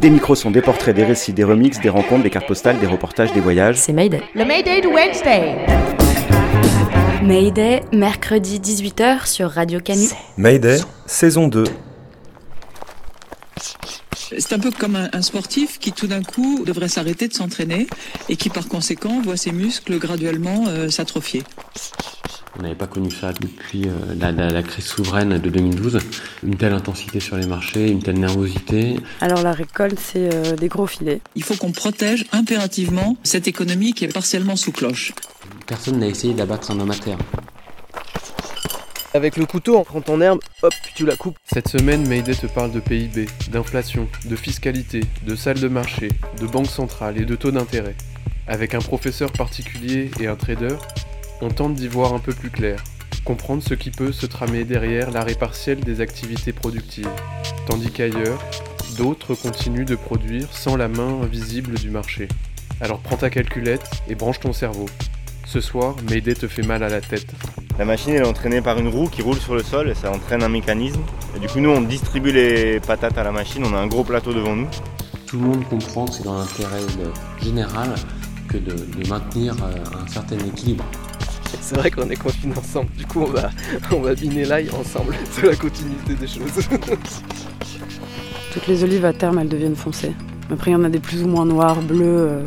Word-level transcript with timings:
Des 0.00 0.10
micros 0.10 0.34
sont 0.34 0.50
des 0.50 0.60
portraits, 0.60 0.94
des 0.94 1.04
récits, 1.04 1.32
des 1.32 1.44
remixes, 1.44 1.80
des 1.80 1.88
rencontres, 1.88 2.22
des 2.22 2.30
cartes 2.30 2.46
postales, 2.46 2.78
des 2.78 2.86
reportages, 2.86 3.32
des 3.32 3.40
voyages. 3.40 3.76
C'est 3.76 3.94
Mayday. 3.94 4.20
Le 4.34 4.44
Mayday 4.44 4.82
de 4.82 4.88
Wednesday 4.88 5.56
Mayday, 7.22 7.82
mercredi 7.92 8.60
18h 8.60 9.26
sur 9.26 9.50
Radio 9.50 9.80
Canu. 9.80 10.06
Mayday, 10.36 10.80
saison 11.06 11.48
2. 11.48 11.64
C'est 14.38 14.52
un 14.52 14.58
peu 14.58 14.70
comme 14.70 14.96
un, 14.96 15.08
un 15.14 15.22
sportif 15.22 15.78
qui 15.78 15.92
tout 15.92 16.06
d'un 16.06 16.22
coup 16.22 16.62
devrait 16.66 16.88
s'arrêter 16.88 17.26
de 17.26 17.32
s'entraîner 17.32 17.86
et 18.28 18.36
qui 18.36 18.50
par 18.50 18.68
conséquent 18.68 19.22
voit 19.22 19.38
ses 19.38 19.52
muscles 19.52 19.98
graduellement 19.98 20.64
euh, 20.68 20.90
s'atrophier. 20.90 21.42
On 22.58 22.62
n'avait 22.62 22.74
pas 22.74 22.86
connu 22.86 23.10
ça 23.10 23.32
depuis 23.34 23.84
euh, 23.86 24.14
la, 24.18 24.32
la- 24.32 24.48
la 24.50 24.62
crise 24.62 24.84
souveraine 24.86 25.38
de 25.38 25.50
2012. 25.50 25.98
Une 26.42 26.56
telle 26.56 26.72
intensité 26.72 27.20
sur 27.20 27.36
les 27.36 27.46
marchés, 27.46 27.90
une 27.90 28.02
telle 28.02 28.18
nervosité. 28.18 28.96
Alors 29.20 29.42
la 29.42 29.52
récolte, 29.52 29.98
c'est 30.00 30.32
euh, 30.34 30.56
des 30.56 30.68
gros 30.68 30.86
filets. 30.86 31.20
Il 31.34 31.42
faut 31.42 31.54
qu'on 31.56 31.72
protège 31.72 32.24
impérativement 32.32 33.16
cette 33.24 33.46
économie 33.46 33.92
qui 33.92 34.04
est 34.06 34.12
partiellement 34.12 34.56
sous 34.56 34.72
cloche. 34.72 35.12
Personne 35.66 35.98
n'a 35.98 36.06
essayé 36.06 36.32
d'abattre 36.32 36.70
un 36.70 36.80
homme 36.80 36.90
à 36.90 36.94
terre. 36.96 37.18
Avec 39.12 39.36
le 39.36 39.46
couteau, 39.46 39.78
on 39.78 39.84
prend 39.84 40.00
ton 40.02 40.20
herbe, 40.20 40.40
hop, 40.62 40.74
tu 40.94 41.06
la 41.06 41.16
coupes. 41.16 41.38
Cette 41.50 41.68
semaine, 41.68 42.06
Mayday 42.06 42.34
te 42.34 42.46
parle 42.46 42.70
de 42.72 42.80
PIB, 42.80 43.26
d'inflation, 43.50 44.08
de 44.26 44.36
fiscalité, 44.36 45.00
de 45.26 45.34
salles 45.36 45.60
de 45.60 45.68
marché, 45.68 46.08
de 46.40 46.46
banque 46.46 46.66
centrale 46.66 47.18
et 47.20 47.24
de 47.24 47.34
taux 47.34 47.50
d'intérêt. 47.50 47.96
Avec 48.46 48.74
un 48.74 48.80
professeur 48.80 49.32
particulier 49.32 50.10
et 50.20 50.26
un 50.26 50.36
trader, 50.36 50.76
on 51.40 51.48
tente 51.48 51.74
d'y 51.74 51.88
voir 51.88 52.14
un 52.14 52.18
peu 52.18 52.32
plus 52.32 52.50
clair, 52.50 52.82
comprendre 53.24 53.62
ce 53.62 53.74
qui 53.74 53.90
peut 53.90 54.12
se 54.12 54.26
tramer 54.26 54.64
derrière 54.64 55.10
l'arrêt 55.10 55.34
partiel 55.34 55.80
des 55.80 56.00
activités 56.00 56.52
productives, 56.52 57.10
tandis 57.66 57.90
qu'ailleurs, 57.90 58.38
d'autres 58.96 59.34
continuent 59.34 59.84
de 59.84 59.96
produire 59.96 60.48
sans 60.52 60.76
la 60.76 60.88
main 60.88 61.20
invisible 61.22 61.74
du 61.74 61.90
marché. 61.90 62.28
Alors 62.80 63.00
prends 63.00 63.16
ta 63.16 63.30
calculette 63.30 63.88
et 64.08 64.14
branche 64.14 64.40
ton 64.40 64.52
cerveau. 64.52 64.86
Ce 65.44 65.60
soir, 65.60 65.96
Mayday 66.10 66.34
te 66.34 66.48
fait 66.48 66.62
mal 66.62 66.82
à 66.82 66.88
la 66.88 67.00
tête. 67.00 67.32
La 67.78 67.84
machine 67.84 68.14
elle 68.14 68.22
est 68.22 68.26
entraînée 68.26 68.62
par 68.62 68.78
une 68.78 68.88
roue 68.88 69.08
qui 69.08 69.22
roule 69.22 69.38
sur 69.38 69.54
le 69.54 69.62
sol 69.62 69.90
et 69.90 69.94
ça 69.94 70.10
entraîne 70.10 70.42
un 70.42 70.48
mécanisme. 70.48 71.00
Et 71.36 71.40
du 71.40 71.46
coup 71.46 71.60
nous 71.60 71.70
on 71.70 71.82
distribue 71.82 72.32
les 72.32 72.80
patates 72.80 73.18
à 73.18 73.24
la 73.24 73.32
machine, 73.32 73.64
on 73.64 73.74
a 73.74 73.78
un 73.78 73.86
gros 73.86 74.04
plateau 74.04 74.32
devant 74.32 74.56
nous. 74.56 74.68
Tout 75.26 75.38
le 75.38 75.46
monde 75.46 75.64
comprend 75.68 76.06
que 76.06 76.14
c'est 76.14 76.24
dans 76.24 76.38
l'intérêt 76.38 76.80
général 77.42 77.94
que 78.48 78.58
de, 78.58 78.72
de 78.72 79.08
maintenir 79.08 79.54
euh, 79.62 80.02
un 80.02 80.06
certain 80.06 80.38
équilibre. 80.38 80.84
C'est 81.60 81.76
vrai 81.76 81.90
qu'on 81.90 82.08
est 82.10 82.16
confinés 82.16 82.56
ensemble, 82.56 82.90
du 82.96 83.06
coup 83.06 83.22
on 83.22 83.30
va, 83.30 83.50
on 83.92 84.00
va 84.00 84.14
biner 84.14 84.44
l'ail 84.44 84.70
ensemble. 84.70 85.14
C'est 85.30 85.46
la 85.46 85.56
continuité 85.56 86.14
des 86.14 86.26
choses. 86.26 86.68
Toutes 88.52 88.66
les 88.66 88.84
olives 88.84 89.04
à 89.04 89.12
terme, 89.12 89.38
elles 89.38 89.48
deviennent 89.48 89.76
foncées. 89.76 90.12
Après, 90.50 90.70
il 90.70 90.74
y 90.74 90.76
en 90.76 90.84
a 90.84 90.88
des 90.88 91.00
plus 91.00 91.22
ou 91.22 91.28
moins 91.28 91.44
noires, 91.44 91.82
bleues, 91.82 92.04
euh, 92.04 92.44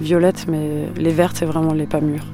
violettes, 0.00 0.46
mais 0.48 0.88
les 0.96 1.12
vertes, 1.12 1.36
c'est 1.38 1.44
vraiment 1.44 1.74
les 1.74 1.86
pas 1.86 2.00
mûres. 2.00 2.26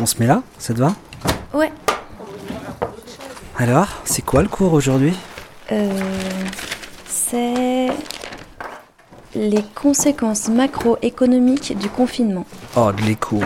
On 0.00 0.06
se 0.06 0.18
met 0.20 0.26
là 0.26 0.42
Ça 0.58 0.74
te 0.74 0.78
va 0.78 0.94
Ouais. 1.54 1.72
Alors, 3.58 3.88
c'est 4.04 4.22
quoi 4.22 4.42
le 4.42 4.48
cours 4.48 4.72
aujourd'hui 4.74 5.14
Euh, 5.72 5.90
c'est 7.06 7.86
les 9.34 9.64
conséquences 9.74 10.48
macroéconomiques 10.48 11.76
du 11.78 11.88
confinement. 11.88 12.46
Oh, 12.76 12.90
de 12.92 13.02
l'écho. 13.02 13.40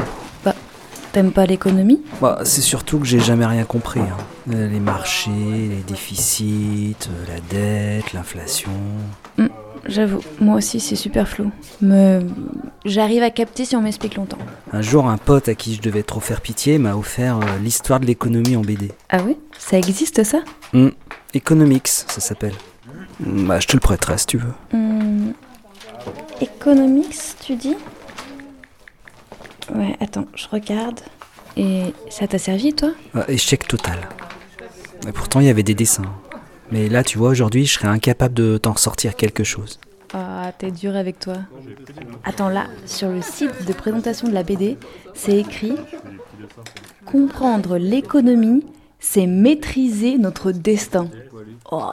T'aimes 1.12 1.32
pas 1.32 1.44
l'économie 1.44 2.00
Bah, 2.20 2.38
c'est 2.44 2.60
surtout 2.60 3.00
que 3.00 3.04
j'ai 3.04 3.18
jamais 3.18 3.44
rien 3.46 3.64
compris. 3.64 3.98
hein. 3.98 4.16
Euh, 4.54 4.68
Les 4.68 4.78
marchés, 4.78 5.30
les 5.32 5.82
déficits, 5.84 6.94
euh, 7.08 7.26
la 7.34 7.40
dette, 7.40 8.12
l'inflation. 8.12 8.70
J'avoue, 9.86 10.20
moi 10.40 10.54
aussi 10.56 10.78
c'est 10.78 10.94
super 10.94 11.26
flou. 11.26 11.50
Mais 11.80 12.20
j'arrive 12.84 13.22
à 13.22 13.30
capter 13.30 13.64
si 13.64 13.76
on 13.76 13.82
m'explique 13.82 14.16
longtemps. 14.16 14.38
Un 14.72 14.82
jour, 14.82 15.06
un 15.08 15.18
pote 15.18 15.48
à 15.48 15.54
qui 15.54 15.74
je 15.74 15.82
devais 15.82 16.02
trop 16.02 16.20
faire 16.20 16.40
pitié 16.40 16.78
m'a 16.78 16.94
offert 16.96 17.38
euh, 17.38 17.58
l'histoire 17.62 18.00
de 18.00 18.06
l'économie 18.06 18.56
en 18.56 18.62
BD. 18.62 18.90
Ah 19.08 19.18
oui? 19.24 19.36
Ça 19.58 19.78
existe 19.78 20.22
ça? 20.24 20.40
Hmm, 20.72 20.88
Economics, 21.34 21.88
ça 21.88 22.20
s'appelle. 22.20 22.54
Hmm, 23.20 23.46
Bah, 23.46 23.60
je 23.60 23.66
te 23.66 23.74
le 23.76 23.80
prêterai 23.80 24.18
si 24.18 24.26
tu 24.26 24.38
veux. 24.38 24.52
Hum, 24.72 25.32
Economics, 26.40 27.16
tu 27.44 27.54
dis? 27.56 27.76
Ouais, 29.74 29.96
attends, 30.00 30.26
je 30.34 30.46
regarde. 30.50 31.00
Et 31.56 31.92
ça 32.08 32.26
t'a 32.26 32.38
servi, 32.38 32.72
toi? 32.74 32.90
Euh, 33.16 33.24
échec 33.28 33.66
total. 33.68 34.08
Et 35.06 35.12
pourtant, 35.12 35.40
il 35.40 35.46
y 35.46 35.50
avait 35.50 35.62
des 35.62 35.74
dessins. 35.74 36.02
Mais 36.72 36.88
là, 36.88 37.02
tu 37.04 37.18
vois, 37.18 37.30
aujourd'hui, 37.30 37.66
je 37.66 37.74
serais 37.74 37.88
incapable 37.88 38.34
de 38.34 38.56
t'en 38.56 38.72
ressortir 38.72 39.16
quelque 39.16 39.44
chose. 39.44 39.80
Ah, 40.12 40.52
t'es 40.58 40.70
dur 40.70 40.96
avec 40.96 41.18
toi. 41.20 41.34
Attends, 42.24 42.48
là, 42.48 42.66
sur 42.86 43.08
le 43.08 43.22
site 43.22 43.66
de 43.66 43.72
présentation 43.72 44.26
de 44.28 44.32
la 44.34 44.42
BD, 44.42 44.76
c'est 45.14 45.38
écrit 45.38 45.74
Comprendre 47.06 47.76
l'économie, 47.78 48.64
c'est 48.98 49.26
maîtriser 49.26 50.18
notre 50.18 50.50
destin. 50.52 51.08
Oh. 51.70 51.90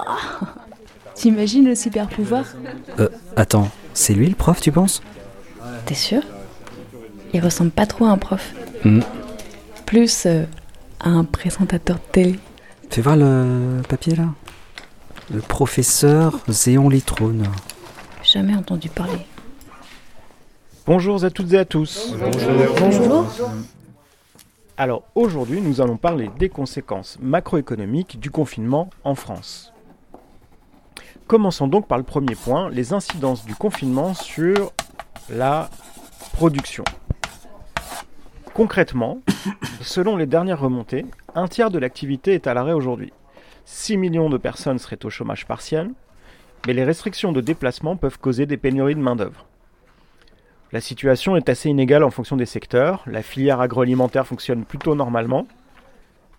T'imagines 1.16 1.66
le 1.66 1.75
super 1.75 2.07
pouvoir 2.07 2.45
Euh, 3.00 3.09
attends, 3.35 3.69
c'est 3.94 4.13
lui 4.13 4.27
le 4.27 4.35
prof, 4.35 4.61
tu 4.61 4.72
penses? 4.72 5.01
T'es 5.85 5.95
sûr? 5.95 6.22
Il 7.33 7.41
ressemble 7.44 7.72
pas 7.72 7.85
trop 7.85 8.06
à 8.06 8.09
un 8.09 8.17
prof. 8.17 8.53
Hmm. 8.83 9.01
Plus 9.85 10.25
euh, 10.25 10.44
à 11.00 11.09
un 11.09 11.23
présentateur 11.23 11.97
de 11.97 12.11
télé. 12.11 12.39
Fais 12.89 13.01
voir 13.01 13.16
le 13.16 13.81
papier 13.88 14.16
là. 14.16 14.25
Le 15.31 15.41
professeur 15.41 16.39
Zéon 16.47 16.89
Litrone. 16.89 17.44
Jamais 18.27 18.55
entendu 18.55 18.89
parler. 18.89 19.25
Bonjour 20.85 21.23
à 21.23 21.29
toutes 21.29 21.53
et 21.53 21.59
à 21.59 21.63
tous. 21.63 22.13
Bonjour. 22.77 23.25
Alors 24.75 25.03
aujourd'hui, 25.15 25.61
nous 25.61 25.79
allons 25.79 25.95
parler 25.95 26.29
des 26.38 26.49
conséquences 26.49 27.17
macroéconomiques 27.21 28.19
du 28.19 28.29
confinement 28.29 28.89
en 29.05 29.15
France. 29.15 29.71
Commençons 31.27 31.69
donc 31.69 31.88
par 31.88 31.97
le 31.97 32.03
premier 32.03 32.35
point, 32.35 32.69
les 32.69 32.91
incidences 32.91 33.45
du 33.45 33.55
confinement 33.55 34.13
sur 34.13 34.73
la 35.29 35.69
production. 36.33 36.83
Concrètement, 38.53 39.19
selon 39.81 40.17
les 40.17 40.25
dernières 40.25 40.59
remontées, 40.59 41.05
un 41.33 41.47
tiers 41.47 41.71
de 41.71 41.79
l'activité 41.79 42.33
est 42.33 42.45
à 42.45 42.53
l'arrêt 42.53 42.73
aujourd'hui. 42.73 43.13
6 43.63 43.95
millions 43.95 44.29
de 44.29 44.38
personnes 44.38 44.79
seraient 44.79 45.05
au 45.05 45.09
chômage 45.09 45.45
partiel, 45.45 45.91
mais 46.68 46.74
les 46.74 46.84
restrictions 46.84 47.31
de 47.31 47.40
déplacement 47.40 47.96
peuvent 47.96 48.19
causer 48.19 48.46
des 48.46 48.58
pénuries 48.58 48.94
de 48.94 49.00
main-d'œuvre. 49.00 49.46
La 50.74 50.81
situation 50.81 51.38
est 51.38 51.48
assez 51.48 51.69
inégale 51.69 52.04
en 52.04 52.12
fonction 52.12 52.36
des 52.36 52.46
secteurs. 52.46 53.04
La 53.08 53.22
filière 53.22 53.62
agroalimentaire 53.62 54.28
fonctionne 54.28 54.66
plutôt 54.66 54.94
normalement. 54.94 55.48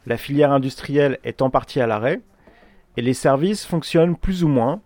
La 0.04 0.18
filière 0.18 0.52
industrielle 0.52 1.18
est 1.24 1.40
en 1.40 1.48
partie 1.48 1.80
à 1.80 1.86
l'arrêt. 1.86 2.20
Et 2.98 3.02
les 3.02 3.14
services 3.14 3.64
fonctionnent 3.64 4.16
plus 4.16 4.44
ou 4.44 4.48
moins. 4.48 4.82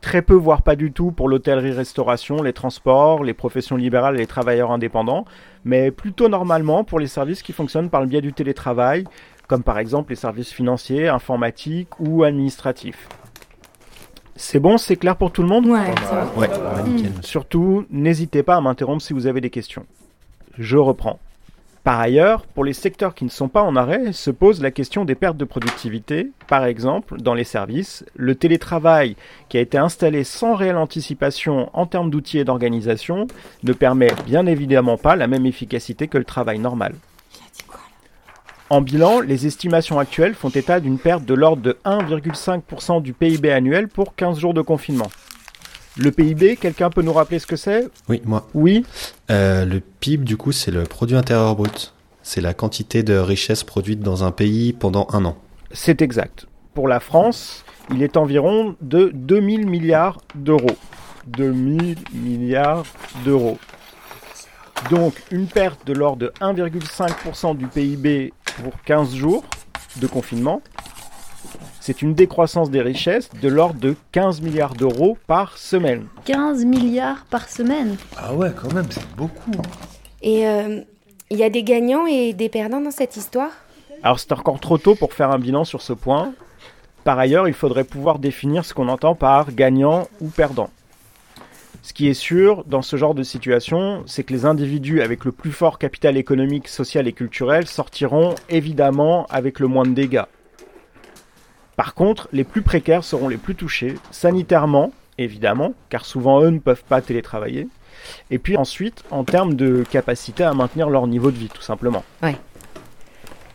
Très 0.00 0.22
peu, 0.22 0.34
voire 0.34 0.62
pas 0.62 0.76
du 0.76 0.92
tout, 0.92 1.10
pour 1.10 1.28
l'hôtellerie-restauration, 1.28 2.40
les 2.40 2.52
transports, 2.52 3.24
les 3.24 3.34
professions 3.34 3.76
libérales 3.76 4.14
et 4.14 4.18
les 4.18 4.26
travailleurs 4.28 4.70
indépendants. 4.70 5.24
Mais 5.64 5.90
plutôt 5.90 6.28
normalement 6.28 6.84
pour 6.84 7.00
les 7.00 7.08
services 7.08 7.42
qui 7.42 7.52
fonctionnent 7.52 7.90
par 7.90 8.00
le 8.00 8.06
biais 8.06 8.20
du 8.20 8.32
télétravail, 8.32 9.06
comme 9.48 9.64
par 9.64 9.80
exemple 9.80 10.10
les 10.10 10.16
services 10.16 10.52
financiers, 10.52 11.08
informatiques 11.08 11.98
ou 11.98 12.22
administratifs. 12.22 13.08
C'est 14.36 14.58
bon, 14.58 14.78
c'est 14.78 14.96
clair 14.96 15.16
pour 15.16 15.30
tout 15.30 15.42
le 15.42 15.48
monde 15.48 15.66
Ouais, 15.66 15.94
ça 16.08 16.14
va. 16.14 16.32
Ouais, 16.36 16.48
nickel. 16.88 17.12
Surtout, 17.22 17.86
n'hésitez 17.90 18.42
pas 18.42 18.56
à 18.56 18.60
m'interrompre 18.60 19.02
si 19.02 19.12
vous 19.12 19.26
avez 19.26 19.40
des 19.40 19.50
questions. 19.50 19.86
Je 20.58 20.76
reprends. 20.76 21.18
Par 21.84 22.00
ailleurs, 22.00 22.46
pour 22.46 22.64
les 22.64 22.72
secteurs 22.72 23.14
qui 23.14 23.24
ne 23.26 23.30
sont 23.30 23.48
pas 23.48 23.62
en 23.62 23.76
arrêt, 23.76 24.14
se 24.14 24.30
pose 24.30 24.62
la 24.62 24.70
question 24.70 25.04
des 25.04 25.14
pertes 25.14 25.36
de 25.36 25.44
productivité. 25.44 26.30
Par 26.48 26.64
exemple, 26.64 27.20
dans 27.20 27.34
les 27.34 27.44
services, 27.44 28.06
le 28.16 28.34
télétravail 28.34 29.16
qui 29.50 29.58
a 29.58 29.60
été 29.60 29.76
installé 29.76 30.24
sans 30.24 30.54
réelle 30.54 30.78
anticipation 30.78 31.68
en 31.74 31.84
termes 31.84 32.08
d'outils 32.08 32.38
et 32.38 32.44
d'organisation 32.44 33.26
ne 33.62 33.72
permet 33.74 34.12
bien 34.24 34.46
évidemment 34.46 34.96
pas 34.96 35.14
la 35.14 35.26
même 35.26 35.44
efficacité 35.44 36.08
que 36.08 36.16
le 36.16 36.24
travail 36.24 36.58
normal. 36.58 36.94
En 38.74 38.80
bilan, 38.80 39.20
les 39.20 39.46
estimations 39.46 40.00
actuelles 40.00 40.34
font 40.34 40.48
état 40.48 40.80
d'une 40.80 40.98
perte 40.98 41.24
de 41.24 41.32
l'ordre 41.32 41.62
de 41.62 41.78
1,5% 41.84 43.02
du 43.02 43.12
PIB 43.12 43.52
annuel 43.52 43.86
pour 43.86 44.16
15 44.16 44.40
jours 44.40 44.52
de 44.52 44.62
confinement. 44.62 45.12
Le 45.96 46.10
PIB, 46.10 46.56
quelqu'un 46.56 46.90
peut 46.90 47.02
nous 47.02 47.12
rappeler 47.12 47.38
ce 47.38 47.46
que 47.46 47.54
c'est? 47.54 47.86
Oui, 48.08 48.20
moi. 48.24 48.48
Oui. 48.52 48.84
Euh, 49.30 49.64
le 49.64 49.78
PIB, 49.78 50.24
du 50.24 50.36
coup, 50.36 50.50
c'est 50.50 50.72
le 50.72 50.82
produit 50.82 51.16
intérieur 51.16 51.54
brut. 51.54 51.94
C'est 52.24 52.40
la 52.40 52.52
quantité 52.52 53.04
de 53.04 53.16
richesse 53.16 53.62
produite 53.62 54.00
dans 54.00 54.24
un 54.24 54.32
pays 54.32 54.72
pendant 54.72 55.06
un 55.12 55.24
an. 55.24 55.36
C'est 55.70 56.02
exact. 56.02 56.46
Pour 56.74 56.88
la 56.88 56.98
France, 56.98 57.64
il 57.92 58.02
est 58.02 58.16
environ 58.16 58.74
de 58.80 59.12
2000 59.14 59.68
milliards 59.68 60.18
d'euros. 60.34 60.76
2000 61.28 61.94
milliards 62.12 62.86
d'euros. 63.24 63.58
Donc 64.90 65.14
une 65.30 65.46
perte 65.46 65.86
de 65.86 65.92
l'ordre 65.92 66.18
de 66.18 66.32
1,5% 66.40 67.56
du 67.56 67.66
PIB 67.66 68.32
pour 68.62 68.72
15 68.84 69.14
jours 69.14 69.44
de 69.96 70.06
confinement. 70.06 70.62
C'est 71.80 72.02
une 72.02 72.14
décroissance 72.14 72.70
des 72.70 72.80
richesses 72.80 73.28
de 73.42 73.48
l'ordre 73.48 73.78
de 73.78 73.94
15 74.12 74.40
milliards 74.40 74.74
d'euros 74.74 75.18
par 75.26 75.58
semaine. 75.58 76.06
15 76.24 76.64
milliards 76.64 77.24
par 77.26 77.48
semaine 77.48 77.96
Ah 78.16 78.34
ouais, 78.34 78.50
quand 78.54 78.72
même, 78.72 78.86
c'est 78.90 79.06
beaucoup. 79.16 79.52
Et 80.22 80.48
euh, 80.48 80.80
il 81.30 81.38
y 81.38 81.44
a 81.44 81.50
des 81.50 81.62
gagnants 81.62 82.06
et 82.06 82.32
des 82.32 82.48
perdants 82.48 82.80
dans 82.80 82.90
cette 82.90 83.16
histoire? 83.16 83.50
Alors 84.02 84.18
c'est 84.18 84.32
encore 84.32 84.60
trop 84.60 84.78
tôt 84.78 84.94
pour 84.94 85.12
faire 85.12 85.30
un 85.30 85.38
bilan 85.38 85.64
sur 85.64 85.82
ce 85.82 85.92
point. 85.92 86.32
Par 87.04 87.18
ailleurs, 87.18 87.48
il 87.48 87.54
faudrait 87.54 87.84
pouvoir 87.84 88.18
définir 88.18 88.64
ce 88.64 88.72
qu'on 88.72 88.88
entend 88.88 89.14
par 89.14 89.52
gagnant 89.52 90.08
ou 90.20 90.28
perdant. 90.28 90.70
Ce 91.84 91.92
qui 91.92 92.08
est 92.08 92.14
sûr 92.14 92.64
dans 92.64 92.80
ce 92.80 92.96
genre 92.96 93.14
de 93.14 93.22
situation, 93.22 94.04
c'est 94.06 94.24
que 94.24 94.32
les 94.32 94.46
individus 94.46 95.02
avec 95.02 95.26
le 95.26 95.32
plus 95.32 95.52
fort 95.52 95.78
capital 95.78 96.16
économique, 96.16 96.66
social 96.66 97.06
et 97.06 97.12
culturel 97.12 97.66
sortiront 97.66 98.34
évidemment 98.48 99.26
avec 99.26 99.60
le 99.60 99.66
moins 99.66 99.84
de 99.84 99.92
dégâts. 99.92 100.24
Par 101.76 101.92
contre, 101.92 102.26
les 102.32 102.42
plus 102.42 102.62
précaires 102.62 103.04
seront 103.04 103.28
les 103.28 103.36
plus 103.36 103.54
touchés, 103.54 103.96
sanitairement, 104.10 104.92
évidemment, 105.18 105.74
car 105.90 106.06
souvent 106.06 106.40
eux 106.40 106.48
ne 106.48 106.58
peuvent 106.58 106.84
pas 106.88 107.02
télétravailler, 107.02 107.68
et 108.30 108.38
puis 108.38 108.56
ensuite 108.56 109.04
en 109.10 109.24
termes 109.24 109.52
de 109.52 109.84
capacité 109.90 110.42
à 110.42 110.54
maintenir 110.54 110.88
leur 110.88 111.06
niveau 111.06 111.30
de 111.30 111.36
vie, 111.36 111.50
tout 111.52 111.60
simplement. 111.60 112.02
Ouais. 112.22 112.36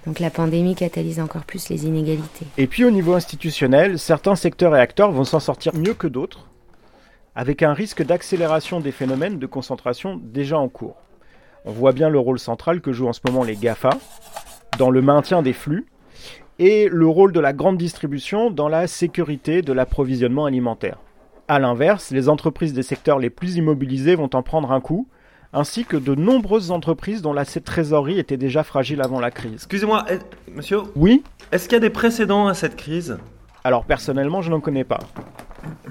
Donc 0.05 0.19
la 0.19 0.29
pandémie 0.29 0.75
catalyse 0.75 1.19
encore 1.19 1.45
plus 1.45 1.67
les 1.69 1.87
inégalités. 1.87 2.45
Et 2.59 2.67
puis 2.67 2.85
au 2.85 2.91
niveau 2.91 3.15
institutionnel, 3.15 3.97
certains 3.97 4.35
secteurs 4.35 4.75
et 4.75 4.79
acteurs 4.79 5.11
vont 5.11 5.23
s'en 5.23 5.39
sortir 5.39 5.73
mieux 5.73 5.95
que 5.95 6.05
d'autres, 6.05 6.45
avec 7.39 7.63
un 7.63 7.71
risque 7.71 8.03
d'accélération 8.03 8.81
des 8.81 8.91
phénomènes 8.91 9.39
de 9.39 9.45
concentration 9.45 10.19
déjà 10.21 10.59
en 10.59 10.67
cours. 10.67 10.97
On 11.63 11.71
voit 11.71 11.93
bien 11.93 12.09
le 12.09 12.19
rôle 12.19 12.37
central 12.37 12.81
que 12.81 12.91
jouent 12.91 13.07
en 13.07 13.13
ce 13.13 13.21
moment 13.25 13.45
les 13.45 13.55
GAFA 13.55 13.91
dans 14.77 14.89
le 14.89 15.01
maintien 15.01 15.41
des 15.41 15.53
flux 15.53 15.85
et 16.59 16.89
le 16.91 17.07
rôle 17.07 17.31
de 17.31 17.39
la 17.39 17.53
grande 17.53 17.77
distribution 17.77 18.51
dans 18.51 18.67
la 18.67 18.87
sécurité 18.87 19.61
de 19.61 19.71
l'approvisionnement 19.71 20.43
alimentaire. 20.43 20.97
A 21.47 21.59
l'inverse, 21.59 22.11
les 22.11 22.27
entreprises 22.27 22.73
des 22.73 22.83
secteurs 22.83 23.19
les 23.19 23.29
plus 23.29 23.55
immobilisés 23.55 24.15
vont 24.15 24.29
en 24.33 24.43
prendre 24.43 24.73
un 24.73 24.81
coup, 24.81 25.07
ainsi 25.53 25.85
que 25.85 25.95
de 25.95 26.15
nombreuses 26.15 26.71
entreprises 26.71 27.21
dont 27.21 27.31
la 27.31 27.45
trésorerie 27.45 28.19
était 28.19 28.35
déjà 28.35 28.65
fragile 28.65 29.01
avant 29.01 29.21
la 29.21 29.31
crise. 29.31 29.53
Excusez-moi, 29.53 30.05
monsieur? 30.53 30.79
Oui? 30.97 31.23
Est-ce 31.53 31.69
qu'il 31.69 31.77
y 31.77 31.77
a 31.77 31.79
des 31.79 31.89
précédents 31.89 32.47
à 32.47 32.53
cette 32.53 32.75
crise? 32.75 33.17
Alors 33.63 33.85
personnellement, 33.85 34.41
je 34.41 34.51
n'en 34.51 34.59
connais 34.59 34.83
pas. 34.83 34.99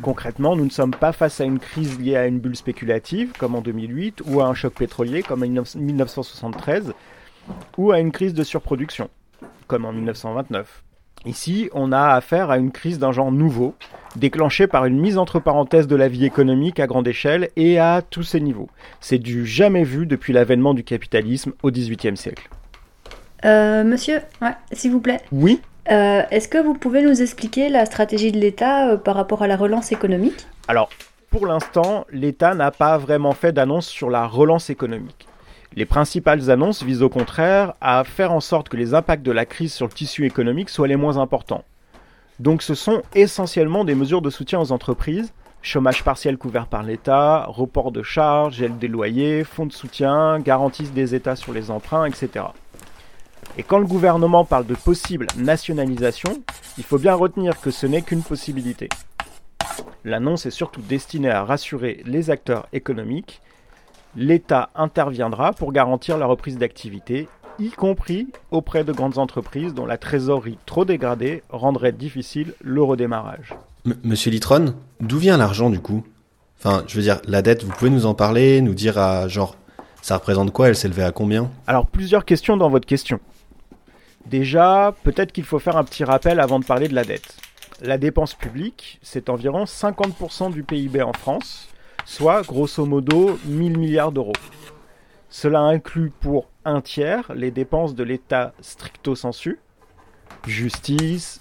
Concrètement, 0.02 0.56
nous 0.56 0.64
ne 0.64 0.70
sommes 0.70 0.94
pas 0.94 1.12
face 1.12 1.40
à 1.40 1.44
une 1.44 1.58
crise 1.58 1.98
liée 1.98 2.16
à 2.16 2.26
une 2.26 2.38
bulle 2.38 2.56
spéculative, 2.56 3.32
comme 3.38 3.54
en 3.54 3.60
2008, 3.60 4.22
ou 4.26 4.40
à 4.40 4.46
un 4.46 4.54
choc 4.54 4.74
pétrolier, 4.74 5.22
comme 5.22 5.42
en 5.42 5.46
1973, 5.46 6.92
ou 7.76 7.92
à 7.92 7.98
une 7.98 8.12
crise 8.12 8.34
de 8.34 8.42
surproduction, 8.42 9.10
comme 9.66 9.84
en 9.84 9.92
1929. 9.92 10.84
Ici, 11.26 11.68
on 11.72 11.90
a 11.90 12.14
affaire 12.14 12.50
à 12.50 12.58
une 12.58 12.70
crise 12.70 12.98
d'un 12.98 13.10
genre 13.10 13.32
nouveau, 13.32 13.74
déclenchée 14.14 14.66
par 14.66 14.84
une 14.84 14.98
mise 14.98 15.18
entre 15.18 15.40
parenthèses 15.40 15.88
de 15.88 15.96
la 15.96 16.08
vie 16.08 16.24
économique 16.24 16.78
à 16.78 16.86
grande 16.86 17.08
échelle 17.08 17.50
et 17.56 17.78
à 17.78 18.02
tous 18.02 18.22
ses 18.22 18.40
niveaux. 18.40 18.68
C'est 19.00 19.18
du 19.18 19.44
jamais 19.44 19.82
vu 19.82 20.06
depuis 20.06 20.32
l'avènement 20.32 20.74
du 20.74 20.84
capitalisme 20.84 21.52
au 21.62 21.70
XVIIIe 21.70 22.16
siècle. 22.16 22.48
Euh, 23.44 23.84
monsieur, 23.84 24.20
ouais, 24.42 24.54
s'il 24.72 24.92
vous 24.92 25.00
plaît. 25.00 25.20
Oui 25.32 25.60
Euh, 25.90 26.22
Est-ce 26.30 26.48
que 26.48 26.58
vous 26.58 26.74
pouvez 26.74 27.02
nous 27.02 27.22
expliquer 27.22 27.70
la 27.70 27.86
stratégie 27.86 28.30
de 28.30 28.38
l'État 28.38 28.90
euh, 28.90 28.96
par 28.96 29.16
rapport 29.16 29.42
à 29.42 29.46
la 29.46 29.56
relance 29.56 29.90
économique? 29.90 30.46
Alors, 30.68 30.90
pour 31.30 31.46
l'instant, 31.46 32.06
l'État 32.10 32.54
n'a 32.54 32.70
pas 32.70 32.98
vraiment 32.98 33.32
fait 33.32 33.52
d'annonce 33.52 33.86
sur 33.86 34.10
la 34.10 34.26
relance 34.26 34.68
économique. 34.68 35.26
Les 35.74 35.86
principales 35.86 36.50
annonces 36.50 36.82
visent 36.82 37.02
au 37.02 37.08
contraire 37.08 37.74
à 37.80 38.04
faire 38.04 38.32
en 38.32 38.40
sorte 38.40 38.68
que 38.68 38.76
les 38.76 38.94
impacts 38.94 39.22
de 39.22 39.32
la 39.32 39.46
crise 39.46 39.72
sur 39.72 39.86
le 39.86 39.92
tissu 39.92 40.26
économique 40.26 40.68
soient 40.68 40.88
les 40.88 40.96
moins 40.96 41.18
importants. 41.18 41.64
Donc 42.38 42.62
ce 42.62 42.74
sont 42.74 43.02
essentiellement 43.14 43.84
des 43.84 43.94
mesures 43.94 44.22
de 44.22 44.30
soutien 44.30 44.60
aux 44.60 44.72
entreprises, 44.72 45.32
chômage 45.62 46.04
partiel 46.04 46.36
couvert 46.38 46.66
par 46.66 46.82
l'État, 46.82 47.46
report 47.48 47.92
de 47.92 48.02
charges, 48.02 48.56
gel 48.56 48.78
des 48.78 48.88
loyers, 48.88 49.44
fonds 49.44 49.66
de 49.66 49.72
soutien, 49.72 50.38
garanties 50.38 50.88
des 50.88 51.14
États 51.14 51.36
sur 51.36 51.52
les 51.52 51.70
emprunts, 51.70 52.06
etc. 52.06 52.46
Et 53.56 53.62
quand 53.62 53.78
le 53.78 53.86
gouvernement 53.86 54.44
parle 54.44 54.66
de 54.66 54.74
possible 54.74 55.26
nationalisation, 55.36 56.42
il 56.76 56.84
faut 56.84 56.98
bien 56.98 57.14
retenir 57.14 57.60
que 57.60 57.70
ce 57.70 57.86
n'est 57.86 58.02
qu'une 58.02 58.22
possibilité. 58.22 58.88
L'annonce 60.04 60.46
est 60.46 60.50
surtout 60.52 60.80
destinée 60.80 61.30
à 61.30 61.44
rassurer 61.44 62.02
les 62.06 62.30
acteurs 62.30 62.66
économiques. 62.72 63.40
L'État 64.16 64.70
interviendra 64.76 65.52
pour 65.52 65.72
garantir 65.72 66.18
la 66.18 66.26
reprise 66.26 66.56
d'activité, 66.56 67.28
y 67.58 67.70
compris 67.70 68.28
auprès 68.52 68.84
de 68.84 68.92
grandes 68.92 69.18
entreprises 69.18 69.74
dont 69.74 69.86
la 69.86 69.98
trésorerie 69.98 70.58
trop 70.64 70.84
dégradée 70.84 71.42
rendrait 71.50 71.92
difficile 71.92 72.54
le 72.62 72.82
redémarrage. 72.82 73.54
M- 73.84 73.96
Monsieur 74.04 74.30
Litron, 74.30 74.74
d'où 75.00 75.18
vient 75.18 75.36
l'argent 75.36 75.68
du 75.68 75.80
coup? 75.80 76.04
Enfin, 76.60 76.84
je 76.86 76.94
veux 76.96 77.02
dire, 77.02 77.20
la 77.26 77.42
dette, 77.42 77.64
vous 77.64 77.72
pouvez 77.72 77.90
nous 77.90 78.06
en 78.06 78.14
parler, 78.14 78.60
nous 78.60 78.74
dire 78.74 78.98
à 78.98 79.26
genre, 79.28 79.56
ça 80.00 80.16
représente 80.16 80.52
quoi 80.52 80.68
Elle 80.68 80.76
s'élevait 80.76 81.02
à 81.02 81.10
combien? 81.12 81.50
Alors 81.66 81.86
plusieurs 81.86 82.24
questions 82.24 82.56
dans 82.56 82.70
votre 82.70 82.86
question. 82.86 83.18
Déjà, 84.28 84.94
peut-être 85.04 85.32
qu'il 85.32 85.44
faut 85.44 85.58
faire 85.58 85.78
un 85.78 85.84
petit 85.84 86.04
rappel 86.04 86.38
avant 86.38 86.58
de 86.58 86.64
parler 86.66 86.88
de 86.88 86.94
la 86.94 87.04
dette. 87.04 87.36
La 87.80 87.96
dépense 87.96 88.34
publique, 88.34 88.98
c'est 89.02 89.30
environ 89.30 89.64
50% 89.64 90.52
du 90.52 90.64
PIB 90.64 91.00
en 91.00 91.14
France, 91.14 91.68
soit 92.04 92.42
grosso 92.42 92.84
modo 92.84 93.38
1000 93.46 93.78
milliards 93.78 94.12
d'euros. 94.12 94.34
Cela 95.30 95.60
inclut 95.60 96.10
pour 96.20 96.50
un 96.66 96.82
tiers 96.82 97.32
les 97.34 97.50
dépenses 97.50 97.94
de 97.94 98.04
l'État 98.04 98.52
stricto 98.60 99.14
sensu, 99.14 99.60
justice, 100.46 101.40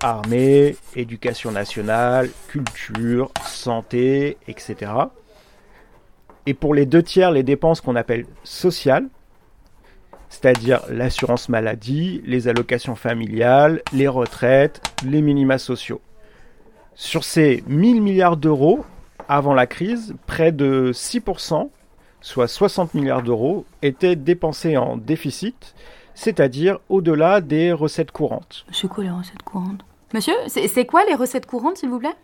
armée, 0.00 0.76
éducation 0.96 1.52
nationale, 1.52 2.30
culture, 2.48 3.30
santé, 3.46 4.38
etc. 4.48 4.90
Et 6.46 6.54
pour 6.54 6.74
les 6.74 6.86
deux 6.86 7.02
tiers, 7.02 7.30
les 7.30 7.44
dépenses 7.44 7.80
qu'on 7.80 7.94
appelle 7.94 8.26
sociales, 8.42 9.06
c'est-à-dire 10.34 10.82
l'assurance 10.90 11.48
maladie, 11.48 12.20
les 12.26 12.48
allocations 12.48 12.96
familiales, 12.96 13.82
les 13.92 14.08
retraites, 14.08 14.82
les 15.06 15.22
minima 15.22 15.58
sociaux. 15.58 16.00
Sur 16.96 17.22
ces 17.22 17.62
1000 17.68 18.02
milliards 18.02 18.36
d'euros, 18.36 18.84
avant 19.28 19.54
la 19.54 19.68
crise, 19.68 20.14
près 20.26 20.50
de 20.50 20.90
6%, 20.92 21.70
soit 22.20 22.48
60 22.48 22.94
milliards 22.94 23.22
d'euros, 23.22 23.64
étaient 23.80 24.16
dépensés 24.16 24.76
en 24.76 24.96
déficit, 24.96 25.76
c'est-à-dire 26.14 26.78
au-delà 26.88 27.40
des 27.40 27.72
recettes 27.72 28.10
courantes. 28.10 28.66
C'est 28.72 28.88
quoi 28.88 29.04
les 29.04 29.10
recettes 29.10 29.42
courantes? 29.44 29.84
Monsieur, 30.12 30.34
c'est 30.48 30.66
c'est 30.66 30.84
quoi 30.84 31.04
les 31.06 31.14
recettes 31.14 31.46
courantes, 31.46 31.76
s'il 31.76 31.90
vous 31.90 32.00
plaît? 32.00 32.16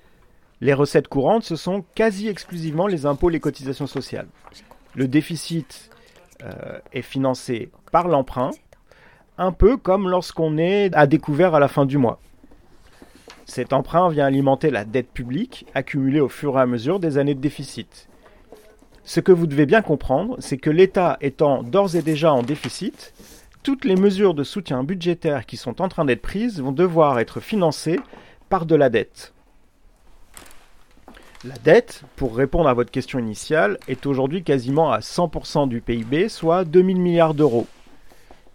Les 0.61 0.75
recettes 0.75 1.09
courantes, 1.09 1.45
ce 1.45 1.55
sont 1.55 1.85
quasi 1.95 2.27
exclusivement 2.29 2.89
les 2.89 3.07
impôts, 3.07 3.29
les 3.29 3.41
cotisations 3.41 3.87
sociales. 3.87 4.27
Le 4.97 5.07
déficit 5.07 5.91
euh, 6.45 6.79
est 6.93 7.03
financé 7.03 7.71
par 7.93 8.09
l'emprunt, 8.09 8.51
un 9.39 9.53
peu 9.53 9.77
comme 9.77 10.09
lorsqu'on 10.09 10.59
est 10.59 10.91
à 10.95 11.07
découvert 11.07 11.55
à 11.55 11.61
la 11.61 11.69
fin 11.69 11.87
du 11.87 11.99
mois. 11.99 12.21
Cet 13.47 13.73
emprunt 13.73 14.11
vient 14.11 14.27
alimenter 14.27 14.71
la 14.71 14.85
dette 14.85 15.11
publique 15.11 15.67
accumulée 15.75 16.21
au 16.21 16.29
fur 16.29 16.57
et 16.57 16.61
à 16.61 16.67
mesure 16.67 17.01
des 17.01 17.19
années 17.19 17.35
de 17.35 17.41
déficit. 17.41 18.09
Ce 19.03 19.19
que 19.19 19.33
vous 19.33 19.47
devez 19.47 19.67
bien 19.67 19.83
comprendre, 19.83 20.37
c'est 20.39 20.59
que 20.59 20.71
l'État 20.71 21.17
étant 21.21 21.63
d'ores 21.63 21.97
et 21.97 22.03
déjà 22.03 22.33
en 22.33 22.43
déficit, 22.43 23.13
toutes 23.63 23.85
les 23.85 23.97
mesures 23.97 24.35
de 24.35 24.45
soutien 24.45 24.85
budgétaire 24.85 25.47
qui 25.47 25.57
sont 25.57 25.83
en 25.83 25.89
train 25.89 26.05
d'être 26.05 26.23
prises 26.23 26.61
vont 26.61 26.73
devoir 26.73 27.19
être 27.19 27.41
financées 27.41 27.99
par 28.49 28.67
de 28.67 28.77
la 28.77 28.89
dette. 28.89 29.35
La 31.43 31.55
dette, 31.55 32.03
pour 32.17 32.37
répondre 32.37 32.69
à 32.69 32.75
votre 32.75 32.91
question 32.91 33.19
initiale, 33.19 33.79
est 33.89 34.05
aujourd'hui 34.05 34.43
quasiment 34.43 34.93
à 34.93 34.99
100% 34.99 35.69
du 35.69 35.81
PIB, 35.81 36.29
soit 36.29 36.67
2000 36.67 37.01
milliards 37.01 37.33
d'euros. 37.33 37.67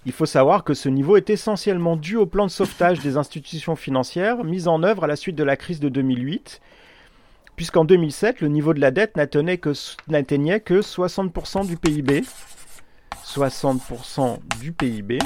Il 0.06 0.12
faut 0.12 0.28
savoir 0.28 0.64
que 0.64 0.76
ce 0.76 0.88
niveau 0.88 1.18
est 1.18 1.32
essentiellement 1.32 1.96
dû 1.96 2.16
au 2.16 2.28
plan 2.28 2.46
de 2.46 2.52
sauvetage 2.52 3.00
des 3.00 3.18
institutions 3.18 3.76
financières 3.76 4.44
mis 4.44 4.68
en 4.68 4.84
œuvre 4.84 5.06
à 5.06 5.08
la 5.08 5.16
suite 5.16 5.36
de 5.36 5.44
la 5.44 5.58
crise 5.58 5.80
de 5.80 5.90
2008, 5.90 6.62
puisqu'en 7.56 7.86
2007, 7.86 8.42
le 8.42 8.50
niveau 8.50 8.76
de 8.76 8.82
la 8.82 8.92
dette 8.92 9.18
n'atteignait 9.18 9.58
que, 9.58 9.72
que 10.60 10.82
60% 10.82 11.66
du 11.66 11.78
PIB. 11.78 12.24
60% 13.26 14.38
du 14.60 14.74
PIB 14.74 15.18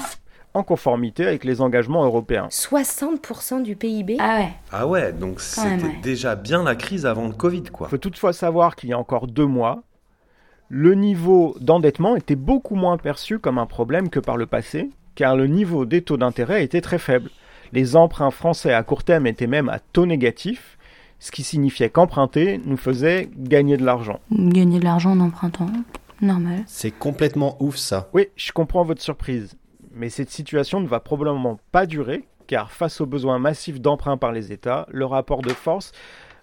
en 0.54 0.64
conformité 0.64 1.26
avec 1.26 1.44
les 1.44 1.62
engagements 1.62 2.04
européens. 2.04 2.48
60% 2.50 3.62
du 3.64 3.76
PIB 3.76 4.18
Ah 4.20 4.38
ouais. 4.40 4.50
Ah 4.72 4.88
ouais, 4.88 5.14
donc 5.14 5.42
c'était 5.42 5.84
ouais. 5.84 6.00
déjà 6.02 6.36
bien 6.36 6.64
la 6.64 6.76
crise 6.76 7.06
avant 7.06 7.28
le 7.28 7.34
Covid, 7.34 7.64
quoi. 7.64 7.88
Il 7.88 7.92
faut 7.92 7.98
toutefois 7.98 8.34
savoir 8.34 8.76
qu'il 8.76 8.90
y 8.90 8.94
a 8.94 8.98
encore 9.00 9.28
deux 9.28 9.46
mois, 9.46 9.84
le 10.70 10.94
niveau 10.94 11.56
d'endettement 11.62 12.16
était 12.16 12.36
beaucoup 12.36 12.76
moins 12.76 12.98
perçu 12.98 13.40
comme 13.40 13.58
un 13.58 13.66
problème 13.66 14.10
que 14.10 14.20
par 14.20 14.38
le 14.38 14.46
passé, 14.46 14.90
car 15.16 15.36
le 15.36 15.48
niveau 15.48 15.86
des 15.86 16.02
taux 16.02 16.18
d'intérêt 16.18 16.64
était 16.64 16.82
très 16.82 17.00
faible. 17.00 17.30
Les 17.72 17.96
emprunts 17.96 18.32
français 18.32 18.74
à 18.74 18.84
court 18.84 19.04
terme 19.04 19.28
étaient 19.28 19.48
même 19.48 19.70
à 19.70 19.80
taux 19.80 20.06
négatif, 20.06 20.78
ce 21.20 21.32
qui 21.32 21.44
signifiait 21.44 21.90
qu'emprunter 21.90 22.62
nous 22.66 22.78
faisait 22.78 23.30
gagner 23.38 23.78
de 23.78 23.86
l'argent. 23.86 24.20
Gagner 24.32 24.80
de 24.80 24.86
l'argent 24.86 25.12
en 25.12 25.20
empruntant, 25.20 25.70
normal. 26.22 26.64
C'est 26.66 26.92
complètement 26.92 27.58
ouf 27.60 27.76
ça. 27.76 28.10
Oui, 28.14 28.28
je 28.36 28.52
comprends 28.52 28.84
votre 28.84 29.02
surprise, 29.02 29.56
mais 30.00 30.10
cette 30.10 30.32
situation 30.32 30.80
ne 30.80 30.88
va 30.88 31.02
probablement 31.02 31.60
pas 31.74 31.86
durer, 31.86 32.26
car 32.48 32.72
face 32.72 33.02
aux 33.02 33.06
besoins 33.06 33.38
massifs 33.38 33.82
d'emprunt 33.82 34.16
par 34.16 34.32
les 34.32 34.54
États, 34.54 34.88
le 34.90 35.06
rapport 35.06 35.42
de 35.42 35.50
force 35.50 35.92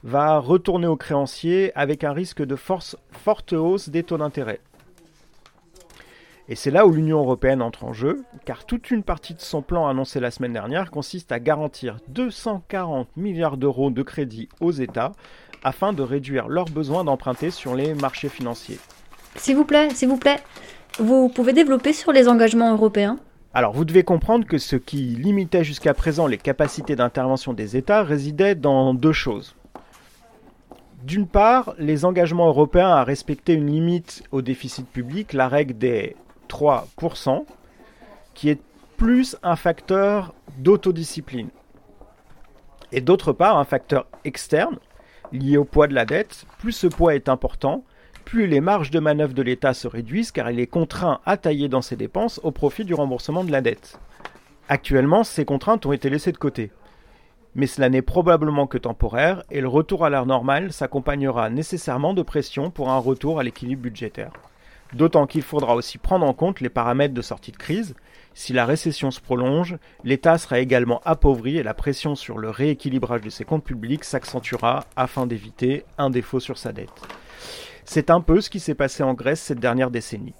va 0.04 0.38
retourner 0.38 0.86
aux 0.86 0.96
créanciers 0.96 1.72
avec 1.74 2.04
un 2.04 2.12
risque 2.12 2.42
de 2.44 2.54
force, 2.54 2.96
forte 3.10 3.54
hausse 3.54 3.88
des 3.88 4.02
taux 4.02 4.18
d'intérêt. 4.18 4.60
Et 6.48 6.54
c'est 6.54 6.70
là 6.70 6.86
où 6.86 6.92
l'Union 6.92 7.18
européenne 7.18 7.62
entre 7.62 7.84
en 7.84 7.94
jeu, 7.94 8.22
car 8.44 8.66
toute 8.66 8.90
une 8.90 9.02
partie 9.02 9.34
de 9.34 9.40
son 9.40 9.62
plan 9.62 9.88
annoncé 9.88 10.20
la 10.20 10.30
semaine 10.30 10.52
dernière 10.52 10.90
consiste 10.90 11.32
à 11.32 11.40
garantir 11.40 11.96
240 12.08 13.08
milliards 13.16 13.56
d'euros 13.56 13.90
de 13.90 14.02
crédit 14.02 14.50
aux 14.60 14.70
États 14.70 15.12
afin 15.64 15.94
de 15.94 16.02
réduire 16.02 16.46
leurs 16.48 16.66
besoins 16.66 17.04
d'emprunter 17.04 17.50
sur 17.50 17.74
les 17.74 17.94
marchés 17.94 18.28
financiers. 18.28 18.78
S'il 19.34 19.56
vous 19.56 19.64
plaît, 19.64 19.88
s'il 19.90 20.08
vous 20.08 20.18
plaît, 20.18 20.40
vous 20.98 21.30
pouvez 21.30 21.54
développer 21.54 21.94
sur 21.94 22.12
les 22.12 22.28
engagements 22.28 22.72
européens? 22.72 23.18
Alors 23.56 23.72
vous 23.72 23.86
devez 23.86 24.04
comprendre 24.04 24.46
que 24.46 24.58
ce 24.58 24.76
qui 24.76 24.98
limitait 24.98 25.64
jusqu'à 25.64 25.94
présent 25.94 26.26
les 26.26 26.36
capacités 26.36 26.94
d'intervention 26.94 27.54
des 27.54 27.78
États 27.78 28.02
résidait 28.02 28.54
dans 28.54 28.92
deux 28.92 29.14
choses. 29.14 29.56
D'une 31.04 31.26
part, 31.26 31.74
les 31.78 32.04
engagements 32.04 32.48
européens 32.48 32.90
à 32.90 33.02
respecter 33.02 33.54
une 33.54 33.70
limite 33.70 34.24
au 34.30 34.42
déficit 34.42 34.86
public, 34.86 35.32
la 35.32 35.48
règle 35.48 35.78
des 35.78 36.16
3%, 36.50 37.46
qui 38.34 38.50
est 38.50 38.60
plus 38.98 39.38
un 39.42 39.56
facteur 39.56 40.34
d'autodiscipline. 40.58 41.48
Et 42.92 43.00
d'autre 43.00 43.32
part, 43.32 43.56
un 43.56 43.64
facteur 43.64 44.06
externe, 44.24 44.76
lié 45.32 45.56
au 45.56 45.64
poids 45.64 45.86
de 45.86 45.94
la 45.94 46.04
dette. 46.04 46.44
Plus 46.58 46.72
ce 46.72 46.88
poids 46.88 47.14
est 47.14 47.30
important, 47.30 47.84
plus 48.26 48.48
les 48.48 48.60
marges 48.60 48.90
de 48.90 48.98
manœuvre 48.98 49.34
de 49.34 49.42
l'État 49.42 49.72
se 49.72 49.86
réduisent 49.86 50.32
car 50.32 50.50
il 50.50 50.58
est 50.58 50.66
contraint 50.66 51.20
à 51.24 51.36
tailler 51.36 51.68
dans 51.68 51.80
ses 51.80 51.94
dépenses 51.94 52.40
au 52.42 52.50
profit 52.50 52.84
du 52.84 52.92
remboursement 52.92 53.44
de 53.44 53.52
la 53.52 53.60
dette. 53.60 54.00
Actuellement, 54.68 55.22
ces 55.22 55.44
contraintes 55.44 55.86
ont 55.86 55.92
été 55.92 56.10
laissées 56.10 56.32
de 56.32 56.36
côté. 56.36 56.72
Mais 57.54 57.68
cela 57.68 57.88
n'est 57.88 58.02
probablement 58.02 58.66
que 58.66 58.78
temporaire 58.78 59.44
et 59.50 59.60
le 59.60 59.68
retour 59.68 60.04
à 60.04 60.10
l'ère 60.10 60.26
normale 60.26 60.72
s'accompagnera 60.72 61.50
nécessairement 61.50 62.14
de 62.14 62.22
pression 62.22 62.70
pour 62.70 62.90
un 62.90 62.98
retour 62.98 63.38
à 63.38 63.44
l'équilibre 63.44 63.82
budgétaire. 63.82 64.32
D'autant 64.92 65.26
qu'il 65.26 65.42
faudra 65.42 65.76
aussi 65.76 65.96
prendre 65.96 66.26
en 66.26 66.34
compte 66.34 66.60
les 66.60 66.68
paramètres 66.68 67.14
de 67.14 67.22
sortie 67.22 67.52
de 67.52 67.56
crise. 67.56 67.94
Si 68.34 68.52
la 68.52 68.66
récession 68.66 69.12
se 69.12 69.20
prolonge, 69.20 69.76
l'État 70.02 70.36
sera 70.36 70.58
également 70.58 71.00
appauvri 71.04 71.58
et 71.58 71.62
la 71.62 71.74
pression 71.74 72.16
sur 72.16 72.38
le 72.38 72.50
rééquilibrage 72.50 73.20
de 73.20 73.30
ses 73.30 73.44
comptes 73.44 73.64
publics 73.64 74.04
s'accentuera 74.04 74.84
afin 74.96 75.26
d'éviter 75.26 75.84
un 75.96 76.10
défaut 76.10 76.40
sur 76.40 76.58
sa 76.58 76.72
dette. 76.72 77.02
C'est 77.88 78.10
un 78.10 78.20
peu 78.20 78.40
ce 78.40 78.50
qui 78.50 78.58
s'est 78.58 78.74
passé 78.74 79.04
en 79.04 79.14
Grèce 79.14 79.40
cette 79.40 79.60
dernière 79.60 79.92
décennie. 79.92 80.34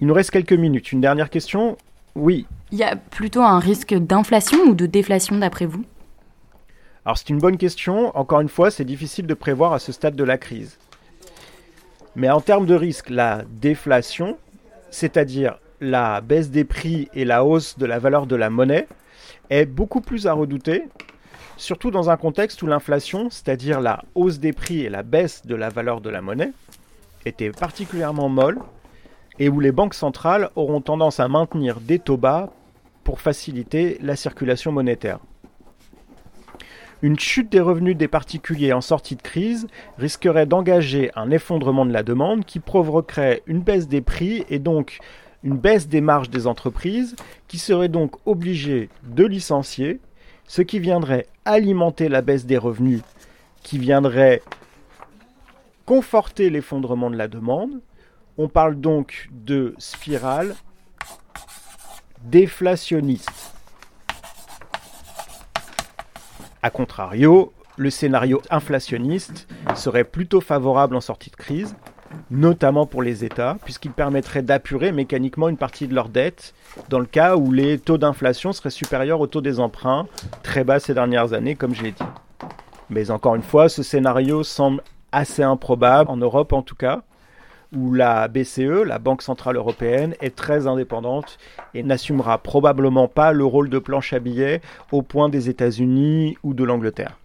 Il 0.00 0.08
nous 0.08 0.14
reste 0.14 0.32
quelques 0.32 0.52
minutes. 0.52 0.90
Une 0.90 1.00
dernière 1.00 1.30
question 1.30 1.78
Oui. 2.16 2.46
Il 2.72 2.78
y 2.78 2.82
a 2.82 2.96
plutôt 2.96 3.40
un 3.40 3.60
risque 3.60 3.94
d'inflation 3.94 4.58
ou 4.66 4.74
de 4.74 4.86
déflation 4.86 5.38
d'après 5.38 5.66
vous? 5.66 5.84
Alors 7.04 7.16
c'est 7.16 7.30
une 7.30 7.38
bonne 7.38 7.56
question. 7.56 8.14
Encore 8.16 8.40
une 8.40 8.48
fois, 8.48 8.72
c'est 8.72 8.84
difficile 8.84 9.28
de 9.28 9.34
prévoir 9.34 9.72
à 9.72 9.78
ce 9.78 9.92
stade 9.92 10.16
de 10.16 10.24
la 10.24 10.38
crise. 10.38 10.76
Mais 12.16 12.30
en 12.30 12.40
termes 12.40 12.66
de 12.66 12.74
risque, 12.74 13.08
la 13.08 13.44
déflation, 13.48 14.36
c'est-à-dire 14.90 15.58
la 15.80 16.20
baisse 16.20 16.50
des 16.50 16.64
prix 16.64 17.08
et 17.14 17.24
la 17.24 17.44
hausse 17.44 17.78
de 17.78 17.86
la 17.86 18.00
valeur 18.00 18.26
de 18.26 18.36
la 18.36 18.50
monnaie, 18.50 18.88
est 19.50 19.66
beaucoup 19.66 20.00
plus 20.00 20.26
à 20.26 20.32
redouter, 20.32 20.84
surtout 21.56 21.90
dans 21.90 22.10
un 22.10 22.16
contexte 22.16 22.62
où 22.62 22.66
l'inflation, 22.66 23.28
c'est-à-dire 23.30 23.80
la 23.80 24.02
hausse 24.14 24.38
des 24.38 24.52
prix 24.52 24.80
et 24.80 24.88
la 24.88 25.02
baisse 25.02 25.46
de 25.46 25.54
la 25.54 25.68
valeur 25.68 26.00
de 26.00 26.10
la 26.10 26.20
monnaie, 26.20 26.52
était 27.26 27.50
particulièrement 27.50 28.28
molle 28.28 28.60
et 29.38 29.48
où 29.48 29.60
les 29.60 29.72
banques 29.72 29.94
centrales 29.94 30.50
auront 30.56 30.80
tendance 30.80 31.20
à 31.20 31.28
maintenir 31.28 31.80
des 31.80 31.98
taux 31.98 32.16
bas 32.16 32.52
pour 33.02 33.20
faciliter 33.20 33.98
la 34.00 34.16
circulation 34.16 34.72
monétaire. 34.72 35.18
Une 37.02 37.18
chute 37.18 37.52
des 37.52 37.60
revenus 37.60 37.96
des 37.96 38.08
particuliers 38.08 38.72
en 38.72 38.80
sortie 38.80 39.16
de 39.16 39.22
crise 39.22 39.66
risquerait 39.98 40.46
d'engager 40.46 41.10
un 41.16 41.30
effondrement 41.30 41.84
de 41.84 41.92
la 41.92 42.02
demande 42.02 42.46
qui 42.46 42.60
provoquerait 42.60 43.42
une 43.46 43.60
baisse 43.60 43.88
des 43.88 44.00
prix 44.00 44.44
et 44.48 44.58
donc 44.58 45.00
une 45.42 45.58
baisse 45.58 45.88
des 45.88 46.00
marges 46.00 46.30
des 46.30 46.46
entreprises 46.46 47.14
qui 47.46 47.58
seraient 47.58 47.90
donc 47.90 48.14
obligées 48.24 48.88
de 49.02 49.24
licencier, 49.24 50.00
ce 50.46 50.62
qui 50.62 50.78
viendrait 50.78 51.26
alimenter 51.44 52.08
la 52.08 52.22
baisse 52.22 52.46
des 52.46 52.58
revenus, 52.58 53.02
qui 53.62 53.78
viendrait 53.78 54.42
conforter 55.86 56.50
l'effondrement 56.50 57.10
de 57.10 57.16
la 57.16 57.28
demande. 57.28 57.80
On 58.38 58.48
parle 58.48 58.80
donc 58.80 59.28
de 59.32 59.74
spirale 59.78 60.54
déflationniste. 62.24 63.52
A 66.62 66.70
contrario, 66.70 67.52
le 67.76 67.90
scénario 67.90 68.40
inflationniste 68.50 69.46
serait 69.74 70.04
plutôt 70.04 70.40
favorable 70.40 70.96
en 70.96 71.00
sortie 71.00 71.30
de 71.30 71.36
crise, 71.36 71.76
notamment 72.30 72.86
pour 72.86 73.02
les 73.02 73.24
États, 73.24 73.56
puisqu'il 73.64 73.92
permettrait 73.92 74.42
d'apurer 74.42 74.92
mécaniquement 74.92 75.48
une 75.48 75.56
partie 75.56 75.88
de 75.88 75.94
leur 75.94 76.08
dette 76.08 76.54
dans 76.88 76.98
le 76.98 77.06
cas 77.06 77.36
où 77.36 77.52
les 77.52 77.78
taux 77.78 77.98
d'inflation 77.98 78.52
seraient 78.52 78.70
supérieurs 78.70 79.20
aux 79.20 79.26
taux 79.26 79.40
des 79.40 79.60
emprunts, 79.60 80.06
très 80.42 80.64
bas 80.64 80.80
ces 80.80 80.94
dernières 80.94 81.32
années, 81.32 81.54
comme 81.54 81.74
je 81.74 81.82
l'ai 81.82 81.92
dit. 81.92 82.04
Mais 82.90 83.10
encore 83.10 83.34
une 83.34 83.42
fois, 83.42 83.68
ce 83.68 83.82
scénario 83.82 84.42
semble 84.42 84.82
assez 85.12 85.42
improbable, 85.42 86.10
en 86.10 86.16
Europe 86.16 86.52
en 86.52 86.62
tout 86.62 86.74
cas, 86.74 87.02
où 87.74 87.92
la 87.92 88.28
BCE, 88.28 88.84
la 88.84 88.98
Banque 88.98 89.22
Centrale 89.22 89.56
Européenne, 89.56 90.14
est 90.20 90.34
très 90.34 90.66
indépendante 90.66 91.38
et 91.74 91.82
n'assumera 91.82 92.38
probablement 92.38 93.08
pas 93.08 93.32
le 93.32 93.44
rôle 93.44 93.68
de 93.68 93.78
planche 93.78 94.12
à 94.12 94.18
billets 94.18 94.60
au 94.92 95.02
point 95.02 95.28
des 95.28 95.48
États-Unis 95.48 96.36
ou 96.42 96.54
de 96.54 96.64
l'Angleterre. 96.64 97.18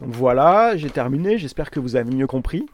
Donc 0.00 0.10
voilà, 0.10 0.76
j'ai 0.76 0.90
terminé, 0.90 1.38
j'espère 1.38 1.70
que 1.70 1.80
vous 1.80 1.96
avez 1.96 2.14
mieux 2.14 2.26
compris. 2.26 2.66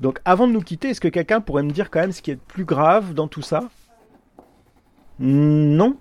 Donc 0.00 0.18
avant 0.24 0.46
de 0.46 0.52
nous 0.52 0.62
quitter, 0.62 0.88
est-ce 0.88 1.00
que 1.00 1.08
quelqu'un 1.08 1.40
pourrait 1.40 1.62
me 1.62 1.70
dire 1.70 1.90
quand 1.90 2.00
même 2.00 2.12
ce 2.12 2.22
qui 2.22 2.30
est 2.30 2.34
le 2.34 2.40
plus 2.40 2.64
grave 2.64 3.12
dans 3.12 3.28
tout 3.28 3.42
ça? 3.42 3.68
Non. 5.18 5.96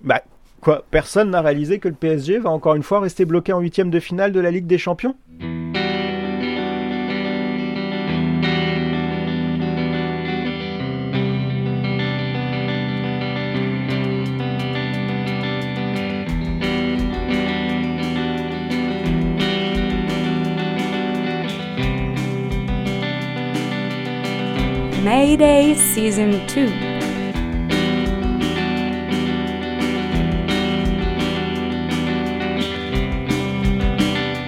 Bah 0.00 0.22
quoi, 0.60 0.84
personne 0.90 1.30
n'a 1.30 1.40
réalisé 1.40 1.78
que 1.78 1.88
le 1.88 1.94
PSG 1.94 2.38
va 2.38 2.50
encore 2.50 2.74
une 2.74 2.82
fois 2.82 3.00
rester 3.00 3.24
bloqué 3.24 3.52
en 3.52 3.60
huitième 3.60 3.90
de 3.90 4.00
finale 4.00 4.32
de 4.32 4.40
la 4.40 4.50
Ligue 4.50 4.66
des 4.66 4.78
Champions? 4.78 5.14
Mayday 25.36 25.74
Season 25.74 26.30
2. 26.46 26.70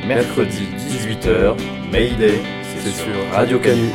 Mercredi 0.07 0.69
18h, 0.79 1.57
Mayday, 1.91 2.41
c'est 2.63 2.93
sur 2.93 3.13
Radio 3.33 3.59
Canu. 3.59 3.91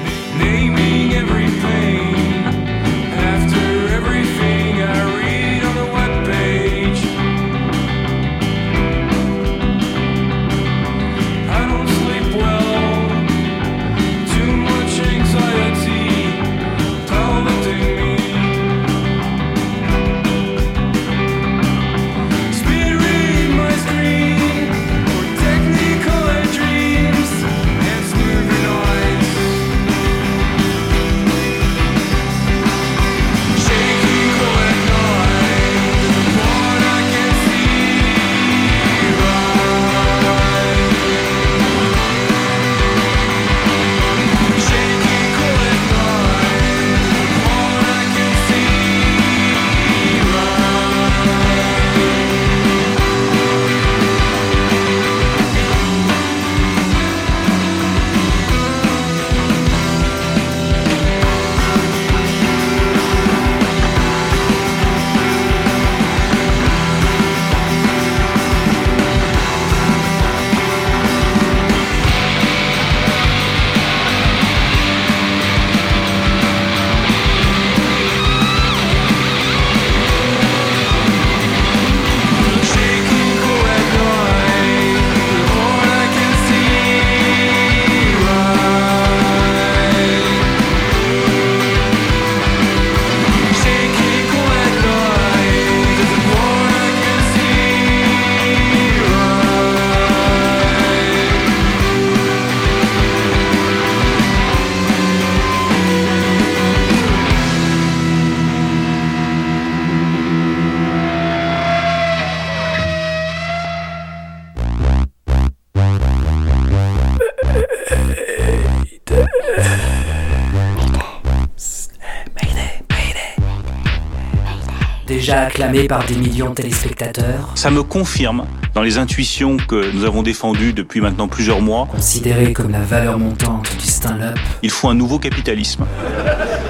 Acclamé 125.61 125.87
par 125.87 126.05
des 126.05 126.15
millions 126.15 126.49
de 126.49 126.55
téléspectateurs, 126.55 127.49
Ça 127.55 127.69
me 127.69 127.83
confirme 127.83 128.45
dans 128.73 128.81
les 128.81 128.97
intuitions 128.97 129.57
que 129.57 129.93
nous 129.93 130.05
avons 130.05 130.23
défendues 130.23 130.73
depuis 130.73 131.01
maintenant 131.01 131.27
plusieurs 131.27 131.61
mois. 131.61 131.87
considéré 131.91 132.53
comme 132.53 132.71
la 132.71 132.79
valeur 132.81 133.19
montante 133.19 133.69
du 133.77 133.85
stand-up, 133.85 134.37
Il 134.63 134.69
faut 134.71 134.89
un 134.89 134.95
nouveau 134.95 135.19
capitalisme 135.19 135.85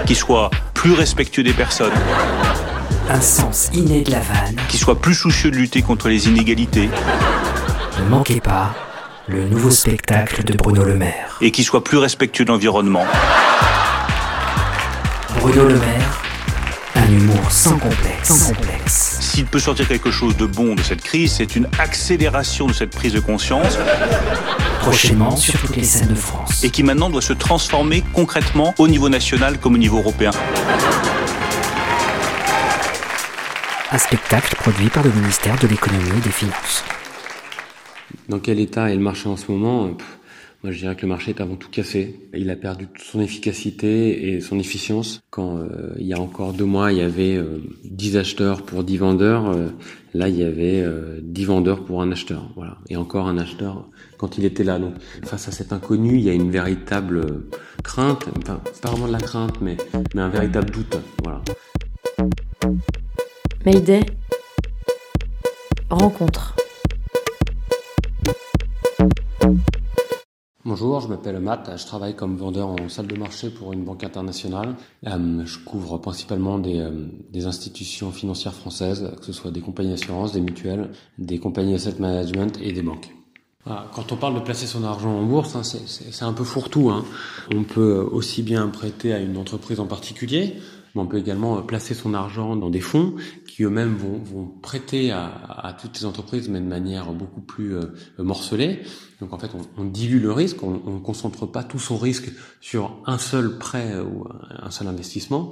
qui 0.06 0.16
soit 0.16 0.50
plus 0.74 0.94
respectueux 0.94 1.44
des 1.44 1.54
personnes, 1.54 1.92
un 3.10 3.22
sens 3.22 3.70
inné 3.74 4.02
de 4.02 4.12
la 4.12 4.20
vanne, 4.20 4.58
qui 4.68 4.78
soit 4.78 5.00
plus 5.00 5.14
soucieux 5.16 5.52
de 5.52 5.56
lutter 5.56 5.82
contre 5.82 6.10
les 6.10 6.28
inégalités 6.28 6.90
ne 8.04 8.10
manquez 8.10 8.42
pas 8.42 8.74
le 9.28 9.48
nouveau 9.48 9.70
spectacle 9.70 10.44
de 10.44 10.54
Bruno 10.58 10.84
Le 10.84 10.96
Maire. 10.96 11.38
et 11.40 11.52
qui 11.52 11.64
soit 11.64 11.84
plus 11.84 11.98
respectueux 11.98 12.46
de 12.46 12.52
l'environnement. 12.52 13.06
Bruno 15.40 15.68
Le 15.68 15.76
Maire, 15.76 16.01
un 17.02 17.12
humour 17.12 17.52
sans 17.52 17.78
complexe. 17.78 18.30
Sans 18.30 18.54
complexe. 18.54 19.18
S'il 19.22 19.46
peut 19.46 19.60
sortir 19.60 19.88
quelque 19.88 20.12
chose 20.12 20.36
de 20.38 20.46
bon 20.46 20.76
de 20.76 20.82
cette 20.82 21.02
crise, 21.02 21.34
c'est 21.34 21.56
une 21.56 21.68
accélération 21.80 22.68
de 22.68 22.74
cette 22.74 22.92
prise 22.92 23.14
de 23.14 23.20
conscience 23.20 23.78
Prochainement 24.82 25.36
sur 25.36 25.60
toutes 25.60 25.76
les 25.76 25.84
scènes 25.84 26.08
de 26.10 26.16
France. 26.16 26.64
et 26.64 26.70
qui 26.70 26.84
maintenant 26.84 27.10
doit 27.10 27.22
se 27.22 27.34
transformer 27.34 28.04
concrètement 28.14 28.74
au 28.78 28.88
niveau 28.88 29.10
national 29.10 29.58
comme 29.60 29.76
au 29.76 29.78
niveau 29.78 29.98
européen. 29.98 30.32
Un 33.92 33.98
spectacle 33.98 34.56
produit 34.56 34.90
par 34.90 35.04
le 35.04 35.12
ministère 35.12 35.58
de 35.60 35.68
l'économie 35.68 36.10
et 36.18 36.22
des 36.22 36.32
finances. 36.32 36.84
Dans 38.30 38.40
quel 38.40 38.60
état 38.60 38.90
est 38.90 38.96
le 38.96 39.02
marché 39.02 39.28
en 39.28 39.38
ce 39.38 39.52
moment? 39.52 39.90
Pff, 39.90 40.08
Moi, 40.64 40.72
je 40.72 40.78
dirais 40.78 40.96
que 40.96 41.02
le 41.02 41.08
marché 41.08 41.32
est 41.32 41.42
avant 41.42 41.56
tout 41.56 41.70
cassé. 41.72 42.20
Il 42.36 42.52
a 42.52 42.56
perdu 42.56 42.86
toute 42.86 43.04
son 43.04 43.20
efficacité 43.20 44.32
et 44.32 44.42
son 44.42 44.60
efficience. 44.60 45.22
Quand 45.32 45.58
euh, 45.58 45.96
il 45.98 46.06
y 46.06 46.14
a 46.14 46.20
encore 46.20 46.54
deux 46.54 46.66
mois, 46.66 46.92
il 46.92 47.00
y 47.00 47.02
avait 47.02 47.36
euh, 47.36 47.58
10 47.86 48.18
acheteurs 48.18 48.62
pour 48.62 48.84
10 48.84 48.98
vendeurs, 48.98 49.50
euh, 49.50 49.70
là, 50.14 50.30
il 50.30 50.36
y 50.36 50.44
avait 50.44 50.82
euh, 50.82 51.20
10 51.24 51.46
vendeurs 51.46 51.84
pour 51.84 52.04
un 52.04 52.12
acheteur. 52.12 52.52
Voilà. 52.56 52.78
Et 52.90 52.96
encore 52.96 53.28
un 53.28 53.40
acheteur 53.40 53.88
quand 54.18 54.38
il 54.38 54.46
était 54.46 54.64
là. 54.64 54.78
Donc, 54.78 54.94
face 55.24 55.48
à 55.48 55.52
cet 55.52 55.74
inconnu, 55.74 56.18
il 56.18 56.22
y 56.22 56.30
a 56.30 56.34
une 56.34 56.52
véritable 56.52 57.18
euh, 57.18 57.50
crainte. 57.84 58.26
Enfin, 58.38 58.62
pas 58.84 58.92
vraiment 58.92 59.08
de 59.08 59.14
la 59.14 59.20
crainte, 59.20 59.60
mais, 59.62 59.78
mais 60.14 60.22
un 60.22 60.30
véritable 60.30 60.70
doute. 60.70 60.96
Voilà. 61.24 61.42
Mayday. 63.66 64.02
Rencontre. 65.90 66.56
Bonjour, 70.64 71.00
je 71.02 71.08
m'appelle 71.08 71.40
Matt, 71.40 71.72
je 71.76 71.86
travaille 71.88 72.16
comme 72.16 72.36
vendeur 72.38 72.68
en 72.68 72.88
salle 72.88 73.08
de 73.08 73.18
marché 73.18 73.50
pour 73.50 73.74
une 73.74 73.84
banque 73.84 74.04
internationale. 74.04 74.76
Euh, 75.08 75.42
je 75.44 75.58
couvre 75.58 75.98
principalement 75.98 76.60
des, 76.60 76.80
euh, 76.80 76.92
des 77.32 77.48
institutions 77.48 78.12
financières 78.12 78.54
françaises, 78.54 79.12
que 79.20 79.26
ce 79.26 79.34
soit 79.34 79.50
des 79.50 79.62
compagnies 79.62 79.90
d'assurance, 79.90 80.34
des 80.34 80.42
mutuelles, 80.42 80.92
des 81.18 81.40
compagnies 81.40 81.74
asset 81.74 81.96
management 81.98 82.60
et 82.62 82.74
des 82.74 82.84
banques. 82.84 83.10
Quand 83.66 84.12
on 84.12 84.16
parle 84.18 84.34
de 84.36 84.40
placer 84.40 84.66
son 84.66 84.84
argent 84.84 85.12
en 85.12 85.24
bourse, 85.24 85.56
hein, 85.56 85.62
c'est- 85.64 86.24
un 86.24 86.34
peu 86.34 86.44
fourre-tout. 86.44 86.90
Hein. 86.90 87.06
On 87.56 87.64
peut 87.64 88.08
aussi 88.12 88.42
bien 88.42 88.68
prêter 88.70 89.14
à 89.14 89.20
une 89.20 89.38
entreprise 89.38 89.80
en 89.80 89.86
particulier, 89.86 90.56
mais 90.96 91.02
on 91.02 91.06
peut 91.06 91.20
également 91.20 91.62
placer 91.62 91.94
son 91.94 92.16
argent 92.16 92.56
dans 92.56 92.72
des 92.72 92.80
fonds 92.80 93.14
eux-mêmes 93.64 93.96
vont, 93.96 94.18
vont 94.18 94.46
prêter 94.46 95.12
à, 95.12 95.76
toutes 95.80 96.00
les 96.00 96.06
entreprises, 96.06 96.50
mais 96.50 96.60
de 96.60 96.66
manière 96.66 97.12
beaucoup 97.14 97.42
plus 97.42 97.76
euh, 97.76 97.86
morcelée. 98.18 98.82
Donc 99.20 99.34
en 99.34 99.40
fait, 99.40 99.52
on, 99.56 99.82
on 99.82 99.86
dilue 99.86 100.22
le 100.22 100.32
risque, 100.32 100.64
on 100.64 100.72
ne 100.72 101.00
concentre 101.00 101.46
pas 101.46 101.64
tout 101.64 101.80
son 101.80 101.98
risque 101.98 102.32
sur 102.60 102.98
un 103.06 103.18
seul 103.18 103.58
prêt 103.58 103.92
euh, 103.94 104.04
ou 104.04 104.28
un 104.50 104.72
seul 104.72 104.88
investissement. 104.88 105.52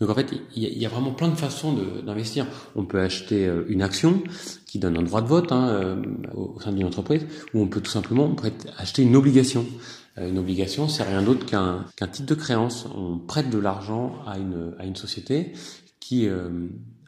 Donc 0.00 0.10
en 0.10 0.14
fait, 0.14 0.32
il 0.56 0.62
y, 0.62 0.84
a, 0.84 0.88
vraiment 0.88 1.12
plein 1.12 1.28
de 1.28 1.36
façons 1.36 1.72
d'investir. 2.04 2.46
On 2.74 2.84
peut 2.84 3.00
acheter 3.00 3.46
euh, 3.46 3.64
une 3.68 3.80
action 3.80 4.22
qui 4.66 4.78
donne 4.78 4.96
un 4.98 5.02
droit 5.02 5.22
de 5.22 5.28
vote 5.28 5.52
hein, 5.52 6.02
au 6.34 6.60
sein 6.60 6.72
d'une 6.72 6.86
entreprise, 6.86 7.24
ou 7.54 7.62
on 7.62 7.68
peut 7.68 7.80
tout 7.80 7.92
simplement 7.92 8.34
acheter 8.76 9.02
une 9.02 9.14
obligation. 9.14 9.64
Une 10.16 10.38
obligation, 10.38 10.88
c'est 10.88 11.02
rien 11.02 11.22
d'autre 11.22 11.44
qu'un 11.46 11.86
qu'un 11.96 12.08
titre 12.08 12.28
de 12.28 12.34
créance. 12.34 12.86
On 12.96 13.18
prête 13.18 13.50
de 13.50 13.58
l'argent 13.58 14.16
à 14.26 14.38
une, 14.38 14.74
à 14.78 14.84
une 14.84 14.96
société 14.96 15.52
qui, 16.00 16.28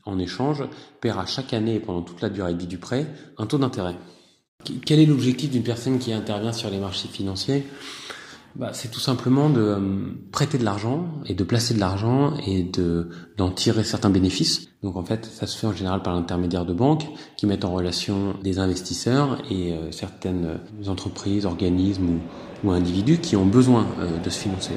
en 0.07 0.19
échange, 0.19 0.64
paiera 1.01 1.27
chaque 1.27 1.53
année 1.53 1.75
et 1.75 1.81
pendant 1.81 2.03
toute 2.03 2.21
la 2.23 2.31
durée 2.31 2.55
de 2.55 2.59
vie 2.59 2.66
du 2.66 2.79
prêt 2.79 3.07
un 3.38 3.47
taux 3.47 3.59
d'intérêt. 3.59 3.97
Qu- 4.64 4.81
Quel 4.85 5.01
est 5.01 5.07
l'objectif 5.07 5.51
d'une 5.51 5.62
personne 5.62 5.99
qui 5.99 6.12
intervient 6.12 6.53
sur 6.53 6.71
les 6.71 6.79
marchés 6.79 7.09
financiers? 7.09 7.66
Bah, 8.55 8.71
C'est 8.73 8.90
tout 8.90 9.01
simplement 9.01 9.51
de 9.51 9.61
euh, 9.61 9.79
prêter 10.33 10.57
de 10.57 10.64
l'argent 10.64 11.07
et 11.27 11.35
de 11.35 11.45
placer 11.45 11.75
de 11.75 11.81
l'argent 11.81 12.35
et 12.47 12.62
de 12.62 13.11
d'en 13.37 13.51
tirer 13.51 13.85
certains 13.85 14.09
bénéfices. 14.09 14.69
Donc 14.83 14.97
en 14.97 15.05
fait, 15.05 15.27
ça 15.27 15.47
se 15.47 15.59
fait 15.59 15.66
en 15.66 15.75
général 15.75 16.01
par 16.03 16.14
l'intermédiaire 16.14 16.64
de 16.64 16.73
banques 16.73 17.07
qui 17.37 17.47
mettent 17.47 17.66
en 17.66 17.73
relation 17.75 18.35
des 18.42 18.59
investisseurs 18.59 19.42
et 19.51 19.73
euh, 19.75 19.92
certaines 19.92 20.59
entreprises, 20.87 21.45
organismes 21.45 22.21
ou, 22.64 22.71
individus 22.71 23.19
qui 23.19 23.37
ont 23.37 23.45
besoin 23.47 23.87
euh, 24.01 24.19
de 24.19 24.31
se 24.31 24.38
financer. 24.38 24.73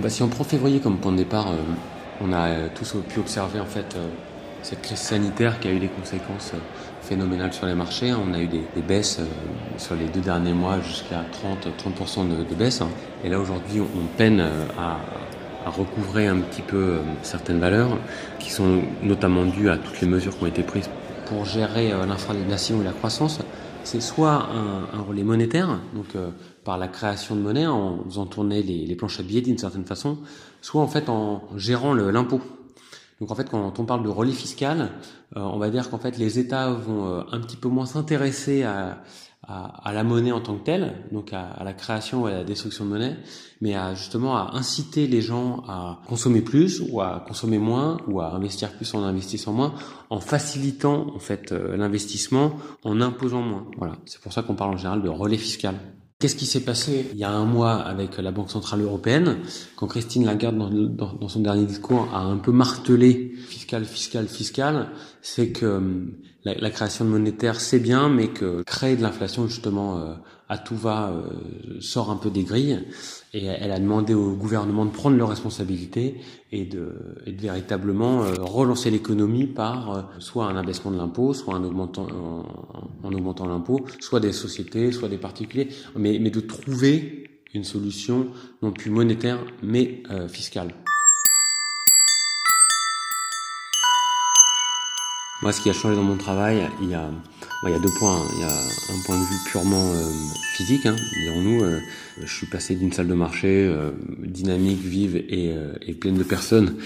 Bah, 0.00 0.08
si 0.08 0.22
on 0.22 0.28
prend 0.28 0.44
février 0.44 0.80
comme 0.80 0.98
point 0.98 1.12
de 1.12 1.18
départ, 1.18 1.48
euh, 1.48 1.56
on 2.20 2.32
a 2.32 2.48
euh, 2.48 2.68
tous 2.74 2.96
pu 3.08 3.20
observer 3.20 3.60
en 3.60 3.66
fait 3.66 3.94
euh, 3.96 4.08
cette 4.62 4.82
crise 4.82 4.98
sanitaire 4.98 5.60
qui 5.60 5.68
a 5.68 5.72
eu 5.72 5.78
des 5.78 5.88
conséquences 5.88 6.52
phénoménales 7.02 7.52
sur 7.52 7.66
les 7.66 7.74
marchés. 7.74 8.12
On 8.12 8.32
a 8.34 8.40
eu 8.40 8.46
des, 8.46 8.82
baisses 8.86 9.20
sur 9.78 9.94
les 9.94 10.06
deux 10.06 10.20
derniers 10.20 10.52
mois 10.52 10.80
jusqu'à 10.80 11.24
30, 11.32 11.68
30% 11.78 12.28
de, 12.28 12.54
baisse. 12.54 12.82
hein. 12.82 12.88
Et 13.24 13.28
là 13.28 13.38
aujourd'hui, 13.38 13.80
on, 13.80 14.06
peine 14.16 14.40
à, 14.78 14.98
recouvrer 15.70 16.26
un 16.26 16.38
petit 16.38 16.62
peu 16.62 16.98
certaines 17.22 17.58
valeurs 17.58 17.96
qui 18.38 18.50
sont 18.50 18.82
notamment 19.02 19.44
dues 19.44 19.70
à 19.70 19.76
toutes 19.76 20.00
les 20.00 20.08
mesures 20.08 20.36
qui 20.36 20.44
ont 20.44 20.48
été 20.48 20.62
prises 20.62 20.90
pour 21.26 21.44
gérer 21.44 21.90
l'inflation 22.06 22.80
et 22.80 22.84
la 22.84 22.92
croissance. 22.92 23.40
C'est 23.84 24.00
soit 24.00 24.48
un, 24.50 24.98
un 24.98 25.02
relais 25.02 25.24
monétaire, 25.24 25.78
donc 25.94 26.14
euh, 26.14 26.30
par 26.64 26.78
la 26.78 26.88
création 26.88 27.34
de 27.34 27.40
monnaie, 27.40 27.66
en 27.66 28.04
faisant 28.04 28.26
tourner 28.26 28.62
les, 28.62 28.86
les 28.86 28.94
planches 28.94 29.18
à 29.20 29.22
billets 29.22 29.40
d'une 29.40 29.58
certaine 29.58 29.84
façon, 29.84 30.18
soit 30.60 30.82
en 30.82 30.86
fait 30.86 31.08
en 31.08 31.42
gérant 31.56 31.94
l'impôt. 31.94 32.40
Donc 33.20 33.30
en 33.30 33.34
fait, 33.34 33.50
quand 33.50 33.78
on 33.78 33.84
parle 33.84 34.02
de 34.02 34.08
relais 34.08 34.32
fiscal, 34.32 34.90
euh, 35.36 35.40
on 35.40 35.58
va 35.58 35.70
dire 35.70 35.90
qu'en 35.90 35.98
fait 35.98 36.16
les 36.18 36.38
États 36.38 36.70
vont 36.70 37.06
euh, 37.06 37.22
un 37.32 37.40
petit 37.40 37.56
peu 37.56 37.68
moins 37.68 37.86
s'intéresser 37.86 38.62
à, 38.62 39.02
à, 39.46 39.88
à 39.88 39.92
la 39.92 40.04
monnaie 40.04 40.32
en 40.32 40.40
tant 40.40 40.56
que 40.56 40.64
telle, 40.64 40.94
donc 41.12 41.32
à, 41.32 41.42
à 41.42 41.64
la 41.64 41.72
création 41.72 42.28
et 42.28 42.32
à 42.32 42.38
la 42.38 42.44
destruction 42.44 42.84
de 42.84 42.90
monnaie, 42.90 43.16
mais 43.60 43.74
à 43.74 43.94
justement 43.94 44.36
à 44.36 44.50
inciter 44.54 45.06
les 45.06 45.22
gens 45.22 45.62
à 45.66 46.00
consommer 46.06 46.40
plus 46.42 46.82
ou 46.90 47.00
à 47.00 47.24
consommer 47.26 47.58
moins 47.58 47.96
ou 48.06 48.20
à 48.20 48.32
investir 48.34 48.70
plus 48.72 48.92
en 48.94 49.02
investissant 49.02 49.52
moins, 49.52 49.74
en 50.10 50.20
facilitant 50.20 51.06
en 51.14 51.18
fait 51.18 51.52
euh, 51.52 51.76
l'investissement, 51.76 52.52
en 52.84 53.00
imposant 53.00 53.42
moins. 53.42 53.66
Voilà, 53.78 53.96
c'est 54.06 54.20
pour 54.20 54.32
ça 54.32 54.42
qu'on 54.42 54.54
parle 54.54 54.74
en 54.74 54.76
général 54.76 55.02
de 55.02 55.08
relais 55.08 55.38
fiscal. 55.38 55.74
Qu'est-ce 56.18 56.36
qui 56.36 56.44
s'est 56.44 56.60
passé 56.64 57.06
il 57.14 57.18
y 57.18 57.24
a 57.24 57.30
un 57.32 57.46
mois 57.46 57.76
avec 57.76 58.18
la 58.18 58.30
Banque 58.30 58.50
Centrale 58.50 58.82
Européenne, 58.82 59.38
quand 59.74 59.86
Christine 59.86 60.26
Lagarde, 60.26 60.58
dans, 60.58 60.68
dans- 60.68 61.14
dans 61.14 61.28
son 61.30 61.40
dernier 61.40 61.64
discours, 61.64 62.08
a 62.12 62.20
un 62.20 62.36
peu 62.36 62.52
martelé 62.52 63.32
fiscal, 63.48 63.86
fiscal, 63.86 64.28
fiscal, 64.28 64.90
c'est 65.22 65.50
que 65.50 65.64
hum, 65.64 66.12
la, 66.44 66.70
création 66.70 67.04
de 67.04 67.10
monétaire, 67.10 67.60
c'est 67.60 67.78
bien, 67.78 68.08
mais 68.08 68.28
que 68.28 68.62
créer 68.62 68.96
de 68.96 69.02
l'inflation, 69.02 69.46
justement, 69.46 69.98
euh, 69.98 70.14
à 70.48 70.58
tout 70.58 70.76
va, 70.76 71.10
euh, 71.10 71.80
sort 71.80 72.10
un 72.10 72.16
peu 72.16 72.30
des 72.30 72.44
grilles. 72.44 72.80
Et 73.32 73.44
elle 73.44 73.70
a 73.70 73.78
demandé 73.78 74.14
au 74.14 74.32
gouvernement 74.32 74.84
de 74.84 74.90
prendre 74.90 75.16
leurs 75.16 75.28
responsabilités 75.28 76.20
et 76.50 76.64
de, 76.64 76.92
véritablement 77.26 78.22
euh, 78.22 78.34
relancer 78.40 78.90
l'économie 78.90 79.46
par 79.46 80.10
soit 80.18 80.46
un 80.46 80.56
abaissement 80.56 80.90
de 80.90 80.96
l'impôt, 80.96 81.34
soit 81.34 81.54
un 81.54 81.62
augmentant, 81.62 82.08
en, 82.10 83.06
en 83.06 83.12
augmentant 83.12 83.46
l'impôt, 83.46 83.84
soit 84.00 84.20
des 84.20 84.32
sociétés, 84.32 84.92
soit 84.92 85.08
des 85.08 85.18
particuliers, 85.18 85.68
mais, 85.96 86.18
de 86.18 86.40
trouver 86.40 87.24
une 87.52 87.64
solution 87.64 88.28
non 88.62 88.72
plus 88.72 88.90
monétaire 88.90 89.44
mais 89.62 90.02
fiscale. 90.28 90.72
Moi, 95.42 95.52
ce 95.52 95.62
qui 95.62 95.70
a 95.70 95.72
changé 95.72 95.96
dans 95.96 96.02
mon 96.02 96.16
travail, 96.16 96.68
il 96.82 96.90
y 96.90 96.94
a, 96.94 97.08
il 97.64 97.70
y 97.70 97.74
a 97.74 97.78
deux 97.78 97.92
points. 97.98 98.20
Il 98.34 98.40
y 98.40 98.44
a 98.44 98.48
un 98.48 99.02
point 99.06 99.16
point 99.16 99.18
de 99.18 99.24
vue 99.24 99.38
purement 99.46 99.90
euh, 99.92 100.12
physique, 100.52 100.84
hein, 100.84 100.96
dirons-nous, 101.22 101.62
euh, 101.62 101.80
je 102.24 102.32
suis 102.32 102.46
passé 102.46 102.74
d'une 102.74 102.92
salle 102.92 103.08
de 103.08 103.14
marché 103.14 103.48
euh, 103.48 103.90
dynamique, 104.24 104.80
vive 104.80 105.16
et, 105.16 105.52
euh, 105.52 105.74
et 105.82 105.94
pleine 105.94 106.16
de 106.16 106.22
personnes 106.24 106.76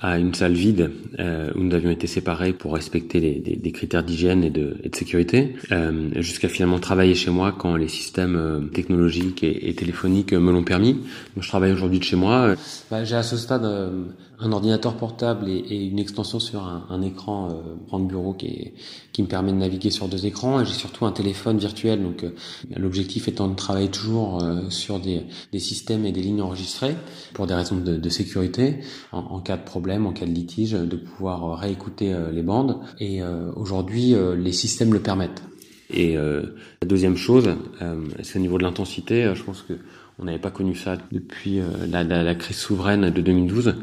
à 0.00 0.18
une 0.18 0.34
salle 0.34 0.52
vide 0.52 0.90
euh, 1.18 1.50
où 1.54 1.60
nous 1.60 1.74
avions 1.74 1.90
été 1.90 2.06
séparés 2.06 2.52
pour 2.52 2.74
respecter 2.74 3.20
les, 3.20 3.34
des, 3.36 3.56
des 3.56 3.72
critères 3.72 4.02
d'hygiène 4.02 4.44
et 4.44 4.50
de, 4.50 4.76
et 4.82 4.88
de 4.88 4.96
sécurité, 4.96 5.56
euh, 5.72 6.10
jusqu'à 6.16 6.48
finalement 6.48 6.78
travailler 6.78 7.14
chez 7.14 7.30
moi 7.30 7.54
quand 7.56 7.76
les 7.76 7.88
systèmes 7.88 8.36
euh, 8.36 8.60
technologiques 8.60 9.44
et, 9.44 9.74
téléphoniques 9.74 10.32
me 10.32 10.52
l'ont 10.52 10.64
permis. 10.64 10.94
Donc, 10.94 11.42
je 11.42 11.48
travaille 11.48 11.72
aujourd'hui 11.72 11.98
de 11.98 12.04
chez 12.04 12.16
moi. 12.16 12.54
Bah, 12.90 13.04
J'ai 13.04 13.16
à 13.16 13.22
ce 13.22 13.36
stade 13.36 13.64
euh, 13.64 14.04
un 14.38 14.52
ordinateur 14.52 14.96
portable 14.96 15.48
et, 15.48 15.84
une 15.86 15.98
extension 15.98 16.40
sur 16.40 16.62
un, 16.62 16.86
un 16.90 17.02
écran, 17.02 17.48
euh, 17.92 17.98
de 17.98 18.04
bureau 18.04 18.34
qui, 18.34 18.46
est, 18.46 18.74
qui 19.12 19.22
me 19.22 19.28
permet 19.28 19.52
de 19.52 19.58
naviguer 19.58 19.90
sur 19.90 20.08
deux 20.08 20.26
écrans. 20.26 20.60
Et 20.60 20.66
j'ai 20.66 20.74
surtout 20.74 21.06
un 21.06 21.12
téléphone 21.12 21.58
virtuel. 21.58 22.02
Donc, 22.02 22.24
euh, 22.24 22.30
l'objectif 22.76 23.28
étant 23.28 23.48
de 23.48 23.54
travailler 23.54 23.88
toujours 23.88 24.42
euh, 24.42 24.62
sur 24.84 25.00
des, 25.00 25.22
des 25.52 25.58
systèmes 25.58 26.04
et 26.04 26.12
des 26.12 26.22
lignes 26.22 26.42
enregistrées 26.42 26.94
pour 27.32 27.46
des 27.46 27.54
raisons 27.54 27.76
de, 27.76 27.96
de 27.96 28.08
sécurité, 28.08 28.76
en, 29.12 29.18
en 29.18 29.40
cas 29.40 29.56
de 29.56 29.64
problème, 29.64 30.06
en 30.06 30.12
cas 30.12 30.26
de 30.26 30.30
litige, 30.30 30.72
de 30.72 30.96
pouvoir 30.96 31.44
euh, 31.44 31.54
réécouter 31.54 32.12
euh, 32.12 32.30
les 32.30 32.42
bandes. 32.42 32.78
Et 32.98 33.22
euh, 33.22 33.50
aujourd'hui, 33.56 34.14
les 34.36 34.52
systèmes 34.52 34.92
le 34.92 35.00
permettent. 35.00 35.42
Et 35.90 36.16
la 36.16 36.88
deuxième 36.88 37.16
chose, 37.16 37.48
c'est 38.22 38.38
au 38.38 38.42
niveau 38.42 38.58
de 38.58 38.64
l'intensité. 38.64 39.30
Je 39.34 39.42
pense 39.42 39.62
que 39.62 39.74
on 40.18 40.24
n'avait 40.24 40.38
pas 40.38 40.50
connu 40.50 40.74
ça 40.74 40.96
depuis 41.12 41.60
la, 41.90 42.02
la, 42.04 42.22
la 42.22 42.34
crise 42.34 42.56
souveraine 42.56 43.10
de 43.10 43.20
2012. 43.20 43.74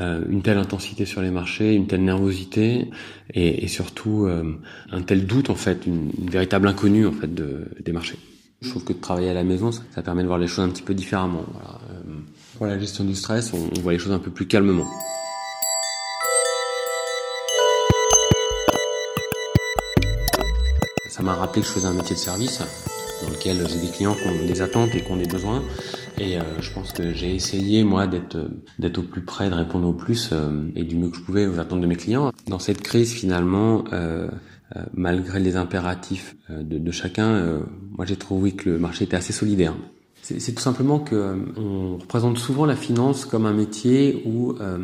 Euh, 0.00 0.24
une 0.28 0.42
telle 0.42 0.58
intensité 0.58 1.04
sur 1.04 1.22
les 1.22 1.30
marchés, 1.30 1.74
une 1.74 1.86
telle 1.86 2.02
nervosité 2.02 2.90
et, 3.32 3.64
et 3.64 3.68
surtout 3.68 4.26
euh, 4.26 4.58
un 4.90 5.02
tel 5.02 5.26
doute 5.26 5.50
en 5.50 5.54
fait, 5.54 5.86
une, 5.86 6.10
une 6.20 6.30
véritable 6.30 6.66
inconnue 6.66 7.06
en 7.06 7.12
fait 7.12 7.32
de, 7.32 7.66
des 7.80 7.92
marchés. 7.92 8.16
Je 8.64 8.70
trouve 8.70 8.84
que 8.84 8.94
de 8.94 8.98
travailler 8.98 9.28
à 9.28 9.34
la 9.34 9.44
maison, 9.44 9.70
ça, 9.72 10.02
permet 10.02 10.22
de 10.22 10.26
voir 10.26 10.38
les 10.38 10.46
choses 10.46 10.64
un 10.64 10.70
petit 10.70 10.82
peu 10.82 10.94
différemment. 10.94 11.44
Euh, 11.90 12.14
pour 12.56 12.64
la 12.64 12.78
gestion 12.78 13.04
du 13.04 13.14
stress, 13.14 13.52
on, 13.52 13.80
voit 13.80 13.92
les 13.92 13.98
choses 13.98 14.12
un 14.12 14.18
peu 14.18 14.30
plus 14.30 14.46
calmement. 14.46 14.86
Ça 21.10 21.22
m'a 21.22 21.34
rappelé 21.34 21.60
que 21.60 21.68
je 21.68 21.72
faisais 21.72 21.86
un 21.86 21.92
métier 21.92 22.16
de 22.16 22.20
service 22.20 22.62
dans 23.22 23.28
lequel 23.28 23.68
j'ai 23.68 23.80
des 23.80 23.92
clients 23.92 24.14
qui 24.14 24.26
ont 24.28 24.46
des 24.46 24.62
attentes 24.62 24.94
et 24.94 25.02
qui 25.02 25.12
ont 25.12 25.16
des 25.16 25.28
besoins. 25.28 25.62
Et 26.16 26.38
euh, 26.38 26.42
je 26.60 26.70
pense 26.72 26.92
que 26.92 27.12
j'ai 27.12 27.34
essayé, 27.34 27.84
moi, 27.84 28.06
d'être 28.06 28.38
d'être 28.78 28.98
au 28.98 29.02
plus 29.02 29.22
près, 29.22 29.50
de 29.50 29.54
répondre 29.54 29.86
au 29.88 29.92
plus 29.92 30.30
euh, 30.32 30.70
et 30.74 30.84
du 30.84 30.96
mieux 30.96 31.10
que 31.10 31.16
je 31.16 31.22
pouvais 31.22 31.46
aux 31.46 31.58
attentes 31.58 31.82
de 31.82 31.86
mes 31.86 31.96
clients. 31.96 32.32
Dans 32.46 32.58
cette 32.58 32.82
crise, 32.82 33.12
finalement, 33.12 33.84
euh, 33.92 34.14
euh, 34.24 34.28
malgré 34.94 35.40
les 35.40 35.56
impératifs 35.56 36.36
euh, 36.50 36.62
de, 36.62 36.90
chacun, 36.90 37.28
euh, 37.28 37.60
moi 37.92 38.04
j'ai 38.04 38.16
trouvé 38.16 38.52
que 38.52 38.70
le 38.70 38.78
marché 38.78 39.04
était 39.04 39.16
assez 39.16 39.32
solidaire. 39.32 39.74
C'est 40.22 40.54
tout 40.54 40.62
simplement 40.62 41.00
que 41.00 41.14
euh, 41.14 41.36
on 41.58 41.98
représente 41.98 42.38
souvent 42.38 42.64
la 42.64 42.76
finance 42.76 43.26
comme 43.26 43.44
un 43.44 43.52
métier 43.52 44.22
où 44.24 44.52
euh, 44.52 44.78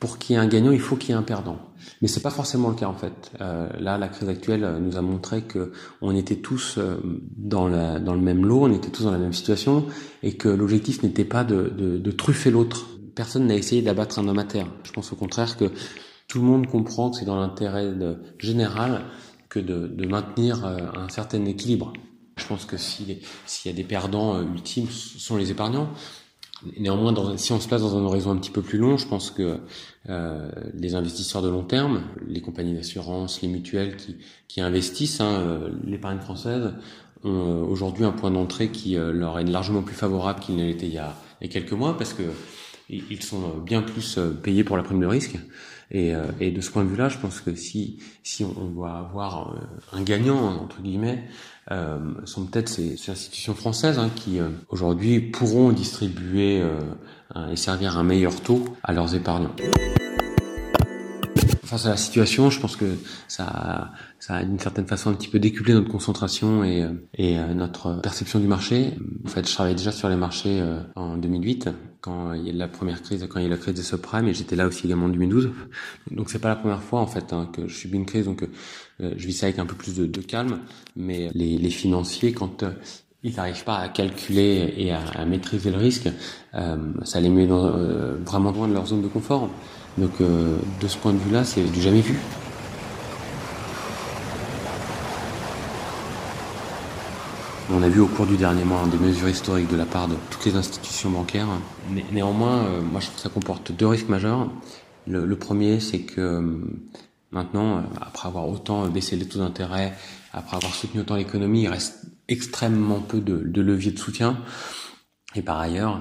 pour 0.00 0.18
qu'il 0.18 0.34
y 0.34 0.38
ait 0.38 0.42
un 0.42 0.48
gagnant, 0.48 0.72
il 0.72 0.80
faut 0.80 0.96
qu'il 0.96 1.10
y 1.10 1.12
ait 1.12 1.16
un 1.16 1.22
perdant. 1.22 1.58
Mais 2.00 2.08
c'est 2.08 2.22
pas 2.22 2.30
forcément 2.30 2.70
le 2.70 2.74
cas 2.74 2.86
en 2.86 2.94
fait. 2.94 3.30
Euh, 3.40 3.68
là, 3.78 3.98
la 3.98 4.08
crise 4.08 4.28
actuelle 4.28 4.64
euh, 4.64 4.80
nous 4.80 4.96
a 4.96 5.02
montré 5.02 5.42
que 5.42 5.72
on 6.00 6.16
était 6.16 6.36
tous 6.36 6.78
euh, 6.78 6.96
dans, 7.36 7.68
le 7.68 8.20
même 8.20 8.44
lot, 8.44 8.64
on 8.64 8.72
était 8.72 8.90
tous 8.90 9.04
dans 9.04 9.12
la 9.12 9.18
même 9.18 9.34
situation, 9.34 9.84
et 10.22 10.32
que 10.32 10.48
l'objectif 10.48 11.02
n'était 11.02 11.24
pas 11.24 11.44
de, 11.44 11.68
de, 11.68 12.10
truffer 12.10 12.50
l'autre. 12.50 12.86
Personne 13.14 13.46
n'a 13.46 13.54
essayé 13.54 13.82
d'abattre 13.82 14.18
un 14.18 14.26
homme 14.26 14.38
à 14.38 14.44
terre. 14.44 14.66
Je 14.84 14.92
pense 14.92 15.12
au 15.12 15.16
contraire 15.16 15.56
que 15.56 15.66
tout 16.26 16.38
le 16.38 16.44
monde 16.44 16.66
comprend 16.66 17.10
que 17.10 17.16
c'est 17.16 17.24
dans 17.26 17.38
l'intérêt 17.38 17.92
général 18.38 19.02
que 19.50 19.58
de, 19.58 19.86
de 19.88 20.06
maintenir 20.06 20.64
euh, 20.64 20.78
un 20.96 21.08
certain 21.10 21.44
équilibre. 21.44 21.92
Je 22.36 22.46
pense 22.46 22.64
que 22.64 22.78
si- 22.78 23.18
s'il 23.46 23.70
y 23.70 23.74
a 23.74 23.76
des 23.76 23.84
perdants 23.84 24.36
euh, 24.36 24.42
ultimes, 24.44 24.88
ce 24.88 25.18
sont 25.18 25.36
les 25.36 25.50
épargnants. 25.50 25.90
Néanmoins, 26.78 27.14
si 27.38 27.52
on 27.52 27.60
se 27.60 27.66
place 27.68 27.80
dans 27.80 27.96
un 27.96 28.02
horizon 28.02 28.32
un 28.32 28.36
petit 28.36 28.50
peu 28.50 28.60
plus 28.60 28.78
long, 28.78 28.98
je 28.98 29.08
pense 29.08 29.30
que 29.30 29.60
euh, 30.10 30.50
les 30.74 30.94
investisseurs 30.94 31.40
de 31.40 31.48
long 31.48 31.64
terme, 31.64 32.02
les 32.28 32.42
compagnies 32.42 32.74
d'assurance, 32.74 33.40
les 33.40 33.48
mutuelles 33.48 33.96
qui, 33.96 34.16
qui 34.46 34.60
investissent, 34.60 35.22
hein, 35.22 35.40
euh, 35.40 35.70
l'épargne 35.84 36.20
française, 36.20 36.74
ont 37.24 37.66
aujourd'hui 37.68 38.04
un 38.04 38.12
point 38.12 38.30
d'entrée 38.30 38.68
qui 38.70 38.94
leur 38.94 39.38
est 39.38 39.44
largement 39.44 39.82
plus 39.82 39.94
favorable 39.94 40.40
qu'il 40.40 40.56
ne 40.56 40.64
l'était 40.64 40.86
il 40.86 40.92
il 41.42 41.46
y 41.46 41.50
a 41.50 41.52
quelques 41.52 41.72
mois, 41.72 41.96
parce 41.96 42.12
que 42.14 42.22
ils 42.90 43.22
sont 43.22 43.58
bien 43.58 43.82
plus 43.82 44.18
payés 44.42 44.64
pour 44.64 44.76
la 44.76 44.82
prime 44.82 45.00
de 45.00 45.06
risque. 45.06 45.36
Et, 45.90 46.14
euh, 46.14 46.24
et 46.38 46.50
de 46.52 46.60
ce 46.60 46.70
point 46.70 46.84
de 46.84 46.88
vue-là, 46.88 47.08
je 47.08 47.18
pense 47.18 47.40
que 47.40 47.54
si, 47.54 47.98
si 48.22 48.44
on 48.44 48.66
doit 48.66 48.92
avoir 48.92 49.54
euh, 49.54 49.96
un 49.96 50.02
gagnant, 50.02 50.60
entre 50.62 50.80
guillemets, 50.80 51.24
euh, 51.72 51.98
sont 52.24 52.46
peut-être 52.46 52.68
ces, 52.68 52.96
ces 52.96 53.12
institutions 53.12 53.54
françaises 53.54 53.98
hein, 53.98 54.10
qui, 54.14 54.38
euh, 54.38 54.48
aujourd'hui, 54.68 55.20
pourront 55.20 55.70
distribuer 55.72 56.60
euh, 56.60 57.50
et 57.50 57.56
servir 57.56 57.98
un 57.98 58.04
meilleur 58.04 58.40
taux 58.40 58.64
à 58.82 58.92
leurs 58.92 59.14
épargnants. 59.14 59.54
Face 61.70 61.86
à 61.86 61.90
la 61.90 61.96
situation, 61.96 62.50
je 62.50 62.58
pense 62.58 62.74
que 62.74 62.96
ça, 63.28 63.92
ça 64.18 64.34
a 64.34 64.42
d'une 64.42 64.58
certaine 64.58 64.88
façon 64.88 65.10
un 65.10 65.12
petit 65.12 65.28
peu 65.28 65.38
décuplé 65.38 65.72
notre 65.72 65.88
concentration 65.88 66.64
et, 66.64 66.82
euh, 66.82 66.88
et 67.14 67.38
euh, 67.38 67.54
notre 67.54 68.00
perception 68.00 68.40
du 68.40 68.48
marché. 68.48 68.94
En 69.24 69.28
fait, 69.28 69.48
je 69.48 69.54
travaillais 69.54 69.76
déjà 69.76 69.92
sur 69.92 70.08
les 70.08 70.16
marchés 70.16 70.60
euh, 70.60 70.80
en 70.96 71.16
2008, 71.16 71.68
quand 72.00 72.32
il 72.32 72.44
y 72.44 72.50
a 72.50 72.52
eu 72.52 72.56
la 72.56 72.66
première 72.66 73.02
crise, 73.02 73.24
quand 73.30 73.38
il 73.38 73.42
y 73.42 73.44
a 73.44 73.46
eu 73.46 73.52
la 73.52 73.56
crise 73.56 73.74
des 73.74 73.84
subprimes, 73.84 74.26
et 74.26 74.34
j'étais 74.34 74.56
là 74.56 74.66
aussi 74.66 74.86
également 74.86 75.04
en 75.04 75.10
2012. 75.10 75.50
Donc 76.10 76.30
c'est 76.30 76.40
pas 76.40 76.48
la 76.48 76.56
première 76.56 76.82
fois 76.82 76.98
en 76.98 77.06
fait 77.06 77.32
hein, 77.32 77.48
que 77.52 77.68
je 77.68 77.76
subis 77.76 77.98
une 77.98 78.06
crise, 78.06 78.24
donc 78.24 78.44
je 78.98 79.26
vis 79.26 79.34
ça 79.34 79.46
avec 79.46 79.60
un 79.60 79.66
peu 79.66 79.76
plus 79.76 79.94
de, 79.94 80.06
de 80.06 80.20
calme. 80.22 80.58
Mais 80.96 81.30
les, 81.34 81.56
les 81.56 81.70
financiers, 81.70 82.32
quand 82.32 82.64
ils 83.22 83.36
n'arrivent 83.36 83.62
pas 83.64 83.78
à 83.78 83.88
calculer 83.88 84.74
et 84.76 84.90
à, 84.90 85.02
à 85.14 85.24
maîtriser 85.24 85.70
le 85.70 85.76
risque, 85.76 86.08
euh, 86.54 86.76
ça 87.04 87.20
les 87.20 87.28
met 87.28 87.46
dans, 87.46 87.70
vraiment 88.26 88.50
loin 88.50 88.66
de 88.66 88.74
leur 88.74 88.88
zone 88.88 89.02
de 89.02 89.08
confort. 89.08 89.48
Donc 89.98 90.12
euh, 90.20 90.56
de 90.80 90.88
ce 90.88 90.96
point 90.96 91.12
de 91.12 91.18
vue-là, 91.18 91.44
c'est 91.44 91.62
du 91.62 91.80
jamais 91.80 92.00
vu. 92.00 92.18
On 97.72 97.82
a 97.82 97.88
vu 97.88 98.00
au 98.00 98.06
cours 98.06 98.26
du 98.26 98.36
dernier 98.36 98.64
mois 98.64 98.84
des 98.90 98.98
mesures 98.98 99.28
historiques 99.28 99.70
de 99.70 99.76
la 99.76 99.86
part 99.86 100.08
de 100.08 100.16
toutes 100.30 100.44
les 100.44 100.56
institutions 100.56 101.10
bancaires. 101.10 101.46
Né- 101.90 102.04
néanmoins, 102.10 102.64
euh, 102.64 102.80
moi 102.82 103.00
je 103.00 103.06
trouve 103.06 103.16
que 103.16 103.22
ça 103.22 103.28
comporte 103.28 103.72
deux 103.72 103.86
risques 103.86 104.08
majeurs. 104.08 104.50
Le, 105.06 105.36
premier, 105.36 105.80
c'est 105.80 106.00
que 106.00 106.20
euh, 106.20 106.58
maintenant, 107.30 107.82
après 108.00 108.28
avoir 108.28 108.48
autant 108.48 108.86
baissé 108.88 109.16
les 109.16 109.26
taux 109.26 109.38
d'intérêt, 109.38 109.94
après 110.32 110.56
avoir 110.56 110.74
soutenu 110.74 111.00
autant 111.00 111.16
l'économie, 111.16 111.62
il 111.62 111.68
reste 111.68 112.06
extrêmement 112.28 113.00
peu 113.00 113.20
de, 113.20 113.38
de 113.38 113.60
leviers 113.60 113.92
de 113.92 113.98
soutien. 113.98 114.38
Et 115.34 115.42
par 115.42 115.58
ailleurs, 115.58 115.98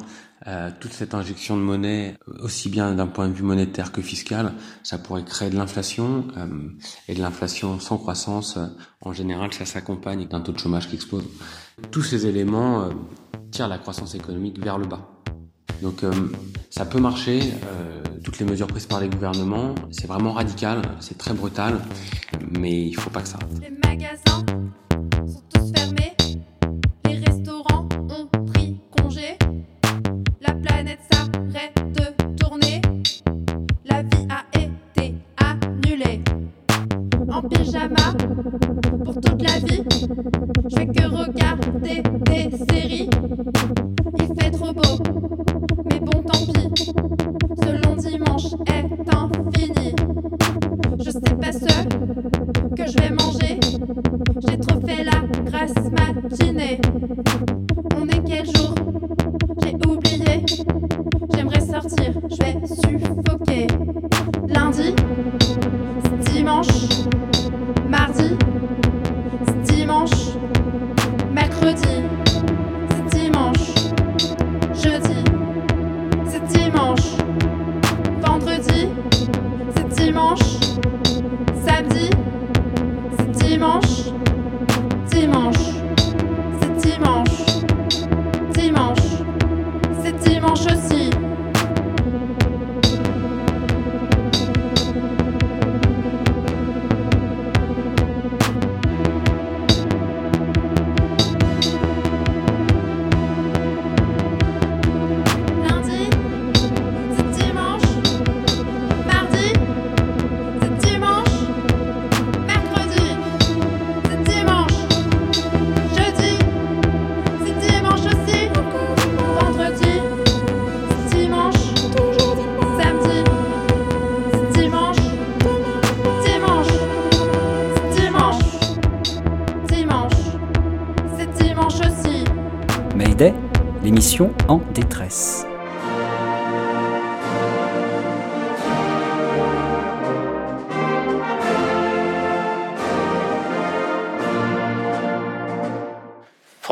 euh, 0.48 0.70
toute 0.80 0.94
cette 0.94 1.14
injection 1.14 1.58
de 1.58 1.62
monnaie, 1.62 2.18
aussi 2.40 2.70
bien 2.70 2.94
d'un 2.94 3.08
point 3.08 3.28
de 3.28 3.34
vue 3.34 3.44
monétaire 3.44 3.92
que 3.92 4.02
fiscal, 4.02 4.54
ça 4.84 4.98
pourrait 4.98 5.24
créer 5.24 5.50
de 5.50 5.56
l'inflation. 5.56 6.28
euh, 6.38 6.48
et 7.08 7.14
de 7.16 7.22
l'inflation 7.22 7.80
sans 7.80 7.98
croissance, 7.98 8.58
euh, 8.58 8.66
en 9.02 9.14
général, 9.14 9.54
ça 9.54 9.66
s'accompagne 9.66 10.28
d'un 10.28 10.42
taux 10.42 10.52
de 10.52 10.60
chômage 10.60 10.88
qui 10.88 10.96
explose. 10.96 11.26
Tous 11.92 12.04
ces 12.04 12.26
éléments 12.28 12.84
euh, 12.84 12.90
tirent 13.52 13.68
la 13.68 13.78
croissance 13.78 14.16
économique 14.16 14.64
vers 14.64 14.78
le 14.78 14.86
bas. 14.88 15.08
Donc 15.82 16.04
euh, 16.04 16.12
ça 16.70 16.86
peut 16.86 17.00
marcher, 17.00 17.40
euh, 17.42 18.04
toutes 18.24 18.40
les 18.40 18.46
mesures 18.46 18.68
prises 18.68 18.86
par 18.86 19.00
les 19.00 19.08
gouvernements, 19.08 19.74
c'est 19.92 20.08
vraiment 20.08 20.34
radical, 20.34 20.82
c'est 21.00 21.18
très 21.18 21.34
brutal, 21.34 21.80
mais 22.60 22.86
il 22.88 22.94
faut 22.96 23.10
pas 23.10 23.22
que 23.22 23.30
ça. 23.30 23.40
Les 23.62 23.72
magasins 23.88 24.46
sont 25.26 25.44
tous 25.54 25.72
fermés. 25.74 26.14
Les 27.06 27.20
restaurants 27.20 27.88
ont 28.10 28.28
pris 28.46 28.82
congé. 29.02 29.38
La 30.62 30.72
planète 30.74 31.00
s'arrête 31.10 32.19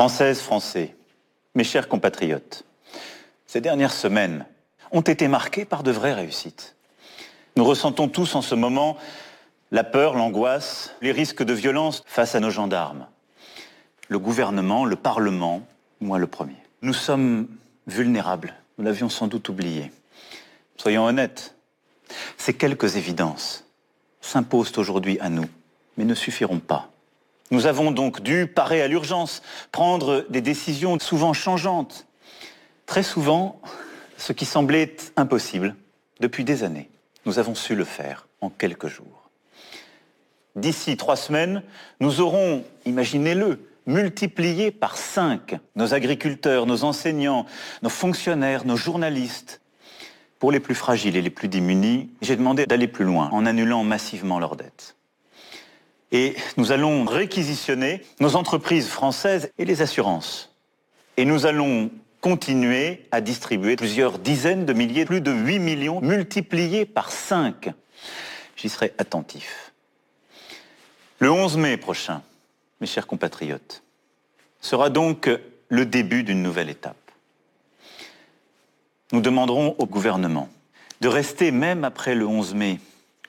Françaises, 0.08 0.40
Français, 0.40 0.96
mes 1.54 1.64
chers 1.64 1.86
compatriotes, 1.86 2.64
ces 3.46 3.60
dernières 3.60 3.92
semaines 3.92 4.46
ont 4.90 5.02
été 5.02 5.28
marquées 5.28 5.66
par 5.66 5.82
de 5.82 5.90
vraies 5.90 6.14
réussites. 6.14 6.76
Nous 7.56 7.64
ressentons 7.64 8.08
tous 8.08 8.34
en 8.34 8.40
ce 8.40 8.54
moment 8.54 8.96
la 9.70 9.84
peur, 9.84 10.14
l'angoisse, 10.14 10.94
les 11.02 11.12
risques 11.12 11.42
de 11.42 11.52
violence 11.52 12.04
face 12.06 12.34
à 12.34 12.40
nos 12.40 12.48
gendarmes. 12.48 13.06
Le 14.08 14.18
gouvernement, 14.18 14.86
le 14.86 14.96
Parlement, 14.96 15.60
moi 16.00 16.18
le 16.18 16.26
premier. 16.26 16.56
Nous 16.80 16.94
sommes 16.94 17.46
vulnérables, 17.86 18.54
nous 18.78 18.86
l'avions 18.86 19.10
sans 19.10 19.26
doute 19.26 19.50
oublié. 19.50 19.92
Soyons 20.78 21.04
honnêtes, 21.04 21.54
ces 22.38 22.54
quelques 22.54 22.96
évidences 22.96 23.66
s'imposent 24.22 24.78
aujourd'hui 24.78 25.20
à 25.20 25.28
nous, 25.28 25.50
mais 25.98 26.06
ne 26.06 26.14
suffiront 26.14 26.60
pas. 26.60 26.88
Nous 27.50 27.66
avons 27.66 27.90
donc 27.90 28.20
dû 28.22 28.46
parer 28.46 28.82
à 28.82 28.88
l'urgence, 28.88 29.42
prendre 29.72 30.26
des 30.28 30.40
décisions 30.40 30.98
souvent 30.98 31.32
changeantes. 31.32 32.06
Très 32.86 33.02
souvent, 33.02 33.60
ce 34.16 34.32
qui 34.32 34.44
semblait 34.44 34.96
impossible 35.16 35.74
depuis 36.20 36.44
des 36.44 36.64
années, 36.64 36.90
nous 37.26 37.38
avons 37.38 37.54
su 37.54 37.74
le 37.74 37.84
faire 37.84 38.28
en 38.40 38.50
quelques 38.50 38.88
jours. 38.88 39.30
D'ici 40.56 40.96
trois 40.96 41.16
semaines, 41.16 41.62
nous 42.00 42.20
aurons, 42.20 42.64
imaginez-le, 42.84 43.60
multiplié 43.86 44.70
par 44.70 44.98
cinq 44.98 45.56
nos 45.74 45.94
agriculteurs, 45.94 46.66
nos 46.66 46.84
enseignants, 46.84 47.46
nos 47.82 47.88
fonctionnaires, 47.88 48.66
nos 48.66 48.76
journalistes. 48.76 49.60
Pour 50.38 50.52
les 50.52 50.60
plus 50.60 50.74
fragiles 50.74 51.16
et 51.16 51.22
les 51.22 51.30
plus 51.30 51.48
démunis, 51.48 52.10
j'ai 52.20 52.36
demandé 52.36 52.66
d'aller 52.66 52.88
plus 52.88 53.04
loin 53.04 53.28
en 53.32 53.46
annulant 53.46 53.82
massivement 53.84 54.38
leurs 54.38 54.56
dettes. 54.56 54.97
Et 56.12 56.34
nous 56.56 56.72
allons 56.72 57.04
réquisitionner 57.04 58.02
nos 58.20 58.36
entreprises 58.36 58.88
françaises 58.88 59.50
et 59.58 59.64
les 59.64 59.82
assurances. 59.82 60.54
Et 61.16 61.24
nous 61.24 61.46
allons 61.46 61.90
continuer 62.20 63.06
à 63.12 63.20
distribuer 63.20 63.76
plusieurs 63.76 64.18
dizaines 64.18 64.64
de 64.64 64.72
milliers, 64.72 65.04
plus 65.04 65.20
de 65.20 65.30
8 65.30 65.58
millions, 65.58 66.00
multipliés 66.00 66.86
par 66.86 67.10
5. 67.10 67.70
J'y 68.56 68.68
serai 68.68 68.92
attentif. 68.98 69.72
Le 71.18 71.30
11 71.30 71.56
mai 71.56 71.76
prochain, 71.76 72.22
mes 72.80 72.86
chers 72.86 73.06
compatriotes, 73.06 73.82
sera 74.60 74.90
donc 74.90 75.30
le 75.68 75.86
début 75.86 76.22
d'une 76.22 76.42
nouvelle 76.42 76.70
étape. 76.70 76.96
Nous 79.12 79.20
demanderons 79.20 79.74
au 79.78 79.86
gouvernement 79.86 80.48
de 81.00 81.08
rester, 81.08 81.50
même 81.50 81.84
après 81.84 82.14
le 82.14 82.26
11 82.26 82.54
mai, 82.54 82.80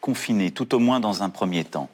confiné, 0.02 0.52
tout 0.52 0.74
au 0.74 0.80
moins 0.80 1.00
dans 1.00 1.24
un 1.24 1.30
premier 1.30 1.64
temps. 1.64 1.90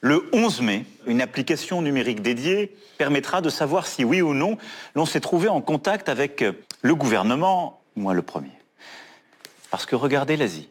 Le 0.00 0.28
11 0.32 0.60
mai, 0.60 0.84
une 1.06 1.20
application 1.20 1.82
numérique 1.82 2.22
dédiée 2.22 2.76
permettra 2.98 3.40
de 3.40 3.50
savoir 3.50 3.86
si 3.86 4.04
oui 4.04 4.22
ou 4.22 4.32
non 4.32 4.56
l'on 4.94 5.06
s'est 5.06 5.20
trouvé 5.20 5.48
en 5.48 5.60
contact 5.60 6.08
avec 6.08 6.44
le 6.82 6.94
gouvernement, 6.94 7.80
moi 7.96 8.14
le 8.14 8.22
premier. 8.22 8.52
Parce 9.70 9.86
que 9.86 9.96
regardez 9.96 10.36
l'Asie. 10.36 10.68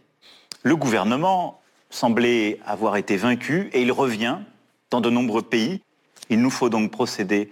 Le 0.63 0.75
gouvernement 0.77 1.61
semblait 1.89 2.59
avoir 2.65 2.95
été 2.95 3.17
vaincu 3.17 3.69
et 3.73 3.81
il 3.81 3.91
revient 3.91 4.37
dans 4.91 5.01
de 5.01 5.09
nombreux 5.09 5.41
pays. 5.41 5.81
Il 6.29 6.41
nous 6.41 6.49
faut 6.49 6.69
donc 6.69 6.91
procéder 6.91 7.49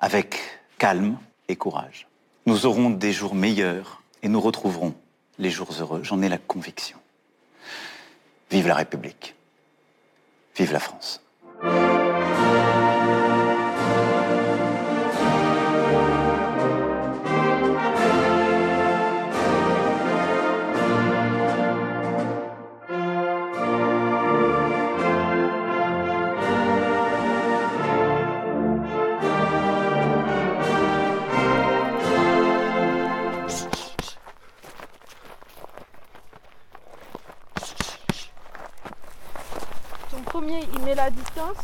avec 0.00 0.40
calme 0.78 1.18
et 1.48 1.56
courage. 1.56 2.06
Nous 2.46 2.64
aurons 2.64 2.88
des 2.88 3.12
jours 3.12 3.34
meilleurs 3.34 4.02
et 4.22 4.28
nous 4.28 4.40
retrouverons 4.40 4.94
les 5.38 5.50
jours 5.50 5.70
heureux, 5.78 6.02
j'en 6.02 6.22
ai 6.22 6.28
la 6.28 6.38
conviction. 6.38 6.98
Vive 8.50 8.66
la 8.66 8.74
République. 8.74 9.34
Vive 10.54 10.72
la 10.72 10.80
France. 10.80 11.22
Distance. 41.10 41.56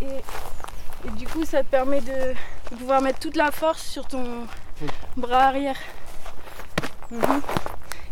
Et, 0.00 0.06
du 1.16 1.26
coup, 1.26 1.44
ça 1.44 1.62
te 1.62 1.68
permet 1.68 2.00
de, 2.00 2.34
pouvoir 2.76 3.02
mettre 3.02 3.18
toute 3.18 3.36
la 3.36 3.50
force 3.50 3.82
sur 3.82 4.06
ton 4.06 4.46
bras 5.16 5.44
arrière. 5.44 5.78
Mhm. 7.10 7.42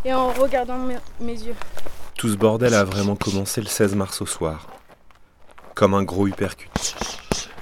Et 0.05 0.15
en 0.15 0.29
regardant 0.31 0.79
mes, 1.21 1.33
yeux. 1.33 1.55
Tout 2.17 2.29
ce 2.29 2.37
bordel 2.37 2.75
a 2.75 2.85
vraiment 2.85 3.17
commencé 3.17 3.61
le 3.61 3.67
16 3.67 3.95
mars 3.95 4.21
au 4.21 4.27
soir. 4.27 4.67
Comme 5.75 5.95
un 5.95 6.03
gros 6.03 6.27
uppercut. 6.27 6.71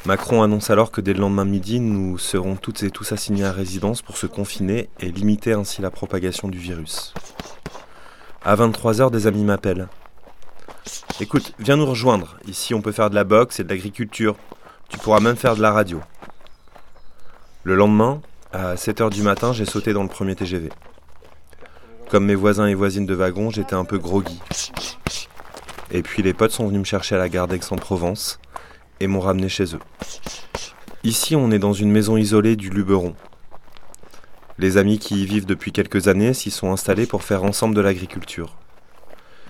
Macron 0.06 0.42
annonce 0.42 0.70
alors 0.70 0.90
que 0.90 1.00
dès 1.00 1.12
le 1.12 1.20
lendemain 1.20 1.44
midi, 1.44 1.80
nous 1.80 2.16
serons 2.18 2.56
toutes 2.56 2.82
et 2.82 2.90
tous 2.90 3.12
assignés 3.12 3.44
à 3.44 3.52
résidence 3.52 4.02
pour 4.02 4.16
se 4.16 4.26
confiner 4.26 4.88
et 5.00 5.10
limiter 5.10 5.52
ainsi 5.52 5.82
la 5.82 5.90
propagation 5.90 6.48
du 6.48 6.58
virus. 6.58 7.12
À 8.44 8.54
23h, 8.54 9.10
des 9.10 9.26
amis 9.26 9.44
m'appellent. 9.44 9.88
Écoute, 11.20 11.52
viens 11.58 11.76
nous 11.76 11.84
rejoindre. 11.84 12.36
Ici, 12.46 12.74
on 12.74 12.80
peut 12.80 12.92
faire 12.92 13.10
de 13.10 13.16
la 13.16 13.24
boxe 13.24 13.58
et 13.58 13.64
de 13.64 13.68
l'agriculture. 13.68 14.36
Tu 14.88 14.98
pourras 14.98 15.18
même 15.18 15.34
faire 15.34 15.56
de 15.56 15.62
la 15.62 15.72
radio. 15.72 16.00
Le 17.64 17.74
lendemain, 17.74 18.20
à 18.52 18.76
7h 18.76 19.10
du 19.10 19.22
matin, 19.22 19.52
j'ai 19.52 19.64
sauté 19.64 19.92
dans 19.92 20.04
le 20.04 20.08
premier 20.08 20.36
TGV. 20.36 20.70
Comme 22.08 22.24
mes 22.24 22.36
voisins 22.36 22.66
et 22.66 22.74
voisines 22.74 23.04
de 23.04 23.14
wagon, 23.14 23.50
j'étais 23.50 23.74
un 23.74 23.84
peu 23.84 23.98
groggy. 23.98 24.40
Et 25.90 26.02
puis 26.02 26.22
les 26.22 26.34
potes 26.34 26.52
sont 26.52 26.68
venus 26.68 26.80
me 26.80 26.84
chercher 26.84 27.16
à 27.16 27.18
la 27.18 27.28
gare 27.28 27.48
d'Aix-en-Provence 27.48 28.38
et 29.00 29.08
m'ont 29.08 29.20
ramené 29.20 29.48
chez 29.48 29.74
eux. 29.74 29.80
Ici, 31.02 31.34
on 31.34 31.50
est 31.50 31.58
dans 31.58 31.72
une 31.72 31.90
maison 31.90 32.16
isolée 32.16 32.54
du 32.54 32.70
Luberon. 32.70 33.16
Les 34.56 34.76
amis 34.76 35.00
qui 35.00 35.22
y 35.22 35.26
vivent 35.26 35.46
depuis 35.46 35.72
quelques 35.72 36.06
années 36.06 36.32
s'y 36.32 36.52
sont 36.52 36.70
installés 36.70 37.06
pour 37.06 37.24
faire 37.24 37.42
ensemble 37.42 37.74
de 37.74 37.80
l'agriculture. 37.80 38.56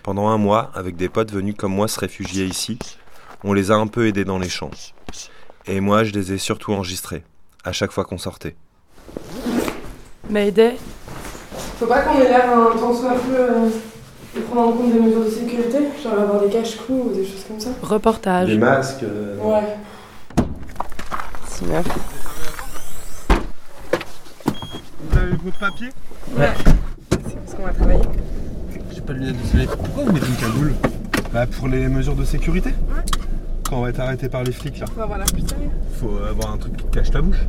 Pendant 0.02 0.28
un 0.28 0.38
mois, 0.38 0.70
avec 0.74 0.96
des 0.96 1.08
potes 1.08 1.32
venus 1.32 1.54
comme 1.56 1.72
moi 1.74 1.88
se 1.88 1.98
réfugier 2.00 2.44
ici, 2.46 2.78
on 3.44 3.52
les 3.52 3.70
a 3.70 3.74
un 3.74 3.87
peu 3.87 4.06
aidés 4.06 4.24
dans 4.24 4.38
les 4.38 4.48
champs. 4.48 4.70
Et 5.66 5.80
moi, 5.80 6.04
je 6.04 6.12
les 6.12 6.32
ai 6.32 6.38
surtout 6.38 6.72
enregistrés, 6.72 7.24
à 7.64 7.72
chaque 7.72 7.92
fois 7.92 8.04
qu'on 8.04 8.18
sortait. 8.18 8.56
Mayday. 10.30 10.76
Faut 11.78 11.87
pas 11.87 12.02
qu'on 12.02 12.18
ait 12.20 12.28
l'air 12.28 12.50
un 12.50 12.76
tant 12.76 12.94
soit 12.94 13.14
peu 13.14 13.34
euh, 13.38 13.68
de 14.34 14.40
prendre 14.40 14.68
en 14.68 14.72
compte 14.72 14.92
des 14.92 14.98
mesures 15.00 15.24
de 15.24 15.30
sécurité, 15.30 15.78
genre 16.02 16.18
avoir 16.18 16.40
des 16.40 16.48
cache-coups 16.50 17.06
ou 17.06 17.14
des 17.14 17.24
choses 17.24 17.44
comme 17.46 17.61
ça. 17.61 17.70
Reportage. 17.82 18.48
Des 18.48 18.58
masques. 18.58 19.02
euh, 19.04 19.37
Ouais. 19.38 19.76
C'est 21.48 21.66
neuf. 21.66 21.87
Vous 25.11 25.18
avez 25.18 25.37
votre 25.44 25.58
papier? 25.58 25.88
Ouais. 26.37 26.50
C'est 27.11 27.37
parce 27.37 27.54
qu'on 27.56 27.62
va 27.64 27.72
travailler. 27.72 28.02
J'ai 29.09 29.14
pas 29.14 29.21
de 29.21 29.25
lunettes 29.25 29.40
de 29.42 29.47
soleil. 29.47 29.66
Pourquoi 29.68 30.05
vous 30.05 30.12
mettez 30.12 30.27
une 30.27 30.37
cagoule 30.37 30.75
Bah 31.33 31.47
pour 31.47 31.68
les 31.68 31.88
mesures 31.88 32.14
de 32.14 32.25
sécurité. 32.25 32.75
Quand 33.68 33.77
on 33.79 33.83
va 33.83 33.88
être 33.88 34.01
arrêté 34.01 34.29
par 34.29 34.42
les 34.42 34.53
flics 34.53 34.79
là. 34.81 34.87
Faut 34.87 35.01
avoir 35.01 35.16
l'air 35.18 35.27
plus 35.27 35.47
sérieux. 35.49 35.71
Faut 35.94 36.18
avoir 36.29 36.53
un 36.53 36.59
truc 36.59 36.77
qui 36.77 36.85
te 36.85 36.90
cache 36.99 37.11
ta 37.11 37.23
bouche. 37.23 37.40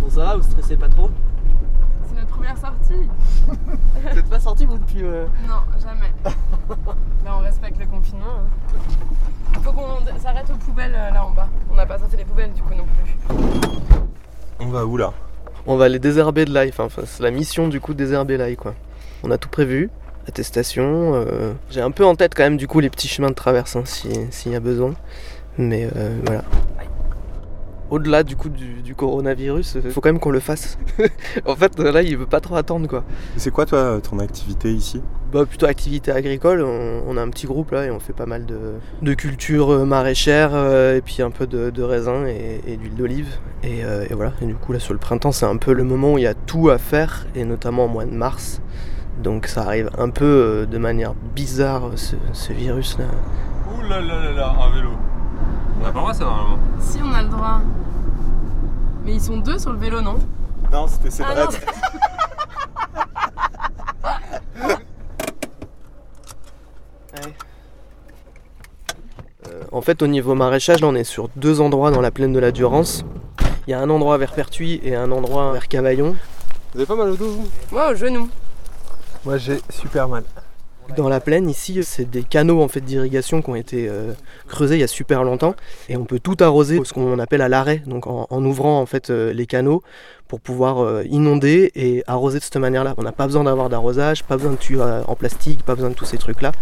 Bon, 0.00 0.08
ça 0.10 0.20
va, 0.24 0.36
vous 0.36 0.42
stressez 0.42 0.76
pas 0.76 0.88
trop 0.88 1.10
C'est 2.08 2.14
notre 2.14 2.28
première 2.28 2.56
sortie. 2.56 3.08
Vous 4.12 4.18
êtes 4.18 4.28
pas 4.30 4.40
sorti 4.40 4.64
vous 4.64 4.78
depuis. 4.78 5.02
euh, 5.02 5.26
Non, 5.48 5.56
jamais. 5.78 6.12
Là, 6.24 7.36
on 7.36 7.40
respecte 7.40 7.78
le 7.78 7.86
confinement. 7.86 8.24
hein. 8.38 9.58
Faut 9.62 9.72
qu'on 9.72 10.18
s'arrête 10.20 10.50
aux 10.50 10.56
poubelles 10.56 10.94
euh, 10.94 11.10
là 11.10 11.24
en 11.26 11.30
bas. 11.32 11.48
On 11.70 11.74
n'a 11.74 11.84
pas 11.84 11.98
sorti 11.98 12.16
les 12.16 12.24
poubelles 12.24 12.52
du 12.54 12.62
coup 12.62 12.72
non 12.74 12.86
plus. 13.04 13.36
On 14.58 14.68
va 14.68 14.86
où 14.86 14.96
là? 14.96 15.12
On 15.72 15.76
va 15.76 15.84
aller 15.84 16.00
désherber 16.00 16.44
de 16.46 16.52
l'ail, 16.52 16.70
enfin, 16.76 16.88
c'est 17.06 17.22
la 17.22 17.30
mission 17.30 17.68
du 17.68 17.80
coup 17.80 17.92
de 17.92 17.98
désherber 17.98 18.36
l'ail 18.36 18.56
quoi. 18.56 18.74
On 19.22 19.30
a 19.30 19.38
tout 19.38 19.48
prévu, 19.48 19.88
attestation. 20.26 21.12
euh, 21.14 21.52
J'ai 21.70 21.80
un 21.80 21.92
peu 21.92 22.04
en 22.04 22.16
tête 22.16 22.34
quand 22.34 22.42
même 22.42 22.56
du 22.56 22.66
coup 22.66 22.80
les 22.80 22.90
petits 22.90 23.06
chemins 23.06 23.28
de 23.28 23.34
traverse 23.34 23.76
hein, 23.76 23.82
si- 23.84 24.08
s'il 24.30 24.50
y 24.50 24.56
a 24.56 24.60
besoin. 24.60 24.94
Mais 25.58 25.88
euh, 25.94 26.16
voilà. 26.24 26.42
Au-delà 27.90 28.22
du 28.22 28.36
coup 28.36 28.48
du, 28.48 28.82
du 28.82 28.94
coronavirus, 28.94 29.78
il 29.84 29.90
faut 29.90 30.00
quand 30.00 30.08
même 30.08 30.20
qu'on 30.20 30.30
le 30.30 30.40
fasse. 30.40 30.78
en 31.46 31.56
fait, 31.56 31.78
là, 31.78 32.02
il 32.02 32.16
veut 32.16 32.26
pas 32.26 32.40
trop 32.40 32.56
attendre 32.56 32.88
quoi. 32.88 33.04
C'est 33.36 33.50
quoi 33.50 33.66
toi 33.66 34.00
ton 34.00 34.18
activité 34.18 34.72
ici? 34.72 35.02
Bah 35.32 35.46
plutôt 35.46 35.66
activité 35.66 36.10
agricole, 36.10 36.62
on, 36.62 37.02
on 37.06 37.16
a 37.16 37.22
un 37.22 37.28
petit 37.28 37.46
groupe 37.46 37.70
là 37.70 37.84
et 37.84 37.90
on 37.92 38.00
fait 38.00 38.12
pas 38.12 38.26
mal 38.26 38.46
de, 38.46 38.58
de 39.00 39.14
cultures 39.14 39.70
euh, 39.70 39.84
maraîchères 39.84 40.50
euh, 40.54 40.96
et 40.96 41.00
puis 41.02 41.22
un 41.22 41.30
peu 41.30 41.46
de, 41.46 41.70
de 41.70 41.82
raisin 41.84 42.26
et, 42.26 42.60
et 42.66 42.76
d'huile 42.76 42.96
d'olive. 42.96 43.28
Et, 43.62 43.84
euh, 43.84 44.06
et 44.10 44.14
voilà, 44.14 44.32
et 44.42 44.46
du 44.46 44.56
coup 44.56 44.72
là 44.72 44.80
sur 44.80 44.92
le 44.92 44.98
printemps 44.98 45.30
c'est 45.30 45.46
un 45.46 45.56
peu 45.56 45.72
le 45.72 45.84
moment 45.84 46.14
où 46.14 46.18
il 46.18 46.24
y 46.24 46.26
a 46.26 46.34
tout 46.34 46.68
à 46.70 46.78
faire 46.78 47.26
et 47.36 47.44
notamment 47.44 47.84
au 47.84 47.88
mois 47.88 48.06
de 48.06 48.10
mars. 48.10 48.60
Donc 49.22 49.46
ça 49.46 49.62
arrive 49.62 49.90
un 49.98 50.08
peu 50.10 50.24
euh, 50.24 50.66
de 50.66 50.78
manière 50.78 51.14
bizarre 51.36 51.90
ce, 51.94 52.16
ce 52.32 52.52
virus 52.52 52.98
là. 52.98 53.04
Ouh 53.72 53.82
là 53.82 54.00
là 54.00 54.18
là 54.24 54.32
là, 54.32 54.54
un 54.66 54.74
vélo. 54.74 54.90
On 55.80 55.84
a 55.84 55.90
pas 55.90 55.94
le 55.94 56.00
droit 56.00 56.14
ça 56.14 56.24
normalement. 56.24 56.58
Si, 56.80 56.98
on 57.02 57.12
a 57.12 57.22
le 57.22 57.28
droit. 57.28 57.60
Mais 59.04 59.14
ils 59.14 59.20
sont 59.20 59.38
deux 59.38 59.58
sur 59.58 59.72
le 59.72 59.78
vélo, 59.78 60.00
non 60.00 60.16
Non, 60.70 60.86
c'était 60.86 61.08
Ah 61.24 61.34
Cédric. 61.50 61.66
Euh, 69.48 69.62
en 69.72 69.80
fait, 69.80 70.02
au 70.02 70.06
niveau 70.06 70.34
maraîchage, 70.34 70.80
là, 70.80 70.86
on 70.88 70.94
est 70.94 71.04
sur 71.04 71.28
deux 71.36 71.60
endroits 71.60 71.90
dans 71.90 72.00
la 72.00 72.10
plaine 72.10 72.32
de 72.32 72.38
la 72.38 72.52
Durance. 72.52 73.04
Il 73.66 73.70
y 73.70 73.74
a 73.74 73.80
un 73.80 73.90
endroit 73.90 74.18
vers 74.18 74.32
Pertuis 74.32 74.80
et 74.82 74.94
un 74.94 75.10
endroit 75.10 75.52
vers 75.52 75.66
Cavaillon. 75.66 76.14
Vous 76.72 76.78
avez 76.80 76.86
pas 76.86 76.94
mal 76.94 77.08
au 77.08 77.16
dos 77.16 77.30
vous? 77.30 77.48
Moi, 77.72 77.90
au 77.90 77.94
genou. 77.94 78.28
Moi 79.24 79.36
j'ai 79.36 79.60
super 79.68 80.08
mal. 80.08 80.24
Dans 80.96 81.08
la 81.08 81.20
plaine, 81.20 81.48
ici, 81.48 81.82
c'est 81.84 82.04
des 82.04 82.22
canaux 82.22 82.62
en 82.62 82.68
fait 82.68 82.80
d'irrigation 82.80 83.42
qui 83.42 83.50
ont 83.50 83.54
été 83.54 83.88
euh, 83.88 84.12
creusés 84.48 84.74
il 84.74 84.80
y 84.80 84.84
a 84.84 84.88
super 84.88 85.24
longtemps, 85.24 85.54
et 85.88 85.96
on 85.96 86.04
peut 86.04 86.18
tout 86.18 86.36
arroser, 86.40 86.80
ce 86.84 86.92
qu'on 86.92 87.18
appelle 87.18 87.42
à 87.42 87.48
l'arrêt, 87.48 87.82
donc 87.86 88.06
en, 88.06 88.26
en 88.28 88.44
ouvrant 88.44 88.80
en 88.80 88.86
fait 88.86 89.10
euh, 89.10 89.32
les 89.32 89.46
canaux 89.46 89.82
pour 90.28 90.40
pouvoir 90.40 90.80
euh, 90.80 91.04
inonder 91.08 91.70
et 91.74 92.02
arroser 92.06 92.38
de 92.38 92.44
cette 92.44 92.56
manière-là. 92.56 92.94
On 92.98 93.02
n'a 93.02 93.12
pas 93.12 93.26
besoin 93.26 93.44
d'avoir 93.44 93.68
d'arrosage, 93.68 94.24
pas 94.24 94.36
besoin 94.36 94.52
de 94.52 94.56
tuyaux 94.56 94.82
en 94.82 95.14
plastique, 95.14 95.62
pas 95.62 95.74
besoin 95.74 95.90
de 95.90 95.94
tous 95.94 96.04
ces 96.04 96.18
trucs-là. 96.18 96.52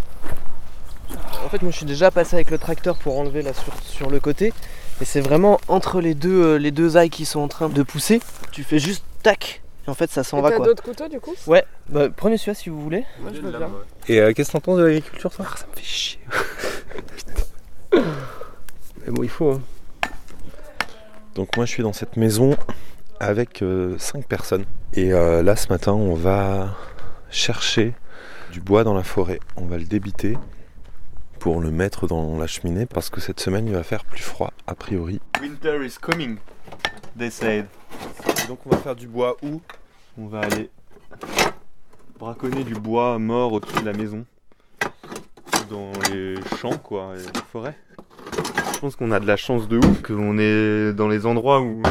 En 1.45 1.49
fait, 1.49 1.63
moi, 1.63 1.71
je 1.71 1.77
suis 1.79 1.87
déjà 1.87 2.11
passé 2.11 2.37
avec 2.37 2.51
le 2.51 2.59
tracteur 2.59 2.99
pour 2.99 3.19
enlever 3.19 3.43
là 3.43 3.55
sur, 3.55 3.73
sur 3.83 4.11
le 4.11 4.21
côté, 4.21 4.53
et 5.01 5.05
c'est 5.05 5.21
vraiment 5.21 5.59
entre 5.69 6.01
les 6.01 6.15
deux 6.15 6.57
les 6.57 6.71
deux 6.71 6.97
ailes 6.97 7.11
qui 7.11 7.25
sont 7.25 7.41
en 7.41 7.49
train 7.49 7.69
de 7.69 7.83
pousser. 7.83 8.21
Tu 8.53 8.63
fais 8.63 8.79
juste 8.79 9.05
tac, 9.23 9.63
et 9.89 9.91
en 9.91 9.95
fait, 9.95 10.11
ça 10.11 10.23
s'en 10.23 10.43
va 10.43 10.51
t'as 10.51 10.59
d'autres 10.59 10.83
couteaux 10.83 11.09
du 11.09 11.19
coup 11.19 11.35
Ouais, 11.47 11.65
bah, 11.89 12.09
prenez 12.15 12.37
celui-là 12.37 12.55
si 12.55 12.69
vous 12.69 12.79
voulez. 12.81 13.05
Moi, 13.21 13.31
je 13.35 13.41
veux 13.41 13.51
bien. 13.51 13.71
Et 14.07 14.21
euh, 14.21 14.33
qu'est-ce 14.35 14.49
que 14.49 14.53
t'en 14.53 14.61
penses 14.61 14.79
de 14.79 14.85
l'agriculture 14.85 15.31
toi? 15.33 15.47
Ça 15.57 15.67
me 15.67 15.75
fait 15.77 15.83
chier. 15.83 16.21
Mais 17.93 19.13
bon, 19.13 19.23
il 19.23 19.31
faut. 19.31 19.53
hein. 19.53 19.63
Donc 21.35 21.57
moi 21.57 21.65
je 21.67 21.71
suis 21.71 21.83
dans 21.85 21.93
cette 21.93 22.17
maison 22.17 22.57
avec 23.21 23.65
5 23.99 24.27
personnes. 24.27 24.65
Et 24.93 25.13
euh, 25.13 25.43
là 25.43 25.55
ce 25.57 25.69
matin 25.69 25.93
on 25.93 26.15
va 26.15 26.75
chercher 27.31 27.95
du 28.53 28.61
bois 28.61 28.83
dans 28.85 28.95
la 28.95 29.05
forêt. 29.05 29.39
On 29.57 29.65
va 29.67 29.79
le 29.79 29.85
débiter 29.85 30.37
pour 31.39 31.61
le 31.61 31.71
mettre 31.71 32.09
dans 32.09 32.37
la 32.39 32.47
cheminée 32.49 32.87
parce 32.87 33.09
que 33.09 33.21
cette 33.21 33.39
semaine 33.41 33.69
il 33.69 33.73
va 33.73 33.85
faire 33.85 34.05
plus 34.05 34.21
froid 34.23 34.53
a 34.67 34.75
priori. 34.75 35.21
Winter 35.41 35.85
is 35.87 35.95
coming, 36.01 36.39
they 37.19 37.31
said. 37.31 37.67
Et 38.45 38.49
donc 38.49 38.61
on 38.67 38.71
va 38.71 38.79
faire 38.79 38.97
du 38.97 39.07
bois 39.09 39.37
où 39.43 39.61
On 40.17 40.27
va 40.27 40.41
aller 40.41 40.71
braconner 42.19 42.65
du 42.65 42.75
bois 42.75 43.19
mort 43.19 43.53
au-dessus 43.53 43.81
de 43.81 43.87
la 43.87 43.93
maison. 43.93 44.25
Dans 45.71 45.93
les 46.13 46.35
champs, 46.61 46.77
quoi, 46.79 47.13
et 47.15 47.19
les 47.19 47.41
forêts. 47.53 47.77
Je 48.75 48.79
pense 48.81 48.97
qu'on 48.97 49.11
a 49.13 49.21
de 49.21 49.27
la 49.27 49.37
chance 49.37 49.69
de 49.69 49.79
ouf, 49.79 50.03
qu'on 50.03 50.39
est 50.39 50.93
dans 50.93 51.09
les 51.09 51.27
endroits 51.27 51.61
où, 51.61 51.83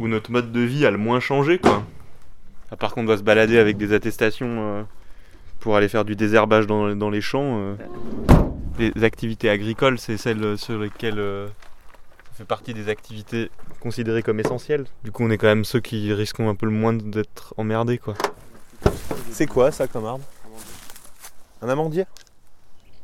où 0.00 0.08
notre 0.08 0.30
mode 0.32 0.52
de 0.52 0.60
vie 0.60 0.84
a 0.84 0.90
le 0.90 0.98
moins 0.98 1.20
changé, 1.20 1.58
quoi. 1.58 1.82
À 2.70 2.76
part 2.76 2.92
qu'on 2.92 3.04
doit 3.04 3.16
se 3.16 3.22
balader 3.22 3.58
avec 3.58 3.76
des 3.76 3.92
attestations 3.92 4.48
euh, 4.48 4.82
pour 5.60 5.76
aller 5.76 5.88
faire 5.88 6.04
du 6.04 6.14
désherbage 6.16 6.66
dans, 6.66 6.94
dans 6.94 7.10
les 7.10 7.20
champs. 7.20 7.58
euh. 7.58 7.74
Les 8.78 9.04
activités 9.04 9.48
agricoles, 9.50 9.98
c'est 9.98 10.16
celles 10.16 10.58
sur 10.58 10.78
lesquelles 10.78 11.18
euh, 11.18 11.46
fait 12.40 12.46
partie 12.46 12.72
des 12.72 12.88
activités 12.88 13.50
considérées 13.80 14.22
comme 14.22 14.40
essentielles. 14.40 14.86
Du 15.04 15.12
coup, 15.12 15.24
on 15.24 15.30
est 15.30 15.36
quand 15.36 15.46
même 15.46 15.66
ceux 15.66 15.80
qui 15.80 16.10
risquons 16.14 16.48
un 16.48 16.54
peu 16.54 16.64
le 16.64 16.72
moins 16.72 16.94
d'être 16.94 17.52
emmerdés, 17.58 17.98
quoi. 17.98 18.14
C'est 19.30 19.46
quoi 19.46 19.70
ça 19.70 19.86
comme 19.86 20.06
arbre? 20.06 20.24
Un 21.60 21.68
amandier? 21.68 22.06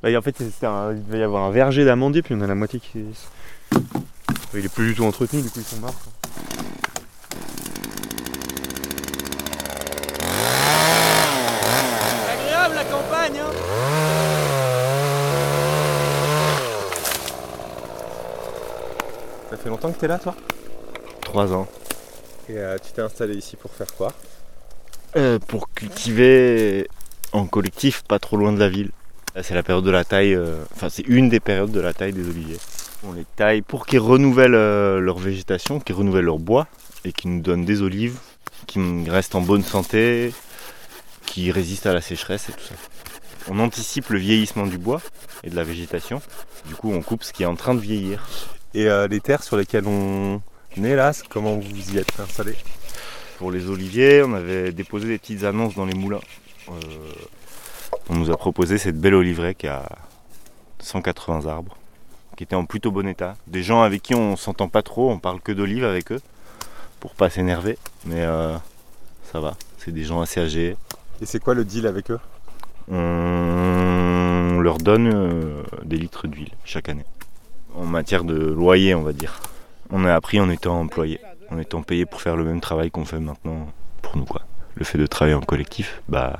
Bah, 0.02 0.08
en 0.16 0.22
fait, 0.22 0.34
c'était 0.38 0.64
un- 0.66 0.92
il 0.94 1.04
devait 1.04 1.18
y 1.18 1.22
avoir 1.22 1.44
un 1.44 1.50
verger 1.50 1.84
d'amandiers, 1.84 2.22
puis 2.22 2.34
on 2.34 2.40
a 2.40 2.46
la 2.46 2.54
moitié 2.54 2.80
qui. 2.80 3.04
Il 4.54 4.64
est 4.64 4.72
plus 4.72 4.86
du 4.88 4.94
tout 4.94 5.04
entretenu, 5.04 5.42
du 5.42 5.50
coup, 5.50 5.58
ils 5.58 5.64
sont 5.64 5.80
morts. 5.80 5.94
quoi. 6.02 6.12
Agréable 12.32 12.74
la 12.74 12.84
campagne, 12.84 13.38
hein 13.40 13.52
Ça 19.50 19.56
fait 19.56 19.68
longtemps 19.86 19.96
que 19.96 20.00
t'es 20.00 20.08
là 20.08 20.18
toi 20.18 20.34
Trois 21.22 21.52
ans. 21.52 21.66
Et 22.48 22.58
euh, 22.58 22.76
tu 22.78 22.92
t'es 22.92 23.02
installé 23.02 23.34
ici 23.34 23.56
pour 23.56 23.70
faire 23.72 23.92
quoi 23.94 24.12
Euh, 25.16 25.38
pour 25.38 25.70
cultiver 25.70 26.88
en 27.32 27.46
collectif, 27.46 28.02
pas 28.02 28.18
trop 28.18 28.36
loin 28.36 28.52
de 28.52 28.58
la 28.58 28.68
ville. 28.68 28.90
C'est 29.42 29.54
la 29.54 29.62
période 29.62 29.84
de 29.84 29.90
la 29.90 30.04
taille, 30.04 30.34
euh, 30.34 30.62
enfin, 30.74 30.88
c'est 30.88 31.06
une 31.06 31.28
des 31.28 31.40
périodes 31.40 31.72
de 31.72 31.80
la 31.80 31.92
taille 31.92 32.12
des 32.12 32.26
oliviers. 32.26 32.58
On 33.06 33.12
les 33.12 33.26
taille 33.36 33.60
pour 33.60 33.86
qu'ils 33.86 34.00
renouvellent 34.00 34.54
euh, 34.54 34.98
leur 34.98 35.18
végétation, 35.18 35.78
qu'ils 35.78 35.94
renouvellent 35.94 36.24
leur 36.24 36.38
bois 36.38 36.66
et 37.04 37.12
qu'ils 37.12 37.34
nous 37.34 37.42
donnent 37.42 37.64
des 37.64 37.82
olives 37.82 38.18
qui 38.66 38.80
restent 39.08 39.34
en 39.34 39.42
bonne 39.42 39.62
santé, 39.62 40.32
qui 41.26 41.52
résistent 41.52 41.86
à 41.86 41.92
la 41.94 42.00
sécheresse 42.00 42.48
et 42.48 42.52
tout 42.52 42.64
ça. 42.64 42.74
On 43.48 43.60
anticipe 43.60 44.08
le 44.08 44.18
vieillissement 44.18 44.66
du 44.66 44.78
bois 44.78 45.00
et 45.44 45.50
de 45.50 45.56
la 45.56 45.62
végétation. 45.62 46.20
Du 46.66 46.74
coup, 46.74 46.92
on 46.92 47.02
coupe 47.02 47.22
ce 47.22 47.32
qui 47.32 47.42
est 47.42 47.46
en 47.46 47.54
train 47.54 47.74
de 47.74 47.80
vieillir. 47.80 48.26
Et 48.76 48.90
euh, 48.90 49.08
les 49.08 49.20
terres 49.20 49.42
sur 49.42 49.56
lesquelles 49.56 49.86
on 49.88 50.42
est 50.76 50.94
là, 50.94 51.12
comment 51.30 51.56
vous 51.56 51.94
y 51.94 51.96
êtes 51.96 52.20
installé? 52.20 52.54
Pour 53.38 53.50
les 53.50 53.70
oliviers, 53.70 54.22
on 54.22 54.34
avait 54.34 54.70
déposé 54.70 55.08
des 55.08 55.16
petites 55.16 55.44
annonces 55.44 55.74
dans 55.76 55.86
les 55.86 55.94
moulins. 55.94 56.20
Euh, 56.68 56.72
on 58.10 58.16
nous 58.16 58.30
a 58.30 58.36
proposé 58.36 58.76
cette 58.76 59.00
belle 59.00 59.14
oliveraie 59.14 59.54
qui 59.54 59.66
a 59.66 59.88
180 60.80 61.46
arbres, 61.46 61.74
qui 62.36 62.44
était 62.44 62.54
en 62.54 62.66
plutôt 62.66 62.90
bon 62.90 63.08
état. 63.08 63.36
Des 63.46 63.62
gens 63.62 63.80
avec 63.80 64.02
qui 64.02 64.14
on 64.14 64.36
s'entend 64.36 64.68
pas 64.68 64.82
trop, 64.82 65.10
on 65.10 65.18
parle 65.18 65.40
que 65.40 65.52
d'olives 65.52 65.84
avec 65.84 66.12
eux, 66.12 66.20
pour 67.00 67.14
pas 67.14 67.30
s'énerver, 67.30 67.78
mais 68.04 68.26
euh, 68.26 68.58
ça 69.32 69.40
va. 69.40 69.56
C'est 69.78 69.92
des 69.92 70.04
gens 70.04 70.20
assez 70.20 70.38
âgés. 70.38 70.76
Et 71.22 71.24
c'est 71.24 71.40
quoi 71.40 71.54
le 71.54 71.64
deal 71.64 71.86
avec 71.86 72.10
eux? 72.10 72.20
On 72.90 74.60
leur 74.60 74.76
donne 74.76 75.10
euh, 75.14 75.62
des 75.82 75.96
litres 75.96 76.28
d'huile 76.28 76.52
chaque 76.66 76.90
année. 76.90 77.06
En 77.76 77.84
matière 77.84 78.24
de 78.24 78.34
loyer, 78.34 78.94
on 78.94 79.02
va 79.02 79.12
dire. 79.12 79.40
On 79.90 80.04
a 80.04 80.14
appris 80.14 80.40
en 80.40 80.48
étant 80.48 80.80
employé, 80.80 81.20
en 81.50 81.58
étant 81.58 81.82
payé 81.82 82.06
pour 82.06 82.22
faire 82.22 82.34
le 82.34 82.44
même 82.44 82.60
travail 82.60 82.90
qu'on 82.90 83.04
fait 83.04 83.20
maintenant 83.20 83.68
pour 84.00 84.16
nous. 84.16 84.24
Quoi. 84.24 84.42
Le 84.74 84.84
fait 84.84 84.98
de 84.98 85.06
travailler 85.06 85.34
en 85.34 85.42
collectif, 85.42 86.02
bah, 86.08 86.38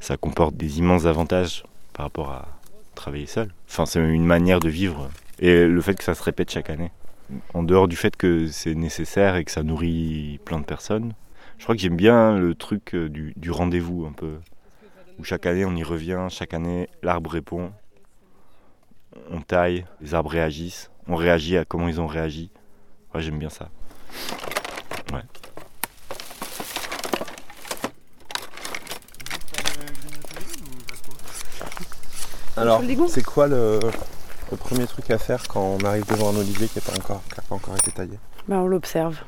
ça 0.00 0.16
comporte 0.18 0.54
des 0.54 0.78
immenses 0.78 1.06
avantages 1.06 1.64
par 1.94 2.06
rapport 2.06 2.30
à 2.30 2.48
travailler 2.94 3.26
seul. 3.26 3.48
Enfin, 3.68 3.86
c'est 3.86 4.00
une 4.00 4.26
manière 4.26 4.60
de 4.60 4.68
vivre. 4.68 5.08
Et 5.38 5.66
le 5.66 5.80
fait 5.80 5.94
que 5.94 6.04
ça 6.04 6.14
se 6.14 6.22
répète 6.22 6.50
chaque 6.50 6.68
année. 6.68 6.90
En 7.54 7.62
dehors 7.62 7.88
du 7.88 7.96
fait 7.96 8.14
que 8.14 8.48
c'est 8.48 8.74
nécessaire 8.74 9.36
et 9.36 9.44
que 9.44 9.50
ça 9.50 9.62
nourrit 9.62 10.38
plein 10.44 10.60
de 10.60 10.64
personnes, 10.64 11.14
je 11.56 11.64
crois 11.64 11.74
que 11.74 11.80
j'aime 11.80 11.96
bien 11.96 12.36
le 12.36 12.54
truc 12.54 12.94
euh, 12.94 13.08
du, 13.08 13.32
du 13.36 13.50
rendez-vous 13.50 14.04
un 14.04 14.12
peu. 14.12 14.34
Où 15.18 15.24
chaque 15.24 15.46
année 15.46 15.64
on 15.64 15.74
y 15.74 15.82
revient, 15.82 16.26
chaque 16.28 16.52
année 16.52 16.88
l'arbre 17.02 17.30
répond, 17.30 17.72
on 19.30 19.40
taille, 19.40 19.84
les 20.00 20.14
arbres 20.14 20.30
réagissent, 20.30 20.90
on 21.08 21.16
réagit 21.16 21.56
à 21.56 21.64
comment 21.64 21.88
ils 21.88 22.00
ont 22.00 22.06
réagi. 22.06 22.50
Ouais, 23.14 23.20
j'aime 23.20 23.38
bien 23.38 23.50
ça. 23.50 23.68
Ouais. 25.12 25.22
Alors, 32.56 32.82
c'est 33.08 33.24
quoi 33.24 33.46
le, 33.46 33.80
le 34.50 34.56
premier 34.56 34.86
truc 34.86 35.10
à 35.10 35.18
faire 35.18 35.48
quand 35.48 35.62
on 35.80 35.84
arrive 35.84 36.06
devant 36.06 36.32
un 36.32 36.36
olivier 36.36 36.68
qui 36.68 36.78
n'a 36.78 36.82
pas, 36.82 36.98
encore- 36.98 37.22
qui 37.32 37.38
a 37.38 37.42
pas 37.42 37.54
encore 37.54 37.74
été 37.76 37.90
taillé? 37.90 38.18
Bah, 38.46 38.56
on 38.58 38.66
l'observe. 38.66 39.18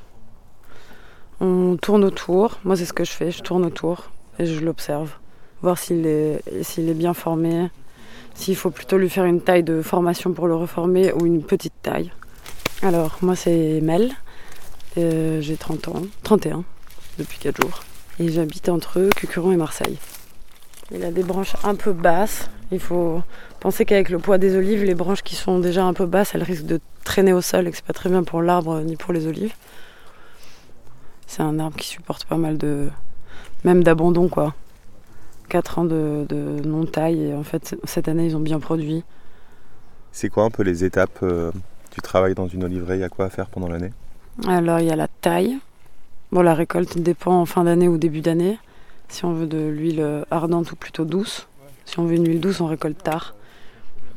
On 1.41 1.77
tourne 1.81 2.05
autour. 2.05 2.59
Moi, 2.65 2.77
c'est 2.77 2.85
ce 2.85 2.93
que 2.93 3.05
je 3.05 3.11
fais. 3.13 3.31
Je 3.31 3.43
tourne 3.43 3.65
autour 3.65 4.11
et 4.39 4.47
je 4.47 4.61
l'observe. 4.61 5.11
Voir 5.63 5.79
s'il 5.79 6.07
est, 6.07 6.43
s'il 6.63 6.89
est 6.89 6.95
bien 6.95 7.15
formé. 7.15 7.71
S'il 8.35 8.57
faut 8.57 8.71
plutôt 8.71 8.99
lui 8.99 9.09
faire 9.09 9.25
une 9.25 9.41
taille 9.41 9.63
de 9.63 9.83
formation 9.83 10.33
pour 10.33 10.49
le 10.49 10.57
reformer 10.57 11.13
ou 11.13 11.27
une 11.27 11.43
petite 11.43 11.75
taille. 11.83 12.13
Alors, 12.83 13.19
moi, 13.23 13.37
c'est 13.37 13.81
Mel. 13.81 14.13
Euh, 14.99 15.41
J'ai 15.41 15.57
30 15.57 15.89
ans. 15.89 16.03
31 16.23 16.65
depuis 17.19 17.39
4 17.39 17.63
jours. 17.63 17.83
Et 18.19 18.29
j'habite 18.31 18.69
entre 18.69 19.09
Cucuron 19.17 19.53
et 19.53 19.57
Marseille. 19.57 19.99
Il 20.93 21.05
a 21.05 21.11
des 21.11 21.23
branches 21.23 21.55
un 21.65 21.75
peu 21.75 21.93
basses 21.93 22.51
Il 22.71 22.79
faut 22.79 23.23
penser 23.61 23.85
qu'avec 23.85 24.11
le 24.11 24.19
poids 24.19 24.39
des 24.39 24.55
olives, 24.57 24.85
les 24.85 24.95
branches 24.95 25.23
qui 25.23 25.35
sont 25.35 25.59
déjà 25.59 25.85
un 25.85 25.95
peu 25.95 26.07
basses, 26.07 26.35
elles 26.35 26.43
risquent 26.43 26.67
de 26.67 26.81
traîner 27.05 27.33
au 27.33 27.41
sol 27.41 27.67
et 27.67 27.71
que 27.71 27.77
c'est 27.77 27.85
pas 27.87 27.93
très 27.93 28.11
bien 28.11 28.23
pour 28.23 28.43
l'arbre 28.43 28.81
ni 28.81 28.97
pour 28.97 29.13
les 29.13 29.27
olives. 29.27 29.55
C'est 31.27 31.43
un 31.43 31.59
arbre 31.59 31.77
qui 31.77 31.89
supporte 31.89 32.25
pas 32.27 32.37
mal 32.37 32.59
de. 32.59 32.89
même 33.65 33.83
d'abandon 33.83 34.29
quoi. 34.29 34.55
4 35.55 35.79
ans 35.79 35.85
de, 35.85 36.27
de 36.29 36.67
non-taille 36.67 37.27
et 37.27 37.33
en 37.33 37.45
fait 37.45 37.77
cette 37.85 38.09
année 38.09 38.27
ils 38.27 38.37
ont 38.37 38.41
bien 38.41 38.59
produit. 38.59 39.05
C'est 40.11 40.29
quoi 40.29 40.43
un 40.43 40.51
peu 40.51 40.65
les 40.65 40.83
étapes 40.83 41.21
euh, 41.23 41.53
du 41.93 42.01
travail 42.01 42.35
dans 42.35 42.49
une 42.49 42.65
oliveraie 42.65 42.97
Il 42.97 43.03
y 43.03 43.05
a 43.05 43.09
quoi 43.09 43.27
à 43.27 43.31
faire 43.31 43.47
pendant 43.47 43.69
l'année? 43.69 43.93
Alors 44.49 44.81
il 44.81 44.87
y 44.87 44.91
a 44.91 44.97
la 44.97 45.07
taille. 45.07 45.59
Bon, 46.33 46.43
la 46.43 46.55
récolte 46.55 46.99
dépend 46.99 47.41
en 47.41 47.47
fin 47.47 47.63
d'année 47.63 47.87
ou 47.87 47.99
début 47.99 48.21
d'année. 48.21 48.59
Si 49.07 49.25
on 49.25 49.33
veut 49.33 49.47
de 49.47 49.69
l'huile 49.69 50.01
euh, 50.01 50.25
ardente 50.33 50.73
ou 50.73 50.75
plutôt 50.75 51.05
douce. 51.05 51.47
Si 51.85 52.01
on 52.01 52.05
veut 52.05 52.17
une 52.17 52.27
huile 52.27 52.41
douce, 52.41 52.61
on 52.61 52.67
récolte 52.67 53.01
tard. 53.01 53.37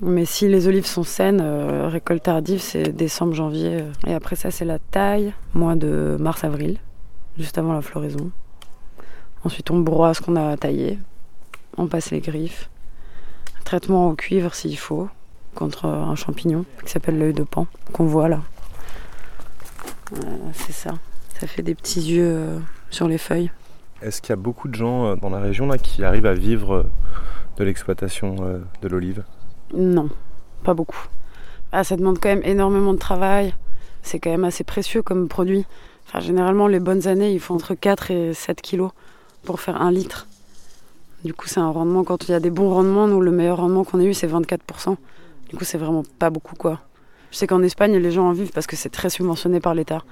Mais 0.02 0.26
si 0.26 0.48
les 0.48 0.68
olives 0.68 0.88
sont 0.88 1.04
saines, 1.04 1.42
euh, 1.44 1.88
récolte 1.88 2.24
tardive, 2.24 2.62
c'est 2.62 2.90
décembre, 2.90 3.36
janvier. 3.36 3.84
Et 4.08 4.16
après 4.16 4.36
ça, 4.36 4.50
c'est 4.50 4.66
la 4.66 4.80
taille, 4.80 5.36
mois 5.54 5.76
de 5.76 6.18
mars-avril, 6.20 6.80
juste 7.38 7.60
avant 7.60 7.74
la 7.74 7.82
floraison. 7.82 8.32
Ensuite, 9.44 9.70
on 9.70 9.78
broie 9.78 10.16
ce 10.16 10.22
qu'on 10.22 10.36
a 10.36 10.58
taillé. 10.58 10.98
On 11.78 11.88
passe 11.88 12.12
les 12.12 12.20
griffes. 12.20 12.70
Traitement 13.64 14.10
au 14.10 14.16
cuivre 14.16 14.54
s'il 14.54 14.78
faut, 14.78 15.10
contre 15.56 15.86
euh, 15.86 16.04
un 16.04 16.16
champignon 16.16 16.66
qui 16.86 16.92
s'appelle 16.92 17.18
l'œil 17.18 17.34
de 17.34 17.44
pan, 17.44 17.68
qu'on 17.94 18.06
voit 18.06 18.30
là. 18.30 18.42
Voilà, 20.12 20.38
c'est 20.54 20.74
ça. 20.74 20.94
Ça 21.40 21.48
fait 21.48 21.62
des 21.62 21.76
petits 21.76 22.02
yeux 22.02 22.32
euh, 22.36 22.60
sur 22.90 23.08
les 23.08 23.18
feuilles. 23.18 23.52
Est-ce 24.02 24.22
qu'il 24.22 24.30
y 24.30 24.34
a 24.34 24.38
beaucoup 24.38 24.68
de 24.68 24.76
gens 24.76 25.08
euh, 25.08 25.16
dans 25.16 25.30
la 25.30 25.40
région 25.40 25.66
là, 25.66 25.78
qui 25.78 26.04
arrivent 26.04 26.28
à 26.28 26.34
vivre 26.34 26.74
euh, 26.74 26.84
de 27.58 27.64
l'exploitation 27.64 28.36
euh, 28.42 28.60
de 28.82 28.88
l'olive? 28.88 29.24
Non, 29.74 30.10
pas 30.64 30.76
beaucoup. 30.76 31.08
Ah, 31.72 31.84
ça 31.84 31.98
demande 31.98 32.20
quand 32.20 32.30
même 32.30 32.44
énormément 32.44 32.94
de 32.94 33.00
travail. 33.00 33.56
C'est 34.04 34.20
quand 34.20 34.30
même 34.30 34.44
assez 34.44 34.64
précieux 34.64 35.02
comme 35.02 35.28
produit. 35.28 35.66
Enfin, 36.08 36.20
généralement, 36.20 36.68
les 36.68 36.80
bonnes 36.80 37.08
années, 37.08 37.34
il 37.34 37.40
faut 37.40 37.56
entre 37.56 37.74
4 37.74 38.12
et 38.12 38.34
7 38.34 38.62
kilos 38.62 38.92
pour 39.44 39.60
faire 39.60 39.82
un 39.82 39.92
litre. 39.92 40.28
Du 41.28 41.34
coup, 41.34 41.50
c'est 41.50 41.60
un 41.60 41.72
rendement, 41.72 42.06
quand 42.06 42.30
il 42.30 42.32
y 42.32 42.34
a 42.34 42.40
des 42.40 42.50
bons 42.50 42.70
rendements, 42.70 43.06
nous, 43.06 43.20
le 43.20 43.32
meilleur 43.32 43.58
rendement 43.58 43.84
qu'on 43.84 44.00
ait 44.00 44.06
eu, 44.06 44.14
c'est 44.14 44.28
24%. 44.28 44.96
Du 45.50 45.58
coup, 45.58 45.66
c'est 45.66 45.78
vraiment 45.78 46.04
pas 46.20 46.30
beaucoup, 46.30 46.56
quoi. 46.56 46.80
Je 47.32 47.38
sais 47.38 47.48
qu'en 47.48 47.62
Espagne, 47.64 47.98
les 47.98 48.12
gens 48.12 48.30
en 48.30 48.32
vivent 48.32 48.54
parce 48.54 48.66
que 48.66 48.78
c'est 48.78 48.88
très 48.88 49.10
subventionné 49.10 49.60
par 49.60 49.76
l'État. 49.76 50.04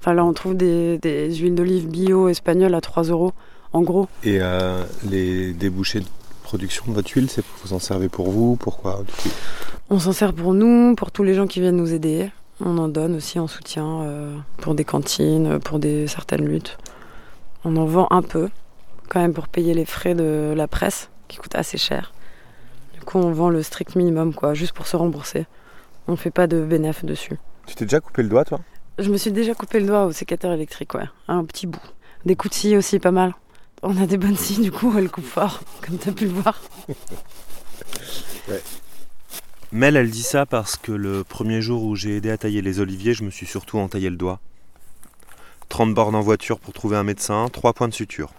Enfin, 0.00 0.14
là, 0.14 0.24
on 0.24 0.32
trouve 0.32 0.56
des, 0.56 0.96
des 0.96 1.30
huiles 1.34 1.54
d'olive 1.54 1.88
bio 1.88 2.30
espagnoles 2.30 2.74
à 2.74 2.80
3 2.80 3.02
euros, 3.02 3.32
en 3.74 3.82
gros. 3.82 4.08
Et 4.24 4.38
euh, 4.40 4.82
les 5.10 5.52
débouchés 5.52 6.00
de 6.00 6.06
production 6.42 6.84
de 6.88 6.94
votre 6.94 7.10
huile, 7.10 7.28
c'est 7.28 7.44
vous 7.62 7.74
en 7.74 7.78
servez 7.78 8.08
pour 8.08 8.30
vous 8.30 8.56
Pourquoi 8.56 9.02
On 9.90 9.98
s'en 9.98 10.12
sert 10.12 10.32
pour 10.32 10.54
nous, 10.54 10.94
pour 10.94 11.10
tous 11.10 11.22
les 11.22 11.34
gens 11.34 11.46
qui 11.46 11.60
viennent 11.60 11.76
nous 11.76 11.92
aider. 11.92 12.30
On 12.64 12.78
en 12.78 12.88
donne 12.88 13.16
aussi 13.16 13.38
en 13.38 13.46
soutien 13.46 14.00
euh, 14.04 14.34
pour 14.56 14.74
des 14.74 14.84
cantines, 14.84 15.58
pour 15.58 15.78
des 15.78 16.06
certaines 16.06 16.46
luttes. 16.46 16.78
On 17.66 17.76
en 17.76 17.84
vend 17.84 18.06
un 18.10 18.22
peu, 18.22 18.48
quand 19.08 19.20
même 19.20 19.32
pour 19.32 19.48
payer 19.48 19.74
les 19.74 19.84
frais 19.84 20.14
de 20.14 20.54
la 20.56 20.68
presse, 20.68 21.10
qui 21.28 21.38
coûtent 21.38 21.54
assez 21.54 21.78
cher. 21.78 22.12
Du 22.94 23.00
coup, 23.00 23.18
on 23.18 23.32
vend 23.32 23.50
le 23.50 23.62
strict 23.62 23.96
minimum, 23.96 24.34
quoi, 24.34 24.54
juste 24.54 24.72
pour 24.72 24.86
se 24.86 24.96
rembourser. 24.96 25.46
On 26.08 26.16
fait 26.16 26.30
pas 26.30 26.46
de 26.46 26.64
bénéfice 26.64 27.04
dessus. 27.04 27.36
Tu 27.66 27.74
t'es 27.74 27.84
déjà 27.84 28.00
coupé 28.00 28.22
le 28.22 28.28
doigt, 28.28 28.44
toi? 28.44 28.60
Je 28.98 29.10
me 29.10 29.16
suis 29.16 29.32
déjà 29.32 29.54
coupé 29.54 29.80
le 29.80 29.86
doigt 29.86 30.04
au 30.06 30.12
sécateur 30.12 30.52
électrique, 30.52 30.94
ouais, 30.94 31.08
un 31.28 31.44
petit 31.44 31.66
bout. 31.66 31.82
Des 32.24 32.36
coups 32.36 32.54
de 32.54 32.58
scie 32.58 32.76
aussi, 32.76 32.98
pas 32.98 33.10
mal. 33.10 33.34
On 33.82 34.00
a 34.02 34.06
des 34.06 34.16
bonnes 34.16 34.36
scies, 34.36 34.60
du 34.62 34.72
coup, 34.72 34.94
elles 34.96 35.10
coupent 35.10 35.24
fort, 35.24 35.60
comme 35.86 35.98
tu 35.98 36.08
as 36.08 36.12
pu 36.12 36.24
le 36.24 36.32
voir. 36.32 36.60
Mel, 39.72 39.96
elle 39.96 40.10
dit 40.10 40.22
ça 40.22 40.46
parce 40.46 40.76
que 40.76 40.92
le 40.92 41.24
premier 41.24 41.60
jour 41.60 41.82
où 41.82 41.96
j'ai 41.96 42.16
aidé 42.16 42.30
à 42.30 42.38
tailler 42.38 42.62
les 42.62 42.80
oliviers, 42.80 43.14
je 43.14 43.24
me 43.24 43.30
suis 43.30 43.46
surtout 43.46 43.78
entaillé 43.78 44.08
le 44.08 44.16
doigt. 44.16 44.40
30 45.68 45.92
bornes 45.92 46.14
en 46.14 46.20
voiture 46.20 46.60
pour 46.60 46.72
trouver 46.72 46.96
un 46.96 47.02
médecin, 47.02 47.48
3 47.52 47.72
points 47.72 47.88
de 47.88 47.94
suture. 47.94 48.32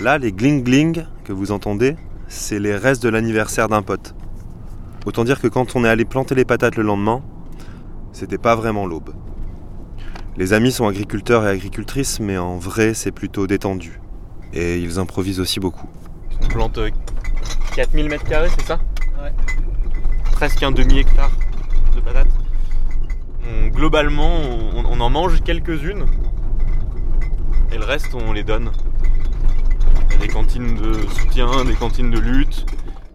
Là, 0.00 0.18
les 0.18 0.32
gling-gling 0.32 1.04
que 1.24 1.32
vous 1.32 1.52
entendez, 1.52 1.96
c'est 2.28 2.58
les 2.58 2.76
restes 2.76 3.02
de 3.02 3.08
l'anniversaire 3.08 3.68
d'un 3.68 3.82
pote. 3.82 4.14
Autant 5.06 5.24
dire 5.24 5.40
que 5.40 5.46
quand 5.48 5.74
on 5.76 5.84
est 5.84 5.88
allé 5.88 6.04
planter 6.04 6.34
les 6.34 6.44
patates 6.44 6.76
le 6.76 6.82
lendemain, 6.82 7.22
c'était 8.12 8.38
pas 8.38 8.56
vraiment 8.56 8.86
l'aube. 8.86 9.14
Les 10.36 10.52
amis 10.52 10.72
sont 10.72 10.86
agriculteurs 10.86 11.46
et 11.46 11.50
agricultrices, 11.50 12.20
mais 12.20 12.36
en 12.36 12.58
vrai, 12.58 12.92
c'est 12.92 13.12
plutôt 13.12 13.46
détendu. 13.46 14.00
Et 14.52 14.78
ils 14.80 14.98
improvisent 14.98 15.40
aussi 15.40 15.60
beaucoup. 15.60 15.88
On 16.42 16.46
plante 16.48 16.78
euh, 16.78 16.90
4000 17.74 18.08
mètres 18.08 18.24
carrés, 18.24 18.50
c'est 18.58 18.66
ça? 18.66 18.78
Ouais. 19.22 19.32
Presque 20.32 20.62
un 20.62 20.72
demi-hectare 20.72 21.30
de 21.94 22.00
patates. 22.00 22.28
On- 23.48 23.68
globalement, 23.68 24.40
on, 24.74 24.84
on 24.84 25.00
en 25.00 25.08
mange 25.10 25.40
quelques-unes. 25.42 26.04
Et 27.72 27.78
le 27.78 27.84
reste, 27.84 28.14
on 28.14 28.32
les 28.32 28.44
donne. 28.44 28.70
Des 30.20 30.28
cantines 30.28 30.76
de 30.76 30.92
soutien, 31.08 31.64
des 31.64 31.74
cantines 31.74 32.10
de 32.10 32.18
lutte. 32.18 32.66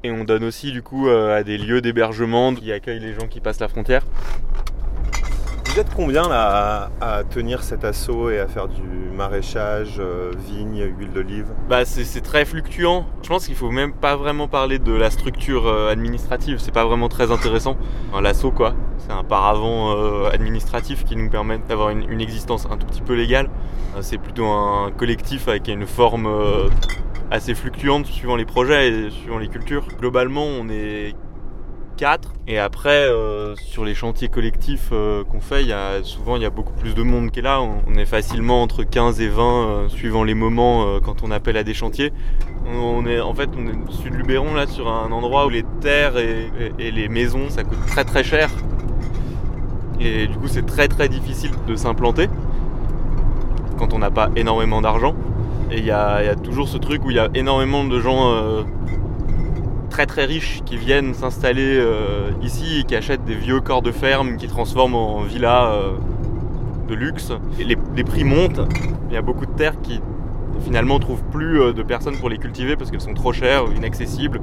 Et 0.03 0.11
on 0.11 0.23
donne 0.23 0.43
aussi, 0.43 0.71
du 0.71 0.81
coup, 0.81 1.07
euh, 1.07 1.37
à 1.37 1.43
des 1.43 1.57
lieux 1.57 1.81
d'hébergement 1.81 2.53
qui 2.55 2.71
accueillent 2.71 2.99
les 2.99 3.13
gens 3.13 3.27
qui 3.27 3.39
passent 3.39 3.59
la 3.59 3.67
frontière. 3.67 4.03
Vous 5.73 5.79
êtes 5.79 5.93
combien 5.95 6.27
là 6.27 6.91
à, 6.99 7.23
tenir 7.23 7.63
cet 7.63 7.85
assaut 7.85 8.29
et 8.29 8.39
à 8.39 8.47
faire 8.47 8.67
du 8.67 8.81
maraîchage, 9.15 9.99
euh, 9.99 10.33
vigne, 10.37 10.83
huile 10.97 11.13
d'olive? 11.13 11.45
Bah 11.69 11.85
c'est 11.85 12.19
très 12.19 12.43
fluctuant. 12.43 13.05
Je 13.23 13.29
pense 13.29 13.45
qu'il 13.45 13.55
faut 13.55 13.71
même 13.71 13.93
pas 13.93 14.17
vraiment 14.17 14.49
parler 14.49 14.79
de 14.79 14.91
la 14.91 15.09
structure 15.09 15.67
euh, 15.67 15.89
administrative. 15.89 16.57
C'est 16.59 16.73
pas 16.73 16.83
vraiment 16.83 17.07
très 17.07 17.31
intéressant. 17.31 17.77
Lasso 18.21 18.51
quoi. 18.51 18.73
C'est 18.97 19.13
un 19.13 19.23
paravent 19.23 19.95
euh, 19.95 20.29
administratif 20.29 21.05
qui 21.05 21.15
nous 21.15 21.29
permet 21.29 21.57
d'avoir 21.59 21.91
une, 21.91 22.03
une 22.11 22.19
existence 22.19 22.67
un 22.69 22.75
tout 22.75 22.85
petit 22.85 23.01
peu 23.01 23.13
légale. 23.13 23.49
Euh, 23.95 23.99
C'est 24.01 24.17
plutôt 24.17 24.47
un 24.47 24.91
collectif 24.91 25.47
avec 25.47 25.69
une 25.69 25.87
forme 25.87 26.27
assez 27.31 27.55
fluctuante 27.55 28.07
suivant 28.07 28.35
les 28.35 28.43
projets 28.45 28.89
et 28.89 29.09
suivant 29.09 29.37
les 29.37 29.47
cultures. 29.47 29.87
Globalement, 30.01 30.43
on 30.43 30.67
est 30.67 31.15
Et 32.47 32.57
après, 32.57 33.07
euh, 33.07 33.55
sur 33.55 33.85
les 33.85 33.93
chantiers 33.93 34.27
collectifs 34.27 34.89
euh, 34.91 35.23
qu'on 35.23 35.39
fait, 35.39 35.63
y 35.63 35.71
a, 35.71 36.03
souvent 36.03 36.35
il 36.35 36.41
y 36.41 36.45
a 36.45 36.49
beaucoup 36.49 36.73
plus 36.73 36.95
de 36.95 37.03
monde 37.03 37.29
qui 37.29 37.39
est 37.39 37.43
là. 37.43 37.61
On, 37.61 37.93
est 37.93 38.07
facilement 38.07 38.63
entre 38.63 38.83
15 38.83 39.21
et 39.21 39.27
20 39.27 39.43
euh, 39.43 39.89
suivant 39.89 40.23
les 40.23 40.33
moments 40.33 40.99
quand 41.01 41.23
on 41.23 41.29
appelle 41.29 41.57
à 41.57 41.63
des 41.63 41.75
chantiers. 41.75 42.11
On 42.73 43.05
est 43.05 43.19
en 43.19 43.35
fait 43.35 43.49
on 43.55 43.67
est 43.67 43.91
sud 43.91 44.15
Luberon 44.15 44.55
là 44.55 44.65
sur 44.65 44.87
un 44.87 45.11
endroit 45.11 45.45
où 45.45 45.49
les 45.49 45.63
terres 45.81 46.17
et, 46.17 46.49
les 46.79 47.07
maisons 47.07 47.49
ça 47.49 47.63
coûte 47.63 47.85
très 47.85 48.03
très 48.03 48.23
cher. 48.23 48.49
Et 49.99 50.25
du 50.25 50.35
coup 50.37 50.47
c'est 50.47 50.65
très 50.65 50.87
très 50.87 51.07
difficile 51.07 51.51
de 51.67 51.75
s'implanter 51.75 52.29
quand 53.77 53.93
on 53.93 53.99
n'a 53.99 54.09
pas 54.09 54.31
énormément 54.35 54.81
d'argent. 54.81 55.13
Et 55.69 55.77
il 55.77 55.85
y 55.85 55.91
a, 55.91 56.35
toujours 56.35 56.67
ce 56.67 56.77
truc 56.77 57.05
où 57.05 57.11
il 57.11 57.17
y 57.17 57.19
a 57.19 57.29
énormément 57.35 57.83
de 57.83 57.99
gens 57.99 58.65
très 60.01 60.07
très 60.07 60.25
riches 60.25 60.61
qui 60.65 60.77
viennent 60.77 61.13
s'installer 61.13 61.77
euh, 61.77 62.31
ici 62.41 62.79
et 62.79 62.83
qui 62.85 62.95
achètent 62.95 63.23
des 63.23 63.35
vieux 63.35 63.61
corps 63.61 63.83
de 63.83 63.91
ferme 63.91 64.37
qui 64.37 64.47
transforment 64.47 64.95
en 64.95 65.21
villas 65.21 65.73
euh, 65.73 65.91
de 66.87 66.95
luxe. 66.95 67.31
Les, 67.59 68.03
prix 68.03 68.23
montent. 68.23 68.61
Il 69.09 69.13
y 69.13 69.17
a 69.17 69.21
beaucoup 69.21 69.45
de 69.45 69.51
terres 69.51 69.79
qui 69.81 70.01
finalement 70.65 70.97
trouvent 70.97 71.23
plus 71.25 71.61
euh, 71.61 71.71
de 71.71 71.83
personnes 71.83 72.17
pour 72.17 72.29
les 72.29 72.39
cultiver 72.39 72.75
parce 72.75 72.89
qu'elles 72.89 73.01
sont 73.01 73.13
trop 73.13 73.31
chères, 73.31 73.65
inaccessibles. 73.75 74.41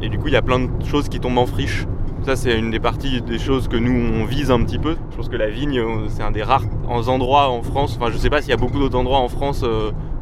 Et 0.00 0.08
du 0.08 0.18
coup, 0.18 0.28
il 0.28 0.32
y 0.32 0.38
a 0.38 0.42
plein 0.42 0.60
de 0.60 0.70
choses 0.86 1.10
qui 1.10 1.20
tombent 1.20 1.36
en 1.36 1.46
friche. 1.46 1.84
Ça, 2.22 2.34
c'est 2.34 2.58
une 2.58 2.70
des 2.70 2.80
parties 2.80 3.20
des 3.20 3.38
choses 3.38 3.68
que 3.68 3.76
nous, 3.76 4.22
on 4.22 4.24
vise 4.24 4.50
un 4.50 4.64
petit 4.64 4.78
peu. 4.78 4.96
Je 5.10 5.16
pense 5.16 5.28
que 5.28 5.36
la 5.36 5.50
vigne, 5.50 5.82
c'est 6.08 6.22
un 6.22 6.30
des 6.30 6.42
rares 6.42 6.64
endroits 6.88 7.50
en 7.50 7.62
France. 7.62 7.98
Enfin, 8.00 8.10
je 8.10 8.16
sais 8.16 8.30
pas 8.30 8.40
s'il 8.40 8.50
y 8.50 8.54
a 8.54 8.56
beaucoup 8.56 8.78
d'autres 8.78 8.96
endroits 8.96 9.18
en 9.18 9.28
France 9.28 9.66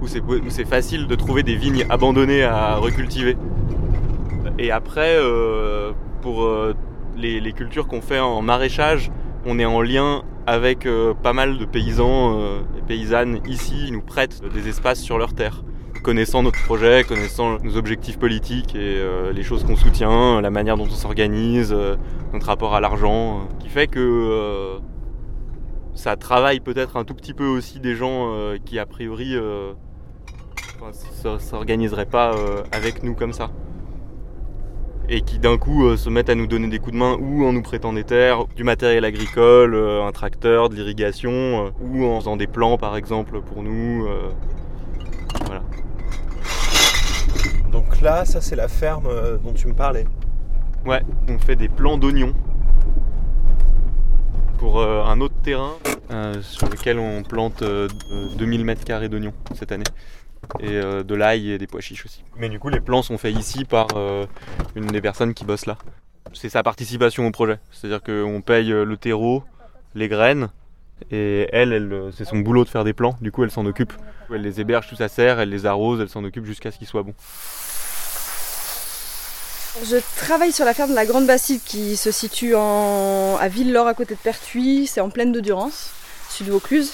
où 0.01 0.09
c'est 0.49 0.64
facile 0.64 1.07
de 1.07 1.14
trouver 1.14 1.45
des 1.45 1.55
vignes 1.55 1.87
abandonnées 1.89 2.43
à 2.43 2.74
recultiver. 2.74 3.37
Et 4.63 4.71
après, 4.71 5.17
euh, 5.19 5.91
pour 6.23 6.45
euh, 6.45 6.73
les, 7.17 7.53
cultures 7.53 7.89
qu'on 7.89 8.01
fait 8.01 8.21
en 8.21 8.43
maraîchage, 8.43 9.11
on 9.45 9.59
est 9.59 9.65
en 9.65 9.83
lien 9.83 10.23
avec 10.47 10.87
euh, 10.87 11.15
pas 11.15 11.33
mal 11.33 11.59
de 11.59 11.65
paysans 11.65 12.39
et 12.79 12.83
paysannes 12.87 13.41
ici. 13.49 13.87
Ils 13.89 13.93
nous 13.93 14.03
prêtent 14.03 14.41
des 14.55 14.69
espaces 14.69 15.01
sur 15.01 15.19
leur 15.19 15.35
terre. 15.35 15.65
Connaissant 16.05 16.45
notre 16.45 16.63
projet, 16.63 17.03
connaissant 17.03 17.59
nos 17.59 17.77
objectifs 17.77 18.21
politiques 18.21 18.77
et 18.77 19.01
les 19.33 19.43
choses 19.45 19.63
qu'on 19.65 19.77
soutient, 19.77 20.41
la 20.41 20.51
manière 20.51 20.77
dont 20.77 20.87
on 20.87 20.91
s'organise, 20.91 21.73
notre 22.33 22.47
rapport 22.47 22.75
à 22.75 22.81
l'argent, 22.81 23.47
qui 23.61 23.69
fait 23.69 23.87
que 23.87 24.79
ça 25.95 26.17
travaille 26.17 26.59
peut-être 26.59 26.97
un 26.97 27.05
tout 27.05 27.15
petit 27.15 27.35
peu 27.35 27.47
aussi 27.47 27.79
des 27.79 27.95
gens 27.95 28.35
qui 28.65 28.81
a 28.81 28.87
priori 28.87 29.37
s- 30.91 31.39
s'organiseraient 31.39 32.07
pas 32.07 32.35
avec 32.73 33.05
nous 33.05 33.15
comme 33.15 33.33
ça 33.33 33.51
et 35.09 35.20
qui 35.22 35.38
d'un 35.38 35.59
coup 35.59 35.86
euh, 35.86 35.96
se 35.96 36.09
mettent 36.11 36.30
à 36.30 36.34
nous 36.34 36.46
donner 36.46 36.68
des 36.68 36.78
coups 36.78 36.92
de 36.92 36.98
main 36.98 37.16
ou 37.20 37.44
en 37.44 37.53
nous 37.53 37.62
prêtant 37.62 37.92
des 37.92 38.05
terres, 38.05 38.46
du 38.57 38.64
matériel 38.64 39.05
agricole, 39.05 39.74
euh, 39.74 40.05
un 40.07 40.12
tracteur, 40.12 40.68
de 40.68 40.74
l'irrigation, 40.74 41.30
euh, 41.32 41.70
ou 41.80 42.05
en 42.05 42.18
faisant 42.20 42.36
des 42.36 42.46
plans 42.46 42.78
par 42.78 42.96
exemple 42.96 43.40
pour 43.40 43.62
nous. 43.62 44.07
voilà. 45.46 45.62
là, 48.03 48.24
ça 48.24 48.40
c'est 48.40 48.57
la 48.57 48.66
ferme 48.68 49.09
dont 49.44 49.53
tu 49.53 49.68
me 49.68 49.74
parlais. 49.74 50.07
Ouais, 50.84 51.03
on 51.28 51.38
fait 51.38 51.55
des 51.55 51.68
plants 51.68 51.96
d'oignons 51.98 52.34
pour 54.59 54.82
un 54.82 55.20
autre 55.20 55.34
terrain 55.42 55.74
sur 56.42 56.68
lequel 56.68 56.98
on 56.98 57.22
plante 57.22 57.62
euh, 57.62 57.88
de- 57.88 58.36
2000 58.36 58.64
mètres 58.64 58.84
carrés 58.84 59.09
d'oignons 59.09 59.32
cette 59.55 59.72
année. 59.72 59.84
Et 60.61 60.70
euh, 60.70 61.03
de 61.03 61.14
l'ail 61.14 61.51
et 61.51 61.59
des 61.59 61.66
pois 61.66 61.80
chiches 61.80 62.05
aussi. 62.05 62.24
Mais 62.36 62.49
du 62.49 62.59
coup, 62.59 62.68
les 62.68 62.80
plants 62.80 63.03
sont 63.03 63.18
faits 63.18 63.34
ici 63.34 63.64
par 63.64 63.86
euh, 63.97 64.26
une 64.74 64.86
des 64.86 65.01
personnes 65.01 65.34
qui 65.34 65.45
bosse 65.45 65.66
là. 65.66 65.78
C'est 66.34 66.49
sa 66.49 66.62
participation 66.62 67.26
au 67.26 67.30
projet. 67.30 67.59
C'est-à-dire 67.70 68.03
qu'on 68.03 68.43
paye 68.43 68.72
euh, 68.72 68.84
le 68.84 68.97
terreau, 68.97 69.45
les 69.95 70.09
graines, 70.09 70.49
et 71.11 71.49
elle, 71.53 71.72
elle 71.72 72.11
c'est 72.16 72.24
son 72.24 72.38
boulot 72.38 72.64
de 72.64 72.68
faire 72.68 72.84
des 72.84 72.93
plants. 72.93 73.16
Du 73.20 73.32
coup, 73.32 73.45
elle 73.45 73.51
s'en 73.51 73.66
occupe. 73.66 73.93
Elle 74.32 74.43
les 74.43 74.61
héberge 74.61 74.88
sous 74.88 74.97
sa 74.97 75.09
serre, 75.09 75.40
elle 75.40 75.51
les 75.51 75.66
arrose, 75.66 76.01
elle 76.01 76.09
s'en 76.09 76.24
occupe 76.24 76.45
jusqu'à 76.45 76.70
ce 76.70 76.78
qu'ils 76.78 76.86
soient 76.86 77.03
bons. 77.03 77.14
Je 79.84 79.97
travaille 80.16 80.53
sur 80.53 80.66
la 80.66 80.74
ferme 80.74 80.90
de 80.90 80.95
la 80.95 81.07
Grande 81.07 81.26
Bastide 81.26 81.62
qui 81.64 81.97
se 81.97 82.11
situe 82.11 82.55
en... 82.55 83.36
à 83.40 83.49
Ville-Laure 83.49 83.86
à 83.86 83.95
côté 83.95 84.14
de 84.14 84.20
Pertuis, 84.20 84.86
c'est 84.86 85.01
en 85.01 85.09
plaine 85.09 85.32
de 85.32 85.40
Durance, 85.40 85.90
sud 86.28 86.49
Vaucluse. 86.49 86.93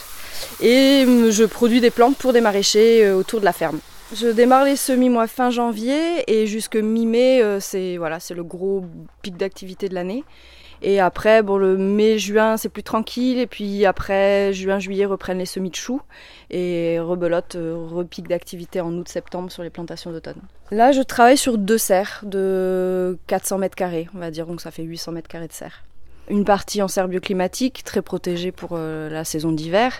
Et 0.60 1.04
hum, 1.06 1.30
je 1.30 1.44
produis 1.44 1.80
des 1.80 1.90
plantes 1.90 2.16
pour 2.16 2.32
des 2.32 2.40
maraîchers 2.40 3.04
euh, 3.04 3.16
autour 3.16 3.40
de 3.40 3.44
la 3.44 3.52
ferme. 3.52 3.78
Je 4.14 4.28
démarre 4.28 4.64
les 4.64 4.76
semis 4.76 5.10
moi 5.10 5.26
fin 5.26 5.50
janvier 5.50 6.24
et 6.26 6.46
jusque 6.46 6.76
mi-mai, 6.76 7.42
euh, 7.42 7.60
c'est 7.60 7.98
voilà, 7.98 8.20
c'est 8.20 8.34
le 8.34 8.42
gros 8.42 8.84
pic 9.22 9.36
d'activité 9.36 9.88
de 9.88 9.94
l'année. 9.94 10.24
Et 10.80 11.00
après, 11.00 11.42
bon, 11.42 11.56
le 11.56 11.76
mai-juin, 11.76 12.56
c'est 12.56 12.68
plus 12.68 12.82
tranquille. 12.82 13.38
Et 13.38 13.46
puis 13.46 13.84
après, 13.84 14.52
juin-juillet, 14.52 15.06
reprennent 15.06 15.38
les 15.38 15.46
semis 15.46 15.70
de 15.70 15.74
choux. 15.74 16.00
Et 16.50 16.98
rebelote, 17.00 17.56
euh, 17.56 17.74
repic 17.76 18.28
d'activité 18.28 18.80
en 18.80 18.92
août-septembre 18.94 19.50
sur 19.50 19.62
les 19.62 19.70
plantations 19.70 20.12
d'automne. 20.12 20.40
Là, 20.70 20.92
je 20.92 21.02
travaille 21.02 21.36
sur 21.36 21.58
deux 21.58 21.78
serres 21.78 22.20
de 22.22 23.18
400 23.26 23.58
mètres 23.58 23.76
carrés, 23.76 24.08
on 24.14 24.18
va 24.18 24.30
dire. 24.30 24.46
Donc 24.46 24.60
ça 24.60 24.70
fait 24.70 24.82
800 24.82 25.12
mètres 25.12 25.28
carrés 25.28 25.48
de 25.48 25.52
serre. 25.52 25.84
Une 26.30 26.44
partie 26.44 26.82
en 26.82 26.88
serre 26.88 27.08
bioclimatique, 27.08 27.82
très 27.84 28.02
protégée 28.02 28.52
pour 28.52 28.70
euh, 28.72 29.08
la 29.08 29.24
saison 29.24 29.50
d'hiver. 29.50 29.92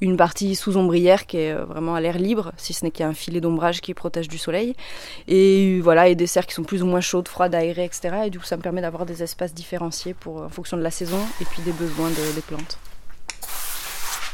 Une 0.00 0.16
partie 0.16 0.54
sous 0.54 0.76
ombrière 0.76 1.26
qui 1.26 1.36
est 1.38 1.52
euh, 1.52 1.64
vraiment 1.66 1.94
à 1.94 2.00
l'air 2.00 2.16
libre, 2.18 2.52
si 2.56 2.72
ce 2.72 2.84
n'est 2.84 2.90
qu'il 2.90 3.02
y 3.02 3.06
a 3.06 3.08
un 3.08 3.14
filet 3.14 3.40
d'ombrage 3.40 3.80
qui 3.82 3.92
protège 3.92 4.28
du 4.28 4.38
soleil. 4.38 4.74
Et 5.28 5.76
euh, 5.78 5.80
voilà, 5.82 6.08
et 6.08 6.14
des 6.14 6.26
serres 6.26 6.46
qui 6.46 6.54
sont 6.54 6.62
plus 6.64 6.82
ou 6.82 6.86
moins 6.86 7.00
chaudes, 7.02 7.28
froides, 7.28 7.54
aérées, 7.54 7.84
etc. 7.84 8.16
Et 8.26 8.30
du 8.30 8.38
coup, 8.38 8.46
ça 8.46 8.56
me 8.56 8.62
permet 8.62 8.80
d'avoir 8.80 9.04
des 9.04 9.22
espaces 9.22 9.52
différenciés 9.52 10.14
pour, 10.14 10.42
en 10.42 10.48
fonction 10.48 10.76
de 10.76 10.82
la 10.82 10.90
saison 10.90 11.18
et 11.40 11.44
puis 11.44 11.60
des 11.62 11.72
besoins 11.72 12.08
de- 12.08 12.34
des 12.34 12.40
plantes. 12.40 12.78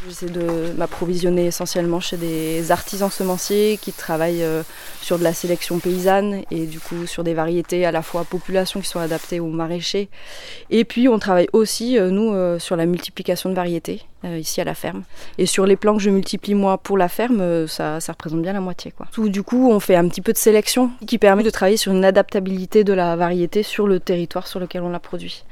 J'essaie 0.07 0.31
de 0.31 0.73
m'approvisionner 0.79 1.47
essentiellement 1.47 2.01
chez 2.01 2.17
des 2.17 2.71
artisans 2.73 3.11
semenciers 3.11 3.79
qui 3.81 3.93
travaillent 3.93 4.43
euh, 4.43 4.63
sur 5.03 5.19
de 5.19 5.25
la 5.25 5.35
sélection 5.35 5.79
paysanne 5.79 6.43
et 6.51 6.65
du 6.65 6.81
coup 6.81 7.07
sur 7.07 7.23
des 7.23 7.35
variétés 7.35 7.85
à 7.85 7.93
la 7.93 8.01
fois 8.01 8.25
population 8.25 8.81
qui 8.81 8.89
sont 8.89 8.99
adaptées 8.99 9.41
aux 9.41 9.49
maraîchers. 9.49 10.09
Et 10.71 10.87
puis 10.87 11.07
on 11.09 11.19
travaille 11.19 11.49
aussi, 11.53 11.99
euh, 11.99 12.09
nous, 12.09 12.33
euh, 12.33 12.59
sur 12.59 12.77
la 12.77 12.87
multiplication 12.87 13.51
de 13.51 13.55
variétés 13.55 14.03
ici 14.23 14.61
à 14.61 14.65
la 14.65 14.75
ferme. 14.75 15.05
Et 15.39 15.47
sur 15.47 15.65
les 15.65 15.77
plants 15.77 15.97
que 15.97 16.03
je 16.03 16.11
multiplie 16.11 16.53
moi 16.53 16.77
pour 16.77 16.99
la 16.99 17.09
ferme, 17.09 17.67
ça, 17.67 18.01
ça 18.01 18.13
représente 18.13 18.43
bien 18.43 18.53
la 18.53 18.61
moitié. 18.61 18.93
Quoi. 18.93 19.07
Du 19.31 19.43
coup, 19.43 19.71
on 19.71 19.81
fait 19.81 19.97
un 19.97 20.07
petit 20.09 20.21
peu 20.21 20.35
de 20.35 20.37
sélection 20.37 20.91
qui 21.07 21.17
permet 21.17 21.43
de 21.43 21.49
travailler 21.49 21.79
sur 21.79 21.93
une 21.93 22.05
adaptabilité 22.05 22.85
de 22.85 22.93
la 22.93 23.17
variété 23.17 23.63
sur 23.63 23.87
le 23.87 23.99
territoire 23.99 24.47
sur 24.47 24.61
lequel 24.61 24.83
on 24.83 24.91
la 24.91 25.01
produit. 25.01 25.45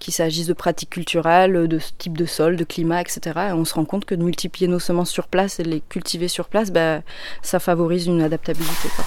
Qu'il 0.00 0.12
s'agisse 0.12 0.48
de 0.48 0.54
pratiques 0.54 0.90
culturelles, 0.90 1.68
de 1.68 1.80
type 1.98 2.18
de 2.18 2.26
sol, 2.26 2.56
de 2.56 2.64
climat, 2.64 3.00
etc. 3.00 3.20
Et 3.50 3.52
on 3.52 3.64
se 3.64 3.74
rend 3.74 3.84
que 4.04 4.14
de 4.14 4.22
multiplier 4.22 4.68
nos 4.68 4.78
semences 4.78 5.10
sur 5.10 5.28
place 5.28 5.60
et 5.60 5.62
de 5.62 5.70
les 5.70 5.80
cultiver 5.80 6.28
sur 6.28 6.48
place, 6.48 6.70
bah, 6.70 7.00
ça 7.42 7.58
favorise 7.58 8.06
une 8.06 8.22
adaptabilité. 8.22 8.88
Quoi. 8.94 9.04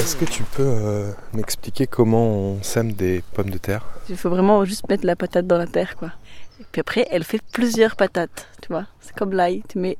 Est-ce 0.00 0.16
que 0.16 0.24
tu 0.24 0.42
peux 0.42 0.62
euh, 0.62 1.12
m'expliquer 1.34 1.86
comment 1.86 2.26
on 2.26 2.62
sème 2.62 2.92
des 2.92 3.22
pommes 3.34 3.50
de 3.50 3.58
terre? 3.58 3.84
Il 4.08 4.16
faut 4.16 4.30
vraiment 4.30 4.64
juste 4.64 4.88
mettre 4.88 5.06
la 5.06 5.16
patate 5.16 5.46
dans 5.46 5.58
la 5.58 5.66
terre, 5.66 5.96
quoi. 5.96 6.12
Et 6.60 6.64
puis 6.72 6.80
après, 6.80 7.06
elle 7.10 7.24
fait 7.24 7.40
plusieurs 7.52 7.96
patates, 7.96 8.48
tu 8.62 8.68
vois. 8.68 8.86
C'est 9.00 9.14
comme 9.14 9.32
l'ail. 9.32 9.62
Tu 9.68 9.78
mets 9.78 9.98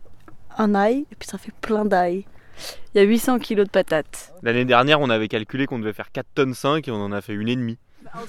un 0.59 0.75
ail 0.75 1.07
et 1.11 1.17
puis 1.19 1.29
ça 1.29 1.39
fait 1.39 1.53
plein 1.61 1.85
d'ail. 1.85 2.25
Il 2.95 2.99
y 2.99 3.01
a 3.01 3.05
800 3.05 3.39
kilos 3.39 3.67
de 3.67 3.71
patates. 3.71 4.33
L'année 4.43 4.65
dernière, 4.65 5.01
on 5.01 5.11
avait 5.11 5.29
calculé 5.29 5.67
qu'on 5.67 5.79
devait 5.79 5.93
faire 5.93 6.13
4 6.13 6.27
tonnes 6.35 6.55
5 6.55 6.87
et 6.87 6.91
on 6.91 7.03
en 7.03 7.13
a 7.13 7.21
fait 7.21 7.35
une 7.35 7.49
et 7.49 7.57
demie. 7.57 7.79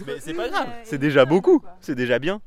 Mais 0.06 0.14
c'est 0.20 0.34
pas 0.34 0.50
grave, 0.50 0.68
c'est 0.84 0.98
déjà 0.98 1.26
beaucoup, 1.26 1.64
c'est 1.80 1.96
déjà 1.96 2.20
bien. 2.20 2.42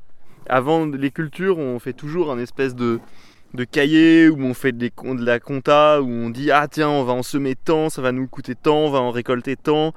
Avant 0.47 0.85
les 0.85 1.11
cultures, 1.11 1.57
on 1.57 1.79
fait 1.79 1.93
toujours 1.93 2.31
un 2.31 2.37
espèce 2.39 2.75
de, 2.75 2.99
de 3.53 3.63
cahier 3.63 4.29
où 4.29 4.41
on 4.43 4.53
fait 4.53 4.71
des, 4.71 4.89
de 4.89 5.25
la 5.25 5.39
compta, 5.39 6.01
où 6.01 6.07
on 6.09 6.29
dit 6.29 6.51
ah 6.51 6.67
tiens 6.69 6.89
on 6.89 7.03
va 7.03 7.13
en 7.13 7.23
semer 7.23 7.55
tant, 7.55 7.89
ça 7.89 8.01
va 8.01 8.11
nous 8.11 8.27
coûter 8.27 8.53
tant, 8.55 8.77
on 8.85 8.89
va 8.91 8.99
en 8.99 9.11
récolter 9.11 9.55
tant, 9.55 9.93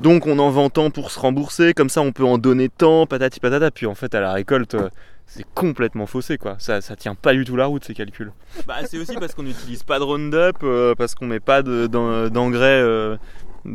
donc 0.00 0.26
on 0.26 0.38
en 0.38 0.50
vend 0.50 0.70
tant 0.70 0.90
pour 0.90 1.10
se 1.10 1.20
rembourser, 1.20 1.74
comme 1.74 1.88
ça 1.88 2.00
on 2.00 2.12
peut 2.12 2.24
en 2.24 2.38
donner 2.38 2.68
tant, 2.68 3.06
patati 3.06 3.38
patata, 3.38 3.70
puis 3.70 3.86
en 3.86 3.94
fait 3.94 4.14
à 4.14 4.20
la 4.20 4.32
récolte 4.32 4.74
euh, 4.74 4.88
c'est 5.26 5.44
complètement 5.54 6.06
faussé 6.06 6.36
quoi, 6.38 6.56
ça, 6.58 6.80
ça 6.80 6.96
tient 6.96 7.14
pas 7.14 7.32
du 7.32 7.44
tout 7.44 7.56
la 7.56 7.66
route 7.66 7.84
ces 7.84 7.94
calculs. 7.94 8.32
Bah 8.66 8.76
c'est 8.86 8.98
aussi 8.98 9.14
parce 9.16 9.34
qu'on 9.34 9.44
n'utilise 9.44 9.82
pas 9.82 9.98
de 9.98 10.04
Roundup, 10.04 10.62
euh, 10.62 10.94
parce 10.94 11.14
qu'on 11.14 11.26
met 11.26 11.40
pas 11.40 11.62
de- 11.62 11.86
d'en- 11.86 12.28
d'engrais 12.28 12.80
euh, 12.82 13.16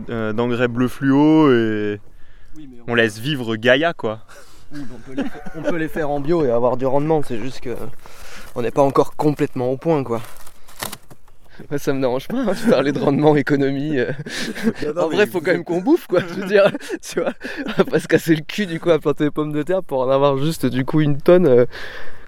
euh, 0.10 0.34
d'engrais 0.34 0.68
bleu 0.68 0.88
fluo 0.88 1.52
et 1.54 2.00
on 2.88 2.96
laisse 2.96 3.20
vivre 3.20 3.56
Gaïa 3.56 3.94
quoi. 3.94 4.20
Oui, 4.74 4.82
on, 4.94 5.00
peut 5.00 5.14
les 5.22 5.30
faire, 5.30 5.42
on 5.56 5.62
peut 5.62 5.78
les 5.78 5.88
faire 5.88 6.10
en 6.10 6.20
bio 6.20 6.44
et 6.46 6.52
avoir 6.52 6.78
du 6.78 6.86
rendement, 6.86 7.22
c'est 7.24 7.38
juste 7.40 7.62
que 7.62 7.76
on 8.56 8.62
n'est 8.62 8.72
pas 8.72 8.82
encore 8.82 9.16
complètement 9.16 9.72
au 9.72 9.78
point 9.78 10.04
quoi. 10.04 10.22
Moi, 11.72 11.80
ça 11.80 11.92
me 11.92 12.00
dérange 12.02 12.28
pas, 12.28 12.38
hein, 12.38 12.54
de 12.54 12.70
parler 12.70 12.92
de 12.92 13.00
rendement, 13.00 13.36
économie. 13.36 13.98
euh. 13.98 14.12
non, 14.96 15.04
en 15.04 15.10
vrai, 15.10 15.26
faut 15.26 15.42
quand 15.42 15.52
même 15.54 15.64
qu'on 15.64 15.82
bouffe 15.82 16.06
quoi, 16.06 16.20
je 16.20 16.34
veux 16.36 16.46
dire, 16.46 16.70
tu 17.02 17.20
vois. 17.20 17.34
On 17.66 17.72
va 17.72 17.84
pas 17.84 18.00
se 18.00 18.08
casser 18.08 18.36
le 18.36 18.42
cul 18.42 18.68
du 18.68 18.80
coup 18.80 18.92
à 18.92 19.00
planter 19.00 19.24
des 19.26 19.32
pommes 19.32 19.54
de 19.54 19.64
terre 19.64 19.82
pour 19.84 20.02
en 20.02 20.10
avoir 20.10 20.38
juste 20.38 20.66
du 20.68 20.86
coup 20.86 21.02
une 21.02 21.20
tonne 21.20 21.48
euh, 21.48 21.66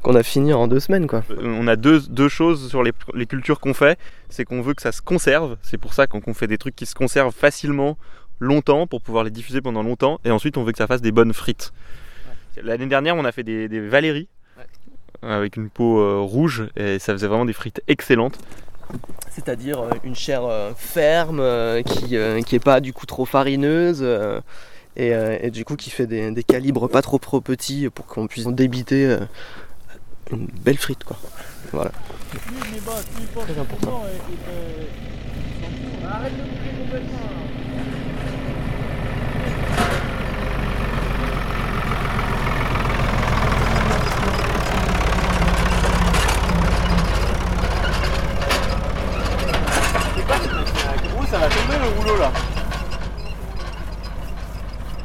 qu'on 0.02 0.16
a 0.16 0.24
fini 0.24 0.54
en 0.54 0.68
deux 0.68 0.80
semaines 0.80 1.06
quoi. 1.08 1.24
Euh, 1.30 1.58
On 1.60 1.68
a 1.68 1.76
deux, 1.76 2.02
deux 2.10 2.30
choses 2.30 2.70
sur 2.70 2.82
les, 2.82 2.92
les 3.14 3.26
cultures 3.28 3.60
qu'on 3.60 3.74
fait, 3.76 4.00
c'est 4.30 4.46
qu'on 4.46 4.62
veut 4.62 4.74
que 4.74 4.82
ça 4.82 4.92
se 4.92 5.02
conserve, 5.02 5.58
c'est 5.62 5.78
pour 5.78 5.94
ça 5.94 6.08
qu'on 6.08 6.22
qu'on 6.22 6.34
fait 6.34 6.48
des 6.48 6.58
trucs 6.58 6.76
qui 6.76 6.86
se 6.88 6.96
conservent 6.96 7.34
facilement, 7.34 7.98
longtemps, 8.40 8.88
pour 8.88 9.02
pouvoir 9.02 9.24
les 9.24 9.32
diffuser 9.32 9.62
pendant 9.62 9.84
longtemps, 9.84 10.20
et 10.26 10.32
ensuite 10.32 10.58
on 10.58 10.64
veut 10.64 10.72
que 10.72 10.78
ça 10.80 10.88
fasse 10.88 11.02
des 11.02 11.12
bonnes 11.12 11.34
frites. 11.34 11.72
L'année 12.64 12.88
dernière 12.88 13.16
on 13.16 13.26
a 13.26 13.32
fait 13.32 13.44
des, 13.44 13.68
des 13.68 13.80
Valéries, 13.80 14.28
avec 15.22 15.58
une 15.58 15.70
peau 15.70 16.00
euh, 16.00 16.20
rouge, 16.20 16.68
et 16.76 17.00
ça 17.00 17.14
faisait 17.14 17.28
vraiment 17.28 17.46
des 17.46 17.54
frites 17.54 17.82
excellentes. 17.88 18.38
C'est-à-dire 19.30 19.82
euh, 19.82 19.90
une 20.04 20.16
chair 20.16 20.44
euh, 20.46 20.72
ferme 20.76 21.40
euh, 21.40 21.84
qui, 21.84 22.18
euh, 22.18 22.42
qui 22.42 22.56
est 22.56 22.64
pas 22.64 22.80
du 22.80 22.92
coup 22.94 23.06
trop 23.06 23.26
farineuse 23.26 24.00
euh, 24.02 24.42
et, 24.96 25.14
euh, 25.14 25.38
et 25.42 25.52
du 25.52 25.64
coup 25.64 25.76
qui 25.76 25.92
fait 25.92 26.08
des, 26.08 26.32
des 26.32 26.44
calibres 26.44 26.90
pas 26.90 27.02
trop 27.04 27.20
trop 27.20 27.40
petits 27.40 27.90
pour 27.90 28.08
qu'on 28.08 28.26
puisse 28.28 28.48
en 28.48 28.52
débiter 28.52 29.06
euh, 29.06 29.20
une 30.32 30.48
belle 30.48 30.78
frite 30.78 31.04
quoi. 31.04 31.18
Voilà. 31.72 31.92
Très 33.36 33.60
important. 33.60 34.04
Ça 51.30 51.38
va 51.38 51.48
tomber 51.48 51.78
le 51.78 52.00
rouleau 52.00 52.20
là. 52.20 52.32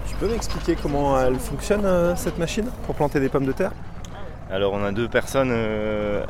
Tu 0.08 0.14
peux 0.16 0.28
m'expliquer 0.28 0.76
comment 0.80 1.20
elle 1.20 1.38
fonctionne 1.38 1.84
euh, 1.84 2.16
cette 2.16 2.38
machine 2.38 2.70
pour 2.86 2.94
planter 2.94 3.20
des 3.20 3.28
pommes 3.28 3.44
de 3.44 3.52
terre? 3.52 3.72
Alors 4.50 4.72
on 4.72 4.84
a 4.84 4.92
deux 4.92 5.08
personnes 5.08 5.50
euh, 5.52 6.24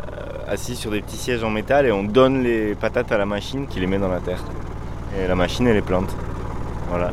assises 0.48 0.78
sur 0.78 0.90
des 0.90 1.00
petits 1.00 1.16
sièges 1.16 1.44
en 1.44 1.50
métal 1.50 1.86
et 1.86 1.92
on 1.92 2.02
donne 2.02 2.42
les 2.42 2.74
patates 2.74 3.12
à 3.12 3.18
la 3.18 3.26
machine 3.26 3.66
qui 3.68 3.78
les 3.78 3.86
met 3.86 3.98
dans 3.98 4.08
la 4.08 4.20
terre. 4.20 4.42
Et 5.16 5.28
la 5.28 5.34
machine 5.36 5.66
elle 5.68 5.74
les 5.74 5.82
plante. 5.82 6.10
Voilà. 6.88 7.10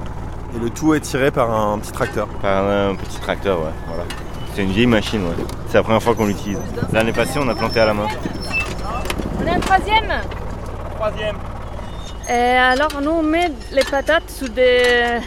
Et 0.55 0.59
le 0.59 0.69
tout 0.71 0.95
est 0.95 1.01
tiré 1.01 1.29
par 1.29 1.51
un 1.51 1.77
petit 1.77 1.91
tracteur 1.91 2.27
Par 2.41 2.65
un 2.65 2.95
petit 2.95 3.19
tracteur, 3.19 3.59
ouais. 3.59 3.71
Voilà. 3.87 4.03
C'est 4.53 4.63
une 4.63 4.71
vieille 4.71 4.87
machine, 4.87 5.21
ouais. 5.21 5.35
C'est 5.67 5.75
la 5.75 5.83
première 5.83 6.01
fois 6.01 6.15
qu'on 6.15 6.25
l'utilise. 6.25 6.59
L'année 6.91 7.13
passée 7.13 7.39
on 7.39 7.47
a 7.47 7.55
planté 7.55 7.79
à 7.79 7.85
la 7.85 7.93
main. 7.93 8.07
On 9.39 9.45
est 9.45 9.51
un 9.51 9.59
troisième 9.59 10.13
Troisième. 10.95 11.37
Et 12.31 12.33
alors, 12.33 13.01
nous, 13.01 13.11
on 13.11 13.23
met 13.23 13.51
les 13.73 13.83
patates 13.83 14.29
sous 14.29 14.47
des 14.47 15.19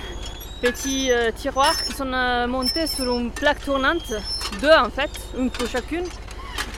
petits 0.63 1.13
euh, 1.13 1.31
tiroirs 1.33 1.77
qui 1.85 1.93
sont 1.93 2.11
euh, 2.11 2.47
montés 2.47 2.87
sur 2.87 3.15
une 3.15 3.31
plaque 3.31 3.63
tournante, 3.63 4.11
deux 4.63 4.73
en 4.73 4.89
fait, 4.89 5.11
une 5.37 5.51
pour 5.51 5.69
chacune. 5.69 6.07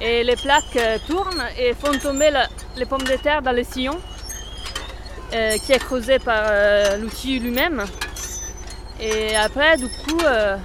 Et 0.00 0.24
les 0.24 0.34
plaques 0.34 0.64
euh, 0.74 0.98
tournent 1.06 1.44
et 1.56 1.74
font 1.74 1.96
tomber 1.96 2.32
les 2.76 2.86
pommes 2.86 3.04
de 3.04 3.14
terre 3.14 3.40
dans 3.40 3.52
le 3.52 3.62
sillon, 3.62 4.00
euh, 5.32 5.58
qui 5.58 5.72
est 5.72 5.78
creusé 5.78 6.18
par 6.18 6.42
euh, 6.48 6.96
l'outil 6.96 7.38
lui-même. 7.38 7.84
Et 8.98 9.36
après, 9.36 9.76
du 9.76 9.86
coup, 9.86 10.18
euh, 10.24 10.56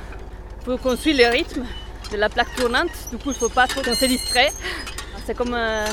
pour 0.66 0.80
construire 0.80 1.18
le 1.18 1.38
rythme 1.38 1.66
de 2.12 2.18
la 2.18 2.30
plaque 2.30 2.56
tournante, 2.56 2.90
du 3.12 3.18
coup, 3.18 3.30
il 3.30 3.34
ne 3.34 3.34
faut 3.36 3.50
pas 3.50 3.68
trop 3.68 3.84
qu'on 3.84 3.94
se. 3.94 4.08
C'est 5.28 5.38
comme 5.38 5.54
euh, 5.54 5.86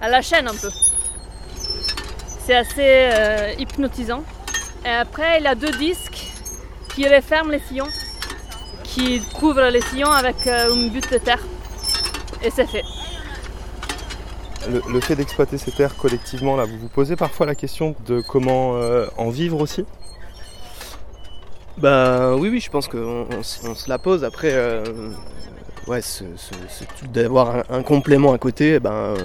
à 0.00 0.08
la 0.08 0.22
chaîne 0.22 0.48
un 0.48 0.54
peu. 0.54 0.70
C'est 2.46 2.54
assez 2.54 3.10
euh, 3.12 3.52
hypnotisant. 3.58 4.22
Et 4.84 4.88
après, 4.88 5.38
il 5.40 5.44
y 5.44 5.48
a 5.48 5.56
deux 5.56 5.72
disques 5.72 6.26
qui 6.94 7.08
referment 7.08 7.50
les 7.50 7.58
sillons, 7.58 7.88
qui 8.84 9.20
couvrent 9.34 9.68
les 9.68 9.80
sillons 9.80 10.12
avec 10.12 10.46
euh, 10.46 10.72
une 10.72 10.90
butte 10.90 11.12
de 11.12 11.18
terre. 11.18 11.40
Et 12.44 12.50
c'est 12.50 12.66
fait. 12.68 12.84
Le, 14.70 14.80
le 14.92 15.00
fait 15.00 15.16
d'exploiter 15.16 15.58
ces 15.58 15.72
terres 15.72 15.96
collectivement, 15.96 16.56
là, 16.56 16.64
vous 16.66 16.78
vous 16.78 16.88
posez 16.88 17.16
parfois 17.16 17.46
la 17.46 17.56
question 17.56 17.96
de 18.06 18.20
comment 18.20 18.76
euh, 18.76 19.06
en 19.16 19.30
vivre 19.30 19.60
aussi? 19.60 19.84
Bah 21.78 22.34
oui, 22.36 22.48
oui, 22.48 22.60
je 22.60 22.70
pense 22.70 22.86
qu'on 22.86 23.26
on 23.28 23.40
s- 23.40 23.60
on 23.64 23.74
se 23.74 23.88
la 23.88 23.98
pose. 23.98 24.22
Après, 24.22 24.50
euh, 24.52 24.84
ouais, 25.88 26.00
ce, 26.00 26.22
ce- 26.36 26.54
ce 26.68 26.84
truc 26.84 27.10
d'avoir 27.10 27.56
un, 27.56 27.62
un 27.70 27.82
complément 27.82 28.32
à 28.32 28.38
côté, 28.38 28.74
eh 28.74 28.80
ben, 28.80 28.92
euh, 28.92 29.16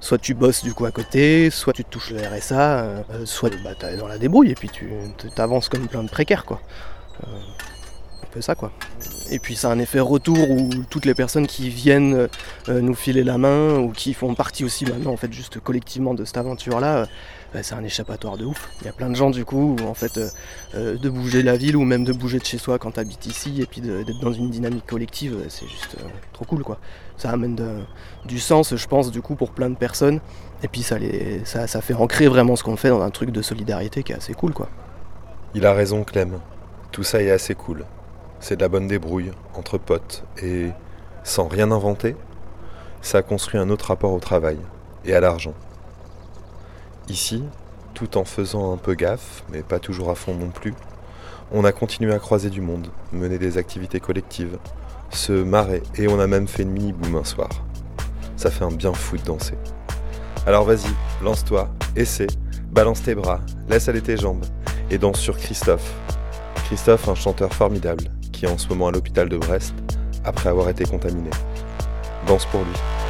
soit 0.00 0.18
tu 0.18 0.34
bosses 0.34 0.62
du 0.62 0.74
coup 0.74 0.84
à 0.84 0.90
côté, 0.90 1.50
soit 1.50 1.72
tu 1.72 1.84
touches 1.84 2.10
le 2.10 2.20
RSA, 2.20 2.80
euh, 2.80 3.02
soit 3.24 3.50
bah, 3.62 3.74
t'es 3.78 3.96
dans 3.96 4.08
la 4.08 4.18
débrouille 4.18 4.50
et 4.50 4.54
puis 4.54 4.68
tu 4.68 4.88
t'avances 5.34 5.68
comme 5.68 5.88
plein 5.88 6.02
de 6.02 6.08
précaires, 6.08 6.44
quoi. 6.44 6.60
Euh, 7.26 7.30
un 8.22 8.26
peu 8.30 8.40
ça, 8.40 8.54
quoi. 8.54 8.72
Et 9.30 9.38
puis 9.38 9.56
ça 9.56 9.70
a 9.70 9.72
un 9.72 9.78
effet 9.78 10.00
retour 10.00 10.50
où 10.50 10.70
toutes 10.90 11.04
les 11.04 11.14
personnes 11.14 11.46
qui 11.46 11.70
viennent 11.70 12.28
euh, 12.68 12.80
nous 12.80 12.94
filer 12.94 13.24
la 13.24 13.38
main 13.38 13.78
ou 13.78 13.90
qui 13.90 14.14
font 14.14 14.34
partie 14.34 14.64
aussi 14.64 14.84
maintenant, 14.84 15.12
en 15.12 15.16
fait, 15.16 15.32
juste 15.32 15.60
collectivement 15.60 16.14
de 16.14 16.24
cette 16.24 16.36
aventure-là, 16.36 16.98
euh, 16.98 17.06
bah, 17.54 17.62
c'est 17.62 17.74
un 17.74 17.84
échappatoire 17.84 18.36
de 18.36 18.44
ouf. 18.44 18.68
Il 18.80 18.86
y 18.86 18.90
a 18.90 18.92
plein 18.92 19.08
de 19.08 19.14
gens 19.14 19.30
du 19.30 19.44
coup, 19.44 19.76
en 19.86 19.94
fait, 19.94 20.18
euh, 20.18 20.28
euh, 20.74 20.98
de 20.98 21.08
bouger 21.08 21.42
la 21.42 21.56
ville 21.56 21.76
ou 21.76 21.84
même 21.84 22.04
de 22.04 22.12
bouger 22.12 22.38
de 22.38 22.44
chez 22.44 22.58
soi 22.58 22.78
quand 22.78 22.92
t'habites 22.92 23.24
ici 23.24 23.62
et 23.62 23.66
puis 23.66 23.80
d'être 23.80 24.20
dans 24.20 24.32
une 24.32 24.50
dynamique 24.50 24.86
collective, 24.86 25.34
euh, 25.34 25.46
c'est 25.48 25.66
juste 25.66 25.96
euh, 25.98 26.08
trop 26.34 26.44
cool 26.44 26.62
quoi. 26.62 26.78
Ça 27.18 27.30
amène 27.30 27.84
du 28.24 28.38
sens, 28.38 28.74
je 28.74 28.86
pense, 28.86 29.10
du 29.10 29.20
coup 29.20 29.34
pour 29.34 29.50
plein 29.50 29.68
de 29.68 29.76
personnes. 29.76 30.20
Et 30.62 30.68
puis 30.68 30.82
ça, 30.82 30.98
les, 30.98 31.44
ça, 31.44 31.66
ça 31.66 31.80
fait 31.80 31.94
ancrer 31.94 32.28
vraiment 32.28 32.56
ce 32.56 32.64
qu'on 32.64 32.76
fait 32.76 32.88
dans 32.88 33.02
un 33.02 33.10
truc 33.10 33.30
de 33.30 33.42
solidarité 33.42 34.02
qui 34.02 34.12
est 34.12 34.16
assez 34.16 34.34
cool 34.34 34.52
quoi. 34.52 34.68
Il 35.54 35.66
a 35.66 35.72
raison, 35.72 36.04
Clem. 36.04 36.38
Tout 36.92 37.02
ça 37.02 37.22
est 37.22 37.30
assez 37.30 37.54
cool. 37.54 37.84
C'est 38.40 38.56
de 38.56 38.62
la 38.62 38.68
bonne 38.68 38.86
débrouille, 38.86 39.32
entre 39.54 39.78
potes, 39.78 40.24
et 40.42 40.70
sans 41.24 41.48
rien 41.48 41.70
inventer, 41.70 42.16
ça 43.02 43.18
a 43.18 43.22
construit 43.22 43.58
un 43.58 43.68
autre 43.70 43.86
rapport 43.86 44.12
au 44.12 44.20
travail 44.20 44.58
et 45.04 45.14
à 45.14 45.20
l'argent. 45.20 45.54
Ici, 47.08 47.44
tout 47.94 48.16
en 48.16 48.24
faisant 48.24 48.72
un 48.72 48.76
peu 48.76 48.94
gaffe, 48.94 49.42
mais 49.50 49.62
pas 49.62 49.78
toujours 49.78 50.10
à 50.10 50.14
fond 50.14 50.34
non 50.34 50.50
plus, 50.50 50.74
on 51.50 51.64
a 51.64 51.72
continué 51.72 52.12
à 52.12 52.18
croiser 52.18 52.50
du 52.50 52.60
monde, 52.60 52.88
mener 53.12 53.38
des 53.38 53.58
activités 53.58 54.00
collectives, 54.00 54.58
se 55.10 55.32
marrer, 55.32 55.82
et 55.96 56.08
on 56.08 56.18
a 56.20 56.26
même 56.26 56.48
fait 56.48 56.62
une 56.62 56.70
mini-boom 56.70 57.16
un 57.16 57.24
soir. 57.24 57.48
Ça 58.36 58.50
fait 58.50 58.64
un 58.64 58.70
bien 58.70 58.92
fou 58.92 59.16
de 59.16 59.22
danser. 59.22 59.54
Alors 60.46 60.64
vas-y, 60.64 60.90
lance-toi, 61.22 61.68
essaie, 61.96 62.28
balance 62.70 63.02
tes 63.02 63.14
bras, 63.14 63.40
laisse 63.68 63.88
aller 63.88 64.00
tes 64.00 64.16
jambes, 64.16 64.44
et 64.90 64.98
danse 64.98 65.18
sur 65.18 65.36
Christophe. 65.36 65.92
Christophe, 66.66 67.08
un 67.08 67.14
chanteur 67.14 67.52
formidable, 67.52 68.04
qui 68.32 68.44
est 68.44 68.48
en 68.48 68.58
ce 68.58 68.68
moment 68.68 68.88
à 68.88 68.92
l'hôpital 68.92 69.28
de 69.28 69.36
Brest, 69.36 69.74
après 70.24 70.48
avoir 70.48 70.68
été 70.68 70.84
contaminé. 70.84 71.30
Danse 72.26 72.46
pour 72.46 72.60
lui. 72.60 73.07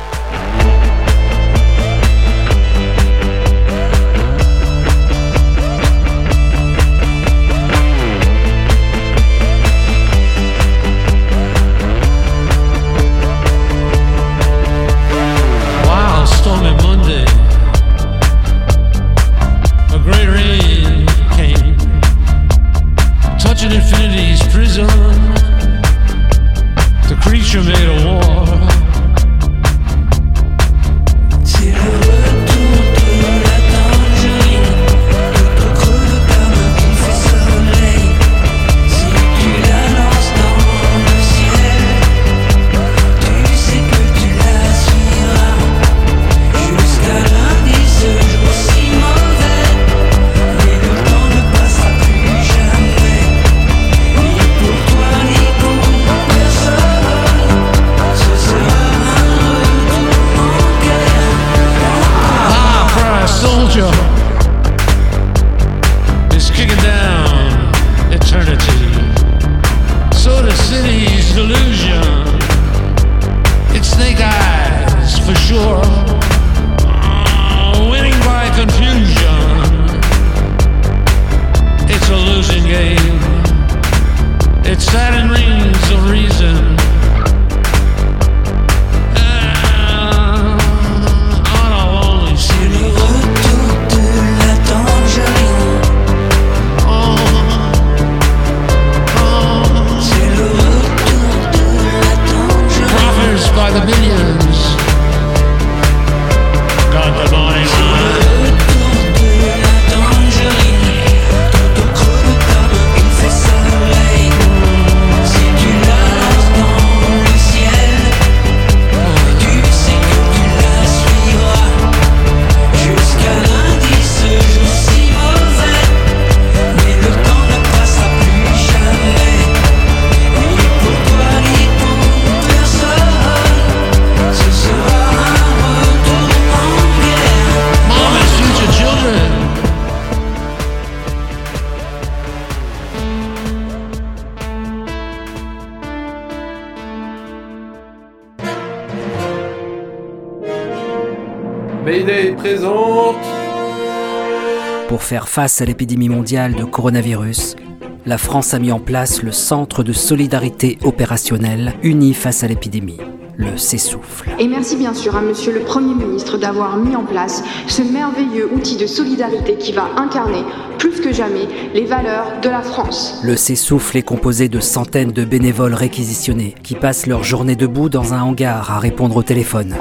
Faire 155.09 155.27
face 155.27 155.63
à 155.63 155.65
l'épidémie 155.65 156.11
mondiale 156.11 156.55
de 156.55 156.65
coronavirus, 156.65 157.57
la 158.05 158.19
France 158.19 158.53
a 158.53 158.59
mis 158.59 158.73
en 158.73 158.79
place 158.79 159.23
le 159.23 159.33
Centre 159.33 159.83
de 159.83 159.95
solidarité 159.95 160.77
opérationnelle 160.85 161.73
uni 161.83 162.13
face 162.13 162.45
à 162.45 162.47
l'épidémie, 162.47 162.99
le 163.39 163.57
CESouffle. 163.57 164.29
Et 164.39 164.47
merci 164.47 164.77
bien 164.77 164.93
sûr 164.93 165.17
à 165.17 165.23
Monsieur 165.23 165.55
le 165.55 165.61
Premier 165.61 165.95
ministre 165.95 166.37
d'avoir 166.37 166.77
mis 166.77 166.95
en 166.95 167.05
place 167.05 167.43
ce 167.69 167.81
merveilleux 167.81 168.51
outil 168.53 168.77
de 168.77 168.87
solidarité 168.87 169.57
qui 169.57 169.73
va 169.73 169.89
incarner 169.97 170.45
plus 170.79 171.01
que 171.01 171.11
jamais 171.11 171.49
les 171.73 171.87
valeurs 171.87 172.43
de 172.43 172.51
la 172.51 172.61
France. 172.61 173.23
Le 173.25 173.35
CESouffle 173.35 173.97
est 173.97 174.03
composé 174.03 174.51
de 174.51 174.61
centaines 174.61 175.13
de 175.13 175.25
bénévoles 175.25 175.73
réquisitionnés 175.73 176.55
qui 176.63 176.75
passent 176.75 177.07
leur 177.07 177.25
journée 177.25 177.57
debout 177.57 177.89
dans 177.89 178.13
un 178.13 178.21
hangar 178.21 178.71
à 178.71 178.79
répondre 178.79 179.17
au 179.17 179.23
téléphone. 179.23 179.75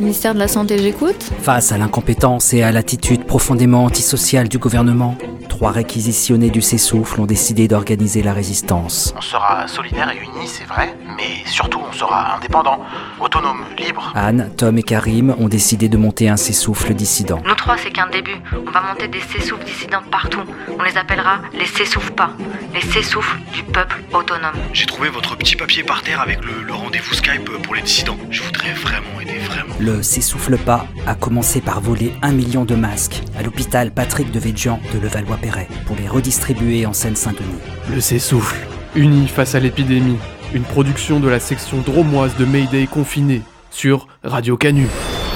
Ministère 0.00 0.32
de 0.32 0.38
la 0.38 0.46
Santé, 0.46 0.78
j'écoute. 0.78 1.24
Face 1.40 1.72
à 1.72 1.78
l'incompétence 1.78 2.54
et 2.54 2.62
à 2.62 2.70
l'attitude 2.70 3.24
profondément 3.24 3.84
antisociale 3.84 4.48
du 4.48 4.58
gouvernement, 4.58 5.16
trois 5.58 5.72
réquisitionnés 5.72 6.50
du 6.50 6.62
Cessouffle 6.62 7.20
ont 7.20 7.26
décidé 7.26 7.66
d'organiser 7.66 8.22
la 8.22 8.32
résistance. 8.32 9.12
On 9.16 9.20
sera 9.20 9.66
solidaire 9.66 10.08
et 10.12 10.16
unis, 10.16 10.46
c'est 10.46 10.68
vrai, 10.68 10.94
mais 11.16 11.44
surtout 11.46 11.80
on 11.84 11.92
sera 11.92 12.36
indépendant, 12.36 12.78
autonome, 13.18 13.64
libre. 13.76 14.12
Anne, 14.14 14.52
Tom 14.56 14.78
et 14.78 14.84
Karim 14.84 15.34
ont 15.36 15.48
décidé 15.48 15.88
de 15.88 15.96
monter 15.96 16.28
un 16.28 16.36
Cessouffle 16.36 16.94
dissident. 16.94 17.42
Nous 17.44 17.56
trois, 17.56 17.76
c'est 17.76 17.90
qu'un 17.90 18.08
début. 18.08 18.36
On 18.68 18.70
va 18.70 18.82
monter 18.82 19.08
des 19.08 19.18
Cessoufles 19.18 19.64
dissidents 19.64 20.02
partout. 20.12 20.42
On 20.78 20.82
les 20.84 20.96
appellera 20.96 21.40
les 21.52 21.66
Cessoufles 21.66 22.12
pas. 22.12 22.30
Les 22.72 22.80
Cessoufles 22.80 23.40
du 23.52 23.64
peuple 23.64 24.00
autonome. 24.12 24.54
J'ai 24.72 24.86
trouvé 24.86 25.08
votre 25.08 25.36
petit 25.36 25.56
papier 25.56 25.82
par 25.82 26.02
terre 26.02 26.20
avec 26.20 26.38
le, 26.44 26.62
le 26.64 26.72
rendez-vous 26.72 27.14
Skype 27.14 27.50
pour 27.64 27.74
les 27.74 27.82
dissidents. 27.82 28.16
Je 28.30 28.44
voudrais 28.44 28.74
vraiment 28.74 29.20
aider, 29.20 29.38
vraiment. 29.40 29.74
Le 29.80 30.04
S'essouffle 30.04 30.56
pas 30.56 30.86
a 31.08 31.16
commencé 31.16 31.60
par 31.60 31.80
voler 31.80 32.12
un 32.22 32.30
million 32.30 32.64
de 32.64 32.76
masques 32.76 33.22
à 33.36 33.42
l'hôpital 33.42 33.90
Patrick 33.90 34.30
de 34.30 34.38
Védian 34.38 34.78
de 34.94 35.00
Levallois-Perret 35.00 35.47
pour 35.86 35.96
les 35.96 36.08
redistribuer 36.08 36.86
en 36.86 36.92
Seine-Saint-Denis. 36.92 37.60
Le 37.90 38.00
S'essouffle, 38.00 38.56
uni 38.94 39.28
face 39.28 39.54
à 39.54 39.60
l'épidémie, 39.60 40.18
une 40.52 40.62
production 40.62 41.20
de 41.20 41.28
la 41.28 41.40
section 41.40 41.78
dromoise 41.78 42.36
de 42.36 42.44
Mayday 42.44 42.86
confiné 42.86 43.42
sur 43.70 44.06
Radio 44.22 44.56
Canu. 44.56 44.86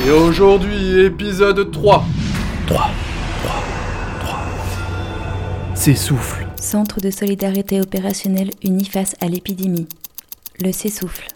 Et 0.06 0.10
aujourd'hui, 0.10 1.00
épisode 1.00 1.70
3. 1.70 2.04
3. 2.66 2.90
3. 3.44 3.54
3. 4.20 4.40
S'essouffle. 5.74 6.46
Centre 6.60 7.00
de 7.00 7.10
solidarité 7.10 7.80
opérationnelle 7.80 8.50
uni 8.62 8.84
face 8.84 9.14
à 9.20 9.26
l'épidémie. 9.26 9.88
Le 10.60 10.72
S'essouffle. 10.72 11.28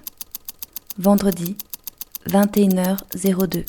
Vendredi, 0.98 1.56
21h02. 2.30 3.64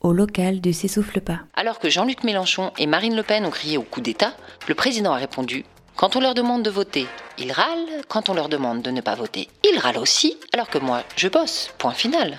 Au 0.00 0.12
local 0.12 0.60
du 0.60 0.72
S'essouffle 0.72 1.20
pas. 1.20 1.40
Alors 1.54 1.80
que 1.80 1.90
Jean-Luc 1.90 2.22
Mélenchon 2.22 2.70
et 2.78 2.86
Marine 2.86 3.16
Le 3.16 3.24
Pen 3.24 3.44
ont 3.44 3.50
crié 3.50 3.78
au 3.78 3.82
coup 3.82 4.00
d'État, 4.00 4.32
le 4.68 4.74
président 4.74 5.12
a 5.12 5.16
répondu 5.16 5.64
Quand 5.96 6.14
on 6.14 6.20
leur 6.20 6.34
demande 6.34 6.62
de 6.62 6.70
voter, 6.70 7.06
ils 7.36 7.50
râlent. 7.50 8.04
Quand 8.08 8.28
on 8.28 8.34
leur 8.34 8.48
demande 8.48 8.82
de 8.82 8.92
ne 8.92 9.00
pas 9.00 9.16
voter, 9.16 9.48
ils 9.68 9.78
râlent 9.78 9.98
aussi. 9.98 10.38
Alors 10.52 10.70
que 10.70 10.78
moi, 10.78 11.02
je 11.16 11.26
bosse. 11.28 11.70
Point 11.78 11.94
final. 11.94 12.38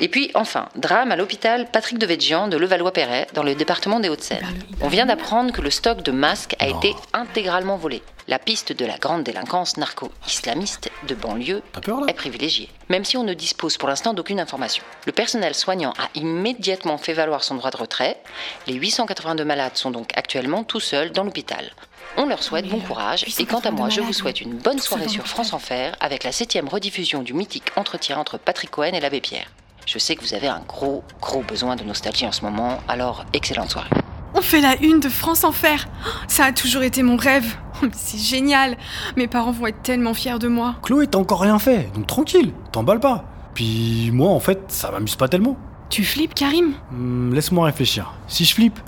Et 0.00 0.08
puis, 0.08 0.30
enfin, 0.34 0.68
drame 0.76 1.10
à 1.10 1.16
l'hôpital 1.16 1.68
Patrick 1.72 1.98
de 1.98 2.06
Védian 2.06 2.46
de 2.46 2.56
Levallois-Perret, 2.56 3.26
dans 3.34 3.42
le 3.42 3.56
département 3.56 3.98
des 3.98 4.08
Hauts-de-Seine. 4.08 4.46
On 4.80 4.88
vient 4.88 5.06
d'apprendre 5.06 5.52
que 5.52 5.60
le 5.60 5.70
stock 5.70 6.02
de 6.02 6.12
masques 6.12 6.54
a 6.60 6.68
été 6.68 6.94
intégralement 7.12 7.76
volé. 7.76 8.02
La 8.28 8.38
piste 8.38 8.72
de 8.72 8.84
la 8.84 8.98
grande 8.98 9.24
délinquance 9.24 9.76
narco-islamiste 9.78 10.90
de 11.08 11.14
banlieue 11.14 11.62
est 12.06 12.12
privilégiée, 12.12 12.68
même 12.90 13.04
si 13.04 13.16
on 13.16 13.24
ne 13.24 13.32
dispose 13.32 13.78
pour 13.78 13.88
l'instant 13.88 14.12
d'aucune 14.12 14.38
information. 14.38 14.84
Le 15.06 15.12
personnel 15.12 15.54
soignant 15.54 15.94
a 15.98 16.10
immédiatement 16.14 16.98
fait 16.98 17.14
valoir 17.14 17.42
son 17.42 17.54
droit 17.54 17.70
de 17.70 17.78
retrait. 17.78 18.20
Les 18.66 18.74
882 18.74 19.44
malades 19.46 19.76
sont 19.76 19.90
donc 19.90 20.10
actuellement 20.14 20.62
tout 20.62 20.78
seuls 20.78 21.10
dans 21.10 21.24
l'hôpital. 21.24 21.72
On 22.18 22.26
leur 22.26 22.42
souhaite 22.42 22.68
bon 22.68 22.80
courage 22.80 23.24
et 23.38 23.46
quant 23.46 23.60
à 23.60 23.70
moi, 23.70 23.88
je 23.88 24.00
vous 24.00 24.12
souhaite 24.12 24.42
une 24.42 24.58
bonne 24.58 24.78
soirée 24.78 25.08
sur 25.08 25.26
France 25.26 25.54
Enfer 25.54 25.96
avec 25.98 26.22
la 26.22 26.32
septième 26.32 26.68
rediffusion 26.68 27.22
du 27.22 27.32
mythique 27.32 27.70
entretien 27.76 28.18
entre 28.18 28.38
Patrick 28.38 28.70
Cohen 28.70 28.92
et 28.92 29.00
l'abbé 29.00 29.20
Pierre. 29.20 29.48
Je 29.88 29.98
sais 29.98 30.16
que 30.16 30.20
vous 30.22 30.34
avez 30.34 30.48
un 30.48 30.60
gros, 30.68 31.02
gros 31.18 31.42
besoin 31.42 31.74
de 31.74 31.82
nostalgie 31.82 32.26
en 32.26 32.32
ce 32.32 32.42
moment, 32.42 32.76
alors 32.88 33.24
excellente 33.32 33.70
soirée. 33.70 33.88
On 34.34 34.42
fait 34.42 34.60
la 34.60 34.76
une 34.82 35.00
de 35.00 35.08
France 35.08 35.44
Enfer. 35.44 35.88
Ça 36.28 36.44
a 36.44 36.52
toujours 36.52 36.82
été 36.82 37.02
mon 37.02 37.16
rêve. 37.16 37.56
Mais 37.82 37.88
C'est 37.94 38.18
génial. 38.18 38.76
Mes 39.16 39.28
parents 39.28 39.50
vont 39.50 39.66
être 39.66 39.80
tellement 39.80 40.12
fiers 40.12 40.38
de 40.38 40.46
moi. 40.46 40.74
Chloé, 40.82 41.06
t'as 41.06 41.16
encore 41.16 41.40
rien 41.40 41.58
fait, 41.58 41.90
donc 41.94 42.06
tranquille, 42.06 42.52
t'emballes 42.70 43.00
pas. 43.00 43.24
Puis 43.54 44.10
moi, 44.12 44.28
en 44.30 44.40
fait, 44.40 44.60
ça 44.68 44.90
m'amuse 44.90 45.16
pas 45.16 45.26
tellement. 45.26 45.56
Tu 45.88 46.04
flippes, 46.04 46.34
Karim? 46.34 46.74
Hmm, 46.90 47.32
Laisse-moi 47.32 47.64
réfléchir. 47.64 48.12
Si 48.26 48.44
je 48.44 48.52
flippe, 48.54 48.78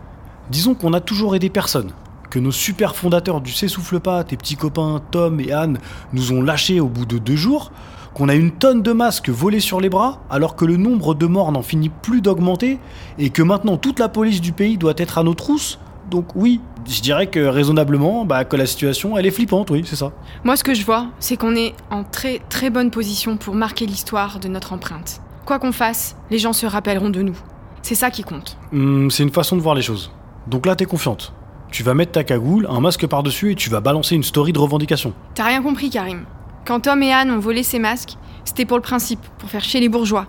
disons 0.50 0.74
qu'on 0.74 0.92
a 0.92 1.00
toujours 1.00 1.34
aidé 1.34 1.48
personne. 1.48 1.92
Que 2.28 2.38
nos 2.38 2.52
super 2.52 2.94
fondateurs 2.94 3.40
du 3.40 3.52
S'essouffle 3.52 4.00
pas, 4.00 4.22
tes 4.22 4.36
petits 4.36 4.56
copains 4.56 5.00
Tom 5.10 5.40
et 5.40 5.50
Anne, 5.50 5.78
nous 6.12 6.32
ont 6.32 6.42
lâchés 6.42 6.78
au 6.78 6.88
bout 6.88 7.06
de 7.06 7.16
deux 7.16 7.36
jours. 7.36 7.72
Qu'on 8.14 8.28
a 8.28 8.34
une 8.34 8.50
tonne 8.50 8.82
de 8.82 8.92
masques 8.92 9.28
volés 9.28 9.60
sur 9.60 9.80
les 9.80 9.88
bras, 9.88 10.20
alors 10.30 10.56
que 10.56 10.64
le 10.64 10.76
nombre 10.76 11.14
de 11.14 11.26
morts 11.26 11.52
n'en 11.52 11.62
finit 11.62 11.90
plus 11.90 12.20
d'augmenter, 12.20 12.78
et 13.18 13.30
que 13.30 13.42
maintenant 13.42 13.76
toute 13.76 13.98
la 13.98 14.08
police 14.08 14.40
du 14.40 14.52
pays 14.52 14.78
doit 14.78 14.94
être 14.96 15.18
à 15.18 15.22
nos 15.22 15.34
trousses. 15.34 15.78
Donc 16.10 16.34
oui, 16.34 16.60
je 16.88 17.00
dirais 17.00 17.28
que 17.28 17.40
raisonnablement, 17.40 18.24
bah, 18.24 18.44
que 18.44 18.56
la 18.56 18.66
situation, 18.66 19.16
elle 19.16 19.26
est 19.26 19.30
flippante, 19.30 19.70
oui, 19.70 19.84
c'est 19.86 19.96
ça. 19.96 20.12
Moi, 20.44 20.56
ce 20.56 20.64
que 20.64 20.74
je 20.74 20.84
vois, 20.84 21.06
c'est 21.20 21.36
qu'on 21.36 21.54
est 21.54 21.74
en 21.90 22.02
très 22.02 22.40
très 22.48 22.70
bonne 22.70 22.90
position 22.90 23.36
pour 23.36 23.54
marquer 23.54 23.86
l'histoire 23.86 24.40
de 24.40 24.48
notre 24.48 24.72
empreinte. 24.72 25.20
Quoi 25.44 25.58
qu'on 25.58 25.72
fasse, 25.72 26.16
les 26.30 26.38
gens 26.38 26.52
se 26.52 26.66
rappelleront 26.66 27.10
de 27.10 27.22
nous. 27.22 27.36
C'est 27.82 27.94
ça 27.94 28.10
qui 28.10 28.22
compte. 28.22 28.56
Hmm, 28.72 29.08
c'est 29.10 29.22
une 29.22 29.32
façon 29.32 29.56
de 29.56 29.62
voir 29.62 29.74
les 29.74 29.82
choses. 29.82 30.10
Donc 30.46 30.66
là, 30.66 30.74
t'es 30.76 30.84
confiante. 30.84 31.32
Tu 31.70 31.82
vas 31.84 31.94
mettre 31.94 32.12
ta 32.12 32.24
cagoule, 32.24 32.66
un 32.68 32.80
masque 32.80 33.06
par-dessus 33.06 33.52
et 33.52 33.54
tu 33.54 33.70
vas 33.70 33.80
balancer 33.80 34.16
une 34.16 34.24
story 34.24 34.52
de 34.52 34.58
revendication. 34.58 35.12
T'as 35.34 35.44
rien 35.44 35.62
compris, 35.62 35.88
Karim. 35.90 36.24
Quand 36.70 36.78
Tom 36.78 37.02
et 37.02 37.12
Anne 37.12 37.32
ont 37.32 37.40
volé 37.40 37.64
ces 37.64 37.80
masques, 37.80 38.16
c'était 38.44 38.64
pour 38.64 38.76
le 38.76 38.82
principe, 38.82 39.18
pour 39.38 39.50
faire 39.50 39.64
chier 39.64 39.80
les 39.80 39.88
bourgeois. 39.88 40.28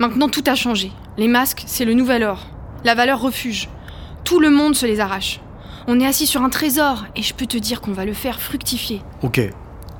Maintenant, 0.00 0.28
tout 0.28 0.42
a 0.48 0.56
changé. 0.56 0.90
Les 1.16 1.28
masques, 1.28 1.62
c'est 1.64 1.84
le 1.84 1.94
nouvel 1.94 2.24
or. 2.24 2.48
La 2.82 2.96
valeur 2.96 3.20
refuge. 3.20 3.68
Tout 4.24 4.40
le 4.40 4.50
monde 4.50 4.74
se 4.74 4.84
les 4.84 4.98
arrache. 4.98 5.38
On 5.86 6.00
est 6.00 6.04
assis 6.04 6.26
sur 6.26 6.42
un 6.42 6.48
trésor, 6.48 7.04
et 7.14 7.22
je 7.22 7.32
peux 7.32 7.46
te 7.46 7.56
dire 7.56 7.80
qu'on 7.80 7.92
va 7.92 8.04
le 8.04 8.14
faire 8.14 8.40
fructifier. 8.40 9.00
Ok. 9.22 9.40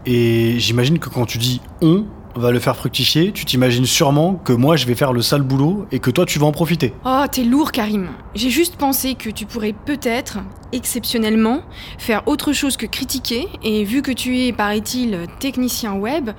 Et 0.07 0.59
j'imagine 0.59 0.99
que 0.99 1.09
quand 1.09 1.25
tu 1.25 1.39
dis 1.39 1.61
on 1.81 2.05
va 2.39 2.51
le 2.51 2.59
faire 2.59 2.77
fructifier, 2.77 3.33
tu 3.33 3.45
t'imagines 3.45 3.87
sûrement 3.87 4.35
que 4.35 4.53
moi 4.53 4.77
je 4.77 4.87
vais 4.87 4.95
faire 4.95 5.13
le 5.13 5.23
sale 5.23 5.43
boulot 5.43 5.87
et 5.93 5.99
que 5.99 6.11
toi 6.11 6.27
tu 6.27 6.39
vas 6.39 6.47
en 6.47 6.53
profiter. 6.53 6.93
Oh, 7.05 7.25
t'es 7.31 7.45
lourd, 7.45 7.73
Karim. 7.73 8.09
J'ai 8.35 8.51
juste 8.51 8.77
pensé 8.77 9.15
que 9.15 9.31
tu 9.31 9.47
pourrais 9.47 9.73
peut-être, 9.73 10.39
exceptionnellement, 10.73 11.63
faire 11.99 12.27
autre 12.27 12.53
chose 12.53 12.77
que 12.77 12.87
critiquer, 12.87 13.49
et 13.63 13.85
vu 13.85 14.03
que 14.03 14.13
tu 14.13 14.39
es, 14.41 14.53
paraît-il, 14.53 15.27
technicien 15.39 15.95
web, 15.95 16.31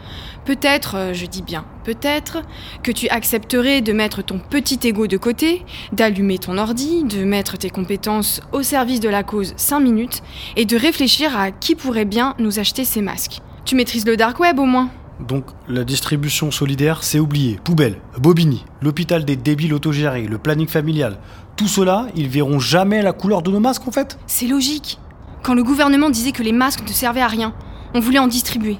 peut-être, 0.46 0.96
euh, 0.96 1.14
je 1.14 1.26
dis 1.26 1.42
bien 1.42 1.66
peut-être, 1.84 2.42
que 2.84 2.92
tu 2.92 3.08
accepterais 3.08 3.80
de 3.80 3.94
mettre 3.94 4.22
ton 4.22 4.40
petit 4.40 4.80
ego 4.84 5.08
de 5.08 5.16
côté, 5.16 5.66
d'allumer 5.94 6.38
ton 6.38 6.58
ordi, 6.58 7.06
de 7.06 7.24
mettre 7.24 7.58
tes 7.58 7.70
compétences 7.70 8.42
au 8.52 8.62
service 8.62 9.00
de 9.00 9.08
la 9.08 9.24
cause 9.24 9.54
5 9.56 9.80
minutes, 9.80 10.22
et 10.58 10.66
de 10.66 10.76
réfléchir 10.76 11.38
à 11.38 11.52
qui 11.52 11.76
pourrait 11.76 12.06
bien 12.06 12.36
nous 12.40 12.60
acheter 12.60 12.84
ces 12.84 13.02
masques. 13.02 13.40
Tu 13.64 13.76
maîtrises 13.76 14.06
le 14.06 14.18
dark 14.18 14.40
web 14.40 14.60
au 14.60 14.66
moins 14.66 14.90
Donc 15.20 15.46
la 15.68 15.84
distribution 15.84 16.52
solidaire, 16.52 17.04
c'est 17.04 17.20
oublié. 17.20 17.60
Poubelle, 17.64 18.00
Bobigny, 18.20 18.66
l'hôpital 18.82 19.26
des 19.26 19.36
débiles 19.36 19.74
autogérés, 19.74 20.28
le 20.28 20.38
planning 20.38 20.68
familial. 20.68 21.18
Tout 21.56 21.68
cela, 21.68 22.08
ils 22.16 22.28
verront 22.30 22.60
jamais 22.60 23.02
la 23.02 23.14
couleur 23.14 23.42
de 23.42 23.50
nos 23.50 23.60
masques 23.60 23.88
en 23.88 23.92
fait 23.92 24.20
C'est 24.28 24.48
logique. 24.48 25.00
Quand 25.42 25.56
le 25.56 25.64
gouvernement 25.64 26.10
disait 26.10 26.34
que 26.34 26.44
les 26.44 26.52
masques 26.52 26.84
ne 26.88 26.94
servaient 26.94 27.22
à 27.22 27.28
rien, 27.28 27.54
on 27.96 28.00
voulait 28.00 28.20
en 28.20 28.28
distribuer. 28.28 28.78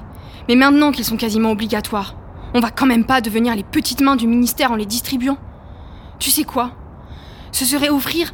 Mais 0.48 0.54
maintenant 0.54 0.92
qu'ils 0.92 1.04
sont 1.04 1.16
quasiment 1.16 1.50
obligatoires, 1.50 2.14
on 2.54 2.60
va 2.60 2.70
quand 2.70 2.86
même 2.86 3.04
pas 3.04 3.20
devenir 3.20 3.54
les 3.56 3.64
petites 3.64 4.00
mains 4.00 4.16
du 4.16 4.26
ministère 4.26 4.70
en 4.70 4.76
les 4.76 4.86
distribuant. 4.86 5.38
Tu 6.18 6.30
sais 6.30 6.44
quoi? 6.44 6.72
Ce 7.52 7.64
serait 7.64 7.90
offrir 7.90 8.32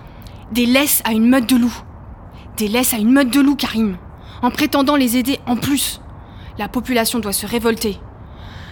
des 0.52 0.66
laisses 0.66 1.00
à 1.05 1.12
une 1.12 1.28
meute 1.28 1.48
de 1.48 1.57
loups. 1.57 1.82
Des 2.57 2.68
laisses 2.68 2.92
à 2.92 2.98
une 2.98 3.12
meute 3.12 3.32
de 3.32 3.40
loups, 3.40 3.57
Karim. 3.57 3.96
En 4.42 4.50
prétendant 4.50 4.96
les 4.96 5.16
aider 5.16 5.40
en 5.46 5.57
plus. 5.57 6.00
La 6.59 6.68
population 6.68 7.18
doit 7.18 7.32
se 7.32 7.46
révolter. 7.46 7.98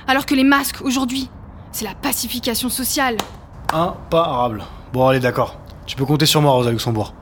Alors 0.07 0.27
que 0.27 0.35
les 0.35 0.45
masques, 0.45 0.83
aujourd'hui, 0.83 1.29
c'est 1.73 1.85
la 1.85 1.95
pacification 1.95 2.69
sociale. 2.69 3.17
Imparable. 3.73 4.65
Bon 4.93 5.09
allez 5.09 5.21
d'accord. 5.21 5.59
Tu 5.87 5.97
peux 5.97 6.05
compter 6.05 6.27
sur 6.27 6.41
moi 6.41 6.53
Rosa 6.53 6.71
Luxembourg. 6.71 7.15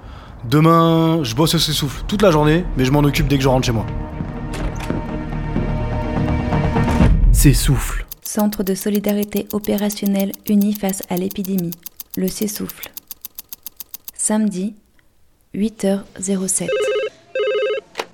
Demain, 0.44 1.22
je 1.22 1.34
bosse 1.34 1.54
au 1.54 1.58
s'essouffle 1.58 2.02
toute 2.06 2.22
la 2.22 2.30
journée, 2.30 2.64
mais 2.76 2.84
je 2.84 2.90
m'en 2.90 3.00
occupe 3.00 3.28
dès 3.28 3.36
que 3.36 3.42
je 3.42 3.48
rentre 3.48 3.66
chez 3.66 3.72
moi. 3.72 3.86
S'essouffle. 7.32 8.06
Centre 8.22 8.62
de 8.62 8.74
solidarité 8.74 9.46
opérationnelle 9.52 10.32
uni 10.46 10.74
face 10.74 11.02
à 11.08 11.16
l'épidémie. 11.16 11.72
Le 12.16 12.28
S'essouffle. 12.28 12.90
Samedi, 14.14 14.74
8h07. 15.54 16.68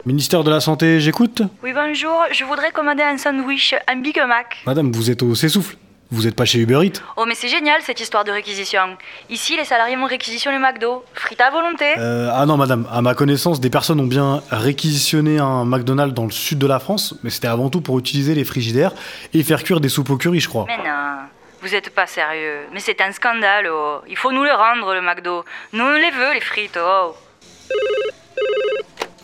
Ministère 0.07 0.45
de 0.45 0.53
la 0.53 0.61
Santé, 0.61 1.01
j'écoute 1.01 1.43
Oui, 1.65 1.73
bonjour, 1.75 2.27
je 2.31 2.45
voudrais 2.45 2.71
commander 2.71 3.03
un 3.03 3.19
sandwich, 3.19 3.75
un 3.89 3.97
Big 3.97 4.17
Mac. 4.29 4.59
Madame, 4.65 4.93
vous 4.93 5.11
êtes 5.11 5.21
au 5.25 5.35
s'essouffle. 5.35 5.77
Vous 6.13 6.29
êtes 6.29 6.37
pas 6.37 6.45
chez 6.45 6.61
Uber 6.61 6.79
Eats 6.87 7.01
Oh, 7.17 7.25
mais 7.27 7.35
c'est 7.35 7.49
génial 7.49 7.83
cette 7.83 7.99
histoire 7.99 8.23
de 8.23 8.31
réquisition. 8.31 8.97
Ici, 9.31 9.57
les 9.57 9.65
salariés 9.65 9.97
vont 9.97 10.05
réquisitionner 10.07 10.59
le 10.59 10.63
McDo. 10.63 11.03
Frites 11.13 11.41
à 11.41 11.51
volonté. 11.51 11.87
Euh, 11.99 12.31
ah 12.33 12.47
non, 12.47 12.57
madame, 12.57 12.87
à 12.93 13.03
ma 13.03 13.15
connaissance, 13.15 13.59
des 13.59 13.69
personnes 13.69 13.99
ont 13.99 14.07
bien 14.07 14.45
réquisitionné 14.53 15.41
un 15.41 15.65
McDonald's 15.65 16.15
dans 16.15 16.27
le 16.27 16.31
sud 16.31 16.59
de 16.59 16.69
la 16.69 16.79
France, 16.79 17.17
mais 17.25 17.31
c'était 17.31 17.49
avant 17.49 17.69
tout 17.69 17.81
pour 17.81 17.99
utiliser 17.99 18.37
les 18.37 18.45
frigidaires 18.45 18.93
et 19.35 19.43
faire 19.43 19.65
cuire 19.65 19.81
des 19.81 19.89
soupes 19.89 20.11
au 20.11 20.17
curry, 20.17 20.39
je 20.39 20.49
crois. 20.49 20.67
Mais 20.69 20.77
non, 20.77 21.17
vous 21.63 21.75
êtes 21.75 21.91
pas 21.91 22.07
sérieux. 22.07 22.61
Mais 22.73 22.79
c'est 22.79 23.01
un 23.01 23.11
scandale, 23.11 23.67
oh. 23.73 24.03
Il 24.09 24.17
faut 24.17 24.31
nous 24.31 24.45
le 24.45 24.53
rendre, 24.53 24.95
le 24.95 25.01
McDo. 25.01 25.45
Nous, 25.73 25.83
on 25.83 25.95
les 25.95 26.13
veut, 26.13 26.33
les 26.33 26.41
frites, 26.41 26.79
oh. 26.81 27.17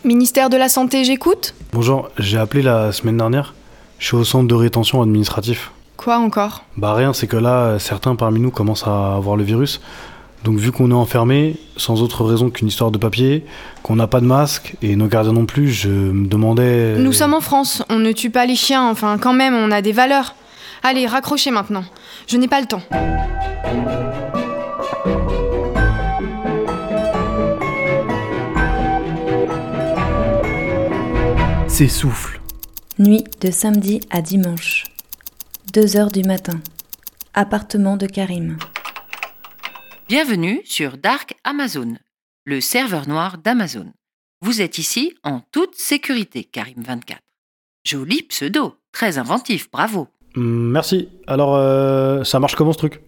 Ministère 0.05 0.49
de 0.49 0.57
la 0.57 0.67
Santé, 0.67 1.05
j'écoute 1.05 1.55
Bonjour, 1.71 2.09
j'ai 2.17 2.37
appelé 2.37 2.61
la 2.61 2.91
semaine 2.91 3.15
dernière. 3.15 3.53
Je 3.99 4.07
suis 4.07 4.17
au 4.17 4.25
centre 4.25 4.49
de 4.49 4.53
rétention 4.53 5.01
administratif. 5.01 5.71
Quoi 5.95 6.17
encore? 6.17 6.65
Bah 6.75 6.93
rien, 6.93 7.13
c'est 7.13 7.27
que 7.27 7.37
là, 7.37 7.79
certains 7.79 8.17
parmi 8.17 8.41
nous 8.41 8.51
commencent 8.51 8.85
à 8.85 9.15
avoir 9.15 9.37
le 9.37 9.45
virus. 9.45 9.79
Donc 10.43 10.57
vu 10.57 10.73
qu'on 10.73 10.91
est 10.91 10.93
enfermé, 10.93 11.55
sans 11.77 12.01
autre 12.01 12.25
raison 12.25 12.49
qu'une 12.49 12.67
histoire 12.67 12.91
de 12.91 12.97
papier, 12.97 13.45
qu'on 13.81 13.95
n'a 13.95 14.07
pas 14.07 14.19
de 14.19 14.25
masque, 14.25 14.75
et 14.81 14.97
nos 14.97 15.07
gardiens 15.07 15.31
non 15.31 15.45
plus, 15.45 15.69
je 15.69 15.87
me 15.87 16.27
demandais... 16.27 16.97
Nous 16.97 17.13
sommes 17.13 17.33
en 17.33 17.39
France, 17.39 17.81
on 17.89 17.99
ne 17.99 18.11
tue 18.11 18.29
pas 18.29 18.45
les 18.45 18.57
chiens, 18.57 18.89
enfin 18.89 19.17
quand 19.17 19.33
même, 19.33 19.55
on 19.55 19.71
a 19.71 19.81
des 19.81 19.93
valeurs. 19.93 20.35
Allez, 20.83 21.07
raccrochez 21.07 21.49
maintenant. 21.49 21.85
Je 22.27 22.35
n'ai 22.35 22.49
pas 22.49 22.59
le 22.59 22.67
temps. 22.67 22.81
S'essouffle. 31.73 32.39
Nuit 32.99 33.23
de 33.41 33.49
samedi 33.49 33.99
à 34.11 34.21
dimanche. 34.21 34.83
2 35.73 35.97
heures 35.97 36.11
du 36.11 36.21
matin. 36.21 36.61
Appartement 37.33 37.97
de 37.97 38.05
Karim. 38.05 38.59
Bienvenue 40.07 40.61
sur 40.65 40.97
Dark 40.99 41.33
Amazon, 41.43 41.95
le 42.45 42.61
serveur 42.61 43.07
noir 43.07 43.39
d'Amazon. 43.39 43.91
Vous 44.43 44.61
êtes 44.61 44.77
ici 44.77 45.15
en 45.23 45.39
toute 45.51 45.73
sécurité, 45.73 46.47
Karim24. 46.53 47.17
Joli 47.83 48.21
pseudo, 48.21 48.75
très 48.91 49.17
inventif, 49.17 49.71
bravo. 49.71 50.09
Hmm, 50.35 50.69
Merci. 50.69 51.09
Alors, 51.25 51.55
euh, 51.55 52.23
ça 52.23 52.39
marche 52.39 52.53
comment 52.53 52.73
ce 52.73 52.77
truc? 52.77 53.01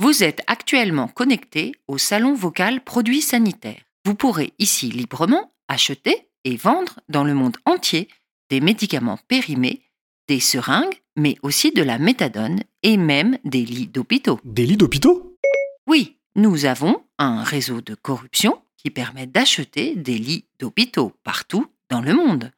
Vous 0.00 0.24
êtes 0.24 0.40
actuellement 0.48 1.06
connecté 1.06 1.70
au 1.86 1.98
salon 1.98 2.34
vocal 2.34 2.80
produits 2.82 3.22
sanitaires. 3.22 3.82
Vous 4.04 4.16
pourrez 4.16 4.54
ici 4.58 4.90
librement 4.90 5.52
acheter 5.68 6.27
et 6.48 6.56
vendre 6.56 7.00
dans 7.10 7.24
le 7.24 7.34
monde 7.34 7.58
entier 7.66 8.08
des 8.48 8.60
médicaments 8.60 9.18
périmés, 9.28 9.82
des 10.28 10.40
seringues, 10.40 10.98
mais 11.14 11.36
aussi 11.42 11.72
de 11.72 11.82
la 11.82 11.98
méthadone 11.98 12.60
et 12.82 12.96
même 12.96 13.36
des 13.44 13.66
lits 13.66 13.86
d'hôpitaux. 13.86 14.40
Des 14.44 14.64
lits 14.64 14.78
d'hôpitaux? 14.78 15.36
Oui, 15.86 16.16
nous 16.36 16.64
avons 16.64 17.02
un 17.18 17.42
réseau 17.42 17.82
de 17.82 17.94
corruption 17.94 18.62
qui 18.78 18.88
permet 18.88 19.26
d'acheter 19.26 19.94
des 19.94 20.16
lits 20.16 20.46
d'hôpitaux 20.58 21.12
partout 21.22 21.66
dans 21.90 22.00
le 22.00 22.14
monde. 22.14 22.50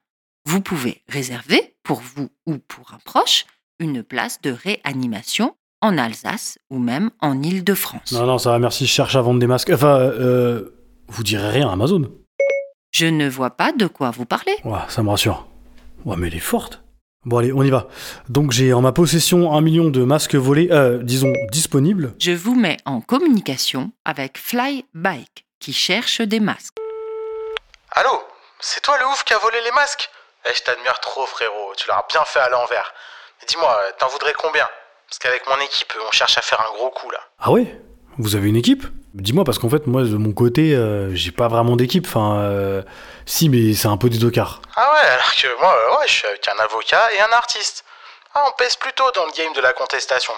Vous 0.46 0.60
pouvez 0.60 1.02
réserver 1.08 1.74
pour 1.82 2.00
vous 2.00 2.28
ou 2.46 2.58
pour 2.58 2.94
un 2.94 2.98
proche 3.04 3.44
une 3.80 4.04
place 4.04 4.40
de 4.40 4.50
réanimation 4.50 5.56
en 5.80 5.98
Alsace 5.98 6.58
ou 6.68 6.78
même 6.78 7.10
en 7.20 7.42
Île-de-France. 7.42 8.12
Non, 8.12 8.26
non, 8.26 8.38
ça 8.38 8.50
va, 8.50 8.58
merci, 8.60 8.86
je 8.86 8.92
cherche 8.92 9.16
à 9.16 9.22
vendre 9.22 9.40
des 9.40 9.46
masques. 9.48 9.70
Enfin, 9.70 9.98
euh, 9.98 10.70
vous 11.08 11.24
direz 11.24 11.48
rien 11.48 11.68
à 11.68 11.72
Amazon 11.72 12.08
Je 12.92 13.06
ne 13.06 13.28
vois 13.28 13.50
pas 13.50 13.72
de 13.72 13.86
quoi 13.86 14.10
vous 14.10 14.24
parlez. 14.26 14.56
Ouais, 14.64 14.78
ça 14.88 15.02
me 15.02 15.10
rassure. 15.10 15.46
Ouais, 16.04 16.16
mais 16.16 16.26
elle 16.28 16.34
est 16.36 16.40
forte. 16.40 16.82
Bon, 17.24 17.38
allez, 17.38 17.52
on 17.52 17.62
y 17.62 17.70
va. 17.70 17.86
Donc, 18.28 18.50
j'ai 18.50 18.72
en 18.72 18.80
ma 18.80 18.92
possession 18.92 19.52
un 19.52 19.60
million 19.60 19.90
de 19.90 20.02
masques 20.04 20.34
volés, 20.34 20.68
euh, 20.70 20.98
disons, 21.02 21.32
disponibles. 21.52 22.14
Je 22.18 22.32
vous 22.32 22.54
mets 22.54 22.78
en 22.86 23.00
communication 23.00 23.92
avec 24.04 24.38
Flybike 24.38 25.44
qui 25.60 25.72
cherche 25.72 26.20
des 26.22 26.40
masques. 26.40 26.76
Allô 27.92 28.22
C'est 28.60 28.80
toi 28.80 28.96
le 28.98 29.06
ouf 29.06 29.22
qui 29.24 29.34
a 29.34 29.38
volé 29.38 29.58
les 29.64 29.72
masques? 29.72 30.08
Eh, 30.46 30.50
je 30.54 30.62
t'admire 30.62 30.98
trop, 31.00 31.26
frérot. 31.26 31.72
Tu 31.76 31.86
l'as 31.88 32.04
bien 32.10 32.24
fait 32.24 32.40
à 32.40 32.48
l'envers. 32.48 32.92
Mais 33.40 33.46
dis-moi, 33.46 33.70
euh, 33.84 33.90
t'en 33.98 34.08
voudrais 34.08 34.32
combien? 34.38 34.66
Parce 35.08 35.18
qu'avec 35.18 35.46
mon 35.46 35.62
équipe, 35.62 35.92
on 36.08 36.10
cherche 36.12 36.38
à 36.38 36.40
faire 36.40 36.60
un 36.60 36.72
gros 36.76 36.90
coup 36.90 37.10
là. 37.10 37.20
Ah 37.38 37.50
ouais? 37.52 37.78
Vous 38.16 38.34
avez 38.36 38.48
une 38.48 38.56
équipe? 38.56 38.84
Dis-moi, 39.14 39.42
parce 39.44 39.58
qu'en 39.58 39.68
fait, 39.68 39.88
moi, 39.88 40.02
de 40.02 40.16
mon 40.16 40.32
côté, 40.32 40.72
euh, 40.74 41.12
j'ai 41.14 41.32
pas 41.32 41.48
vraiment 41.48 41.74
d'équipe. 41.74 42.06
Enfin, 42.06 42.38
euh, 42.38 42.82
si, 43.26 43.48
mais 43.48 43.74
c'est 43.74 43.88
un 43.88 43.96
peu 43.96 44.08
des 44.08 44.20
tocards. 44.20 44.62
Ah 44.76 44.92
ouais, 44.92 45.08
alors 45.08 45.34
que 45.34 45.60
moi, 45.60 45.74
euh, 45.74 46.06
je 46.06 46.12
suis 46.12 46.28
avec 46.28 46.46
un 46.46 46.58
avocat 46.60 47.12
et 47.14 47.20
un 47.20 47.32
artiste. 47.32 47.84
Ah, 48.34 48.44
on 48.46 48.52
pèse 48.52 48.76
plutôt 48.76 49.10
dans 49.10 49.26
le 49.26 49.32
game 49.32 49.52
de 49.52 49.60
la 49.60 49.72
contestation. 49.72 50.32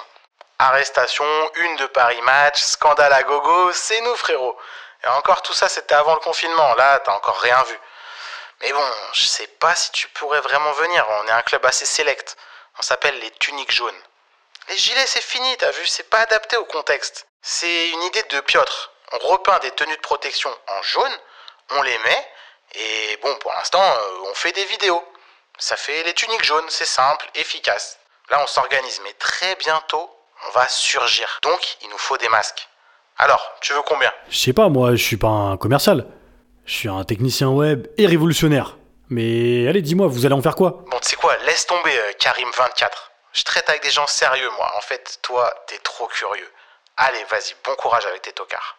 Arrestation, 0.58 1.24
une 1.56 1.76
de 1.76 1.86
Paris 1.86 2.20
Match, 2.22 2.62
scandale 2.62 3.12
à 3.12 3.22
gogo, 3.24 3.72
c'est 3.72 4.00
nous, 4.00 4.14
frérot. 4.14 4.56
Et 5.04 5.08
encore 5.08 5.42
tout 5.42 5.52
ça, 5.52 5.68
c'était 5.68 5.94
avant 5.94 6.14
le 6.14 6.20
confinement. 6.20 6.74
Là, 6.76 6.98
t'as 7.00 7.12
encore 7.12 7.40
rien 7.40 7.62
vu. 7.64 7.78
Mais 8.62 8.72
bon, 8.72 8.84
je 9.12 9.26
sais 9.26 9.48
pas 9.58 9.74
si 9.74 9.90
tu 9.92 10.08
pourrais 10.08 10.40
vraiment 10.40 10.72
venir. 10.72 11.04
On 11.22 11.28
est 11.28 11.32
un 11.32 11.42
club 11.42 11.66
assez 11.66 11.84
select. 11.84 12.36
On 12.78 12.82
s'appelle 12.82 13.18
les 13.20 13.30
tuniques 13.32 13.72
jaunes. 13.72 14.02
Les 14.70 14.76
gilets, 14.78 15.06
c'est 15.06 15.22
fini, 15.22 15.56
t'as 15.58 15.72
vu, 15.72 15.86
c'est 15.86 16.08
pas 16.08 16.20
adapté 16.20 16.56
au 16.56 16.64
contexte. 16.64 17.26
C'est 17.45 17.88
une 17.90 18.03
idée 18.05 18.22
de 18.30 18.40
Piotr. 18.40 18.93
On 19.12 19.28
repeint 19.28 19.59
des 19.59 19.72
tenues 19.72 19.97
de 19.97 20.01
protection 20.01 20.49
en 20.68 20.82
jaune, 20.82 21.12
on 21.72 21.82
les 21.82 21.99
met, 21.99 22.28
et 22.76 23.18
bon, 23.20 23.34
pour 23.40 23.53
l'instant, 23.53 23.82
euh, 23.82 24.30
on 24.30 24.34
fait 24.34 24.53
des 24.53 24.64
vidéos. 24.66 25.03
Ça 25.59 25.74
fait 25.74 26.05
les 26.05 26.12
tuniques 26.14 26.45
jaunes, 26.45 26.64
c'est 26.68 26.86
simple, 26.86 27.28
efficace. 27.34 27.99
Là, 28.30 28.40
on 28.43 28.47
s'organise, 28.47 29.01
mais 29.03 29.12
très 29.14 29.57
bientôt, 29.57 30.09
on 30.47 30.53
va 30.53 30.68
surgir. 30.68 31.40
Donc, 31.43 31.78
il 31.82 31.90
nous 31.90 31.99
faut 31.99 32.16
des 32.16 32.28
masques. 32.28 32.68
Alors, 33.18 33.55
tu 33.61 33.72
veux 33.72 33.82
combien? 33.82 34.12
Je 34.30 34.38
sais 34.38 34.53
pas, 34.53 34.68
moi, 34.68 34.93
je 34.95 35.03
suis 35.03 35.16
pas 35.16 35.26
un 35.26 35.57
commercial. 35.57 36.07
Je 36.64 36.72
suis 36.74 36.88
un 36.88 37.03
technicien 37.03 37.49
web 37.49 37.88
et 37.99 38.07
révolutionnaire. 38.07 38.76
Mais 39.11 39.66
allez, 39.68 39.82
dis-moi, 39.82 40.07
vous 40.07 40.24
allez 40.26 40.34
en 40.36 40.43
faire 40.43 40.55
quoi? 40.55 40.84
Bon, 40.86 40.99
tu 41.01 41.09
sais 41.09 41.16
quoi, 41.16 41.36
laisse 41.38 41.66
tomber 41.66 41.99
euh, 41.99 42.12
Karim24. 42.20 42.88
Je 43.32 43.43
traite 43.43 43.68
avec 43.68 43.82
des 43.82 43.90
gens 43.90 44.07
sérieux, 44.07 44.49
moi. 44.57 44.70
En 44.76 44.80
fait, 44.80 45.18
toi, 45.22 45.53
t'es 45.66 45.78
trop 45.78 46.07
curieux. 46.07 46.49
Allez, 46.97 47.24
vas-y, 47.30 47.55
bon 47.64 47.72
courage 47.78 48.05
avec 48.07 48.22
tes 48.22 48.32
tocards. 48.32 48.78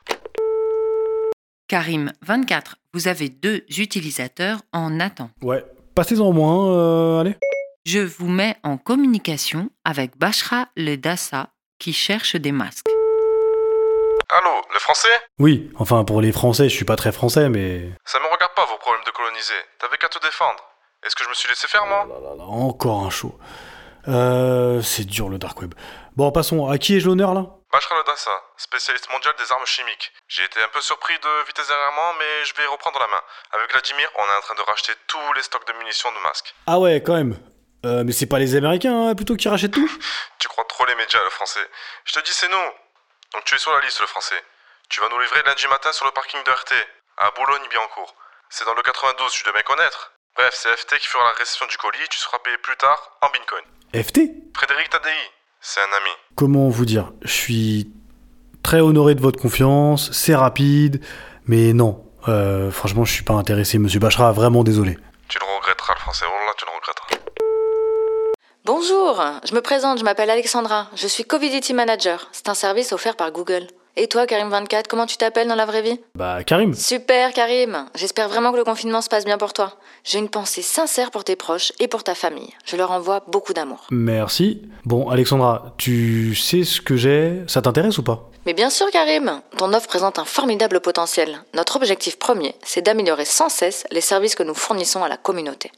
Karim 1.68 2.11
24, 2.22 2.76
vous 2.93 3.07
avez 3.07 3.30
deux 3.30 3.66
utilisateurs 3.78 4.59
en 4.72 4.99
attente. 4.99 5.32
Ouais, 5.41 5.66
passez-en 5.95 6.26
au 6.28 6.32
moins, 6.32 6.68
euh, 6.72 7.22
allez. 7.22 7.36
Je 7.86 7.99
vous 7.99 8.28
mets 8.30 8.55
en 8.64 8.78
communication 8.78 9.70
avec 9.84 10.18
Bashra 10.18 10.68
Le 10.78 10.95
Dassa 10.95 11.49
qui 11.80 11.91
cherche 11.91 12.36
des 12.36 12.51
masques. 12.51 12.86
Allô, 14.30 14.61
le 14.74 14.80
français? 14.80 15.09
Oui, 15.39 15.70
enfin, 15.78 16.03
pour 16.05 16.22
les 16.22 16.32
Français, 16.32 16.70
je 16.70 16.76
suis 16.76 16.86
pas 16.86 16.95
très 16.95 17.11
français, 17.11 17.49
mais... 17.49 17.91
Ça 18.05 18.20
me 18.20 18.26
regarde 18.34 18.53
pas 18.55 18.66
vos 18.66 18.78
problèmes 18.78 19.03
de 19.05 19.11
coloniser. 19.11 19.53
T'avais 19.80 19.97
qu'à 19.97 20.07
te 20.07 20.20
défendre. 20.20 20.64
Est-ce 21.05 21.16
que 21.16 21.24
je 21.24 21.30
me 21.30 21.34
suis 21.34 21.49
laissé 21.49 21.68
faire, 21.68 21.86
moi? 21.86 22.07
Encore 22.47 23.03
un 23.03 23.09
show. 23.09 23.38
Euh, 24.07 24.82
c'est 24.82 25.05
dur 25.05 25.30
le 25.30 25.38
dark 25.38 25.61
web. 25.61 25.74
Bon, 26.16 26.32
passons. 26.32 26.68
À 26.68 26.78
qui 26.78 26.95
ai-je 26.95 27.07
l'honneur 27.07 27.34
là? 27.34 27.47
Bashra 27.74 28.03
Dassa, 28.03 28.39
spécialiste 28.55 29.09
mondial 29.09 29.34
des 29.36 29.51
armes 29.51 29.65
chimiques. 29.65 30.13
J'ai 30.28 30.43
été 30.43 30.61
un 30.61 30.67
peu 30.67 30.80
surpris 30.80 31.17
de 31.17 31.47
vitesse 31.47 31.67
dernièrement, 31.67 32.13
mais 32.19 32.45
je 32.45 32.53
vais 32.53 32.67
reprendre 32.67 32.99
la 32.99 33.07
main. 33.07 33.21
Avec 33.51 33.71
Vladimir, 33.71 34.07
on 34.13 34.24
est 34.24 34.38
en 34.38 34.41
train 34.41 34.53
de 34.53 34.61
racheter 34.61 34.93
tous 35.07 35.34
les 35.34 35.41
stocks 35.41 35.65
de 35.65 35.74
munitions 35.80 36.11
de 36.11 36.19
masques. 36.19 36.53
Ah 36.67 36.78
ouais, 36.78 37.01
quand 37.01 37.15
même. 37.15 37.36
Euh, 37.84 38.03
mais 38.05 38.11
c'est 38.11 38.28
pas 38.28 38.38
les 38.38 38.55
Américains 38.55 39.09
hein, 39.09 39.15
plutôt 39.15 39.36
qui 39.36 39.49
rachètent 39.49 39.74
tout 39.74 39.89
Tu 40.39 40.47
crois 40.47 40.65
trop 40.65 40.86
les 40.86 40.93
médias, 40.93 41.24
le 41.24 41.32
français. 41.32 41.67
Je 42.05 42.13
te 42.13 42.19
dis, 42.19 42.32
c'est 42.32 42.47
nous. 42.47 42.69
Donc 43.34 43.43
tu 43.45 43.55
es 43.55 43.57
sur 43.57 43.74
la 43.74 43.82
liste, 43.82 44.01
le 44.01 44.07
français. 44.07 44.39
Tu 44.89 45.01
vas 45.01 45.09
nous 45.09 45.19
livrer 45.19 45.41
lundi 45.43 45.65
matin 45.67 45.91
sur 45.93 46.05
le 46.05 46.11
parking 46.11 46.43
de 46.43 46.51
RT, 46.51 46.74
à 47.17 47.32
Boulogne-Billancourt. 47.32 48.15
C'est 48.51 48.65
dans 48.65 48.76
le 48.76 48.84
92, 48.84 49.32
tu 49.32 49.43
dois 49.45 49.53
bien 49.53 49.63
connaître. 49.63 50.13
Bref, 50.36 50.53
c'est 50.53 50.78
FT 50.78 50.99
qui 50.99 51.07
fera 51.07 51.24
la 51.24 51.32
réception 51.32 51.65
du 51.65 51.78
colis, 51.78 52.07
tu 52.11 52.19
seras 52.19 52.38
payé 52.38 52.57
plus 52.59 52.78
tard 52.78 53.17
en 53.21 53.32
Bitcoin. 53.32 53.63
FT 53.95 54.19
Frédéric 54.55 54.91
Tadei, 54.91 55.32
c'est 55.64 55.80
un 55.80 55.97
ami. 55.97 56.09
Comment 56.36 56.70
vous 56.70 56.86
dire 56.86 57.11
Je 57.24 57.32
suis 57.32 57.91
très 58.61 58.82
honoré 58.82 59.16
de 59.16 59.22
votre 59.22 59.39
confiance, 59.41 60.11
c'est 60.11 60.36
rapide, 60.36 61.01
mais 61.45 61.74
non. 61.74 62.03
Euh, 62.28 62.70
franchement, 62.70 63.05
je 63.05 63.14
suis 63.14 63.24
pas 63.24 63.34
intéressé, 63.34 63.80
monsieur 63.80 63.99
Bachra, 63.99 64.32
vraiment 64.34 64.64
désolé. 64.64 64.97
Tu 65.30 65.39
le 65.39 65.45
regretteras, 65.57 65.93
le 65.95 65.99
français. 65.99 66.26
Oh 66.28 66.45
là, 66.45 66.53
tu 66.57 66.66
le 66.66 66.72
regretteras. 66.72 67.24
Bonjour, 68.66 69.22
je 69.45 69.55
me 69.55 69.61
présente, 69.61 69.99
je 69.99 70.03
m'appelle 70.03 70.30
Alexandra, 70.30 70.88
je 70.95 71.07
suis 71.07 71.24
Covidity 71.24 71.74
Manager. 71.74 72.30
C'est 72.32 72.49
un 72.49 72.53
service 72.53 72.93
offert 72.93 73.16
par 73.16 73.32
Google. 73.32 73.68
Et 73.95 74.07
toi, 74.07 74.25
Karim24, 74.25 74.85
comment 74.89 75.05
tu 75.05 75.17
t'appelles 75.17 75.47
dans 75.47 75.53
la 75.53 75.67
vraie 75.67 75.83
vie? 75.83 75.99
Bah, 76.15 76.43
Karim. 76.43 76.73
Super, 76.73 77.31
Karim. 77.31 77.85
J'espère 77.93 78.27
vraiment 78.27 78.51
que 78.51 78.57
le 78.57 78.63
confinement 78.63 79.01
se 79.01 79.09
passe 79.09 79.23
bien 79.23 79.37
pour 79.37 79.53
toi. 79.53 79.73
J'ai 80.03 80.17
une 80.17 80.29
pensée 80.29 80.63
sincère 80.63 81.11
pour 81.11 81.23
tes 81.23 81.35
proches 81.35 81.71
et 81.79 81.87
pour 81.87 82.03
ta 82.03 82.15
famille. 82.15 82.49
Je 82.65 82.75
leur 82.75 82.89
envoie 82.89 83.23
beaucoup 83.27 83.53
d'amour. 83.53 83.85
Merci. 83.91 84.63
Bon, 84.83 85.09
Alexandra, 85.09 85.75
tu 85.77 86.33
sais 86.33 86.63
ce 86.63 86.81
que 86.81 86.95
j'ai? 86.95 87.43
Ça 87.47 87.61
t'intéresse 87.61 87.99
ou 87.99 88.03
pas? 88.03 88.31
Mais 88.47 88.53
bien 88.53 88.71
sûr, 88.71 88.89
Karim, 88.89 89.41
ton 89.57 89.71
offre 89.73 89.87
présente 89.87 90.17
un 90.17 90.25
formidable 90.25 90.79
potentiel. 90.81 91.43
Notre 91.53 91.75
objectif 91.75 92.17
premier, 92.17 92.55
c'est 92.63 92.81
d'améliorer 92.81 93.25
sans 93.25 93.47
cesse 93.47 93.85
les 93.91 94.01
services 94.01 94.33
que 94.33 94.41
nous 94.41 94.55
fournissons 94.55 95.03
à 95.03 95.07
la 95.07 95.17
communauté. 95.17 95.71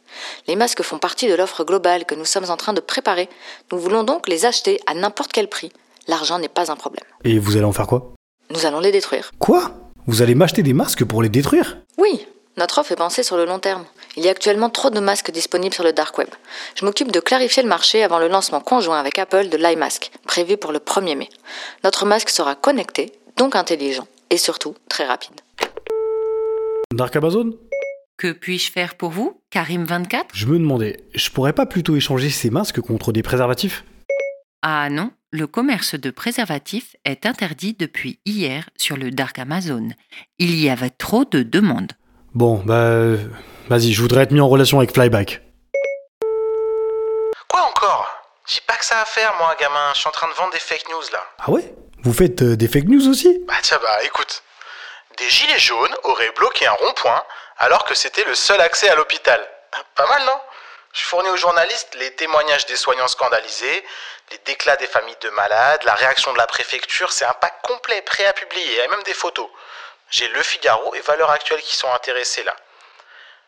Les 0.48 0.56
masques 0.56 0.84
font 0.84 1.00
partie 1.00 1.28
de 1.28 1.36
l'offre 1.36 1.66
globale 1.66 2.06
que 2.06 2.16
nous 2.16 2.26
sommes 2.26 2.50
en 2.50 2.56
train 2.56 2.72
de 2.72 2.80
préparer. 2.80 3.28
Nous 3.74 3.78
voulons 3.78 4.04
donc 4.04 4.30
les 4.30 4.46
acheter 4.46 4.80
à 4.88 4.94
n'importe 4.94 5.34
quel 5.34 5.50
prix. 5.50 5.74
L'argent 6.08 6.40
n'est 6.40 6.50
pas 6.50 6.72
un 6.72 6.76
problème. 6.76 7.04
Et 7.24 7.40
vous 7.40 7.56
allez 7.56 7.66
en 7.66 7.72
faire 7.72 7.88
quoi? 7.88 8.14
Nous 8.52 8.66
allons 8.66 8.80
les 8.80 8.92
détruire. 8.92 9.32
Quoi? 9.40 9.72
Vous 10.06 10.22
allez 10.22 10.36
m'acheter 10.36 10.62
des 10.62 10.74
masques 10.74 11.04
pour 11.04 11.24
les 11.24 11.30
détruire? 11.30 11.78
Oui, 11.98 12.28
notre 12.58 12.80
offre 12.80 12.92
est 12.92 12.96
pensée 12.96 13.24
sur 13.24 13.38
le 13.38 13.46
long 13.46 13.60
terme. 13.60 13.86
Il 14.16 14.24
y 14.24 14.28
a 14.28 14.32
actuellement 14.32 14.70
trop 14.70 14.92
de 14.92 15.00
masques 15.00 15.32
disponibles 15.32 15.74
sur 15.74 15.84
le 15.84 15.94
dark 15.94 16.18
web. 16.18 16.30
Je 16.76 16.86
m'occupe 16.86 17.12
de 17.12 17.20
clarifier 17.20 17.64
le 17.64 17.70
marché 17.70 18.04
avant 18.04 18.20
le 18.20 18.28
lancement 18.28 18.62
conjoint 18.62 19.00
avec 19.00 19.18
Apple 19.18 19.50
de 19.50 19.58
l'iMask, 19.58 20.12
prévu 20.28 20.58
pour 20.58 20.72
le 20.72 20.80
1er 20.80 21.18
mai. 21.18 21.30
Notre 21.84 22.06
masque 22.06 22.30
sera 22.30 22.56
connecté, 22.56 23.14
donc 23.36 23.56
intelligent, 23.56 24.08
et 24.30 24.38
surtout 24.38 24.76
très 24.90 25.06
rapide. 25.06 25.42
Dark 26.94 27.16
Amazon? 27.16 27.54
Que 28.18 28.32
puis-je 28.32 28.72
faire 28.72 28.96
pour 28.96 29.10
vous, 29.10 29.42
Karim24 29.54 30.26
Je 30.34 30.46
me 30.46 30.58
demandais, 30.58 31.04
je 31.14 31.30
pourrais 31.32 31.52
pas 31.52 31.66
plutôt 31.66 31.96
échanger 31.98 32.30
ces 32.30 32.50
masques 32.52 32.80
contre 32.80 33.12
des 33.12 33.24
préservatifs? 33.24 33.84
Ah 34.62 34.90
non, 34.90 35.12
le 35.36 35.48
commerce 35.48 35.96
de 35.96 36.10
préservatifs 36.10 36.96
est 37.04 37.26
interdit 37.26 37.76
depuis 37.78 38.20
hier 38.26 38.70
sur 38.78 38.96
le 38.96 39.12
Dark 39.12 39.38
Amazon. 39.38 39.90
Il 40.40 40.56
y 40.56 40.70
avait 40.70 40.90
trop 40.90 41.26
de 41.26 41.44
demandes. 41.44 41.92
Bon, 42.34 42.64
bah. 42.66 43.18
Vas-y, 43.68 43.94
je 43.94 44.02
voudrais 44.02 44.24
être 44.24 44.32
mis 44.32 44.40
en 44.40 44.48
relation 44.48 44.78
avec 44.78 44.94
Flyback. 44.94 45.42
Quoi 47.50 47.62
encore? 47.64 48.08
J'ai 48.48 48.62
pas 48.66 48.76
que 48.76 48.86
ça 48.86 49.02
à 49.02 49.06
faire, 49.06 49.34
moi, 49.38 49.56
gamin. 49.60 49.92
Je 49.94 50.00
suis 50.00 50.08
en 50.08 50.12
train 50.12 50.28
de 50.28 50.34
vendre 50.34 50.54
des 50.54 50.60
fake 50.60 50.86
news 50.90 51.04
là. 51.12 51.24
Ah 51.40 51.52
ouais? 51.52 51.74
Vous 52.04 52.14
faites 52.14 52.42
euh, 52.42 52.56
des 52.56 52.68
fake 52.68 52.86
news 52.86 53.08
aussi? 53.10 53.44
Bah 53.48 53.56
tiens, 53.62 53.80
bah 53.82 54.04
écoute. 54.04 54.44
Des 55.18 55.30
gilets 55.30 55.60
jaunes 55.60 55.96
auraient 56.04 56.32
bloqué 56.38 56.68
un 56.68 56.74
rond-point 56.74 57.24
alors 57.58 57.86
que 57.86 57.96
c'était 57.96 58.24
le 58.26 58.36
seul 58.36 58.62
accès 58.62 58.90
à 58.90 58.96
l'hôpital. 58.96 59.40
Pas 59.96 60.08
mal, 60.08 60.22
non? 60.26 60.40
Je 60.96 61.04
fournis 61.04 61.30
aux 61.30 61.36
journalistes 61.36 61.94
les 62.00 62.12
témoignages 62.16 62.66
des 62.68 62.78
soignants 62.78 63.10
scandalisés, 63.10 63.84
les 64.32 64.38
déclats 64.46 64.78
des 64.78 64.88
familles 64.88 65.18
de 65.22 65.30
malades, 65.32 65.84
la 65.84 65.94
réaction 65.94 66.32
de 66.32 66.38
la 66.38 66.48
préfecture. 66.48 67.12
C'est 67.12 67.26
un 67.26 67.34
pack 67.34 67.62
complet, 67.64 68.02
prêt 68.02 68.26
à 68.26 68.32
publier, 68.32 68.82
et 68.82 68.88
même 68.88 69.04
des 69.04 69.14
photos. 69.14 69.50
J'ai 70.10 70.30
Le 70.30 70.42
Figaro 70.42 70.96
et 70.96 71.02
Valeurs 71.02 71.32
Actuelles 71.32 71.62
qui 71.62 71.76
sont 71.76 71.92
intéressés 71.92 72.44
là. 72.44 72.56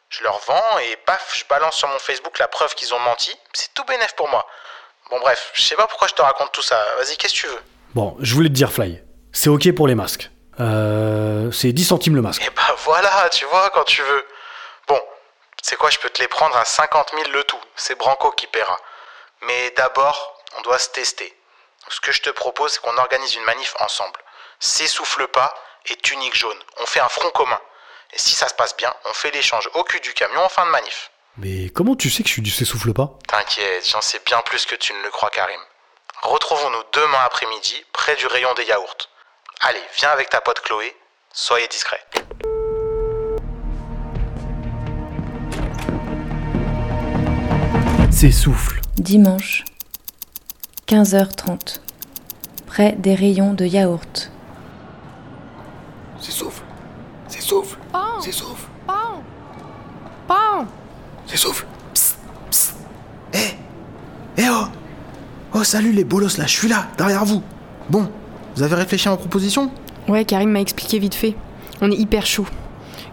Je 0.09 0.23
leur 0.23 0.37
vends 0.39 0.77
et 0.79 0.97
paf, 0.97 1.37
je 1.37 1.45
balance 1.49 1.77
sur 1.77 1.87
mon 1.87 1.99
Facebook 1.99 2.37
la 2.37 2.49
preuve 2.49 2.75
qu'ils 2.75 2.93
ont 2.93 2.99
menti. 2.99 3.33
C'est 3.53 3.73
tout 3.73 3.85
bénef 3.85 4.13
pour 4.17 4.27
moi. 4.27 4.45
Bon 5.09 5.19
bref, 5.21 5.51
je 5.53 5.61
sais 5.61 5.75
pas 5.75 5.87
pourquoi 5.87 6.09
je 6.09 6.15
te 6.15 6.21
raconte 6.21 6.51
tout 6.51 6.61
ça. 6.61 6.77
Vas-y, 6.97 7.15
qu'est-ce 7.15 7.33
que 7.33 7.39
tu 7.39 7.47
veux? 7.47 7.61
Bon, 7.95 8.17
je 8.19 8.33
voulais 8.33 8.49
te 8.49 8.53
dire, 8.53 8.73
Fly. 8.73 9.01
C'est 9.31 9.49
ok 9.49 9.73
pour 9.73 9.87
les 9.87 9.95
masques. 9.95 10.29
Euh. 10.59 11.49
C'est 11.53 11.71
10 11.71 11.85
centimes 11.85 12.15
le 12.15 12.21
masque. 12.21 12.41
Et 12.41 12.49
bah 12.49 12.75
voilà, 12.79 13.29
tu 13.31 13.45
vois, 13.45 13.69
quand 13.69 13.85
tu 13.85 14.01
veux. 14.01 14.25
C'est 15.69 15.75
quoi, 15.75 15.89
je 15.89 15.99
peux 15.99 16.09
te 16.09 16.21
les 16.21 16.29
prendre 16.29 16.55
à 16.55 16.63
50 16.63 17.11
000 17.13 17.29
le 17.31 17.43
tout. 17.43 17.59
C'est 17.75 17.95
Branco 17.95 18.31
qui 18.31 18.47
paiera. 18.47 18.79
Mais 19.41 19.71
d'abord, 19.71 20.41
on 20.57 20.61
doit 20.61 20.79
se 20.79 20.87
tester. 20.91 21.37
Ce 21.89 21.99
que 21.99 22.13
je 22.13 22.21
te 22.21 22.29
propose, 22.29 22.71
c'est 22.71 22.79
qu'on 22.79 22.95
organise 22.95 23.35
une 23.35 23.43
manif 23.43 23.75
ensemble. 23.81 24.17
S'essouffle 24.61 25.27
pas 25.27 25.53
et 25.87 25.97
tunique 25.97 26.35
jaune. 26.35 26.57
On 26.77 26.85
fait 26.85 27.01
un 27.01 27.09
front 27.09 27.29
commun. 27.31 27.59
Et 28.13 28.17
si 28.17 28.33
ça 28.33 28.47
se 28.47 28.53
passe 28.53 28.77
bien, 28.77 28.95
on 29.03 29.13
fait 29.13 29.29
l'échange 29.31 29.69
au 29.73 29.83
cul 29.83 29.99
du 29.99 30.13
camion 30.13 30.41
en 30.41 30.47
fin 30.47 30.65
de 30.65 30.71
manif. 30.71 31.11
Mais 31.35 31.69
comment 31.71 31.97
tu 31.97 32.09
sais 32.09 32.23
que 32.23 32.29
je 32.29 32.33
suis 32.35 32.41
du 32.41 32.49
s'essouffle 32.49 32.93
pas? 32.93 33.09
T'inquiète, 33.27 33.89
j'en 33.89 33.99
sais 33.99 34.21
bien 34.25 34.39
plus 34.43 34.65
que 34.65 34.75
tu 34.75 34.93
ne 34.93 35.03
le 35.03 35.11
crois, 35.11 35.31
Karim. 35.31 35.59
Retrouvons-nous 36.21 36.83
demain 36.93 37.25
après-midi, 37.25 37.85
près 37.91 38.15
du 38.15 38.25
rayon 38.25 38.53
des 38.53 38.63
yaourts. 38.63 39.09
Allez, 39.59 39.83
viens 39.97 40.11
avec 40.11 40.29
ta 40.29 40.39
pote 40.39 40.61
Chloé, 40.61 40.95
soyez 41.33 41.67
discret. 41.67 42.01
S'essouffle. 48.19 48.81
Dimanche, 48.95 49.63
15h30. 50.87 51.81
Près 52.65 52.93
des 52.93 53.13
rayons 53.13 53.53
de 53.53 53.63
yaourt. 53.63 54.31
S'essouffle. 56.19 56.63
S'essouffle. 57.27 57.77
S'essouffle. 58.19 58.65
S'essouffle. 61.27 61.67
Psst, 61.93 62.17
psst. 62.49 62.75
Eh 63.35 63.37
Eh 64.39 64.45
oh 64.49 64.65
Oh 65.53 65.63
salut 65.63 65.91
les 65.91 66.03
bolos 66.03 66.39
là, 66.39 66.47
je 66.47 66.57
suis 66.57 66.67
là, 66.67 66.87
derrière 66.97 67.23
vous. 67.23 67.43
Bon, 67.91 68.09
vous 68.55 68.63
avez 68.63 68.73
réfléchi 68.73 69.07
à 69.07 69.11
ma 69.11 69.17
proposition? 69.17 69.69
Ouais, 70.07 70.25
Karim 70.25 70.49
m'a 70.49 70.61
expliqué 70.61 70.97
vite 70.97 71.13
fait. 71.13 71.35
On 71.81 71.91
est 71.91 71.97
hyper 71.97 72.25
chaud. 72.25 72.47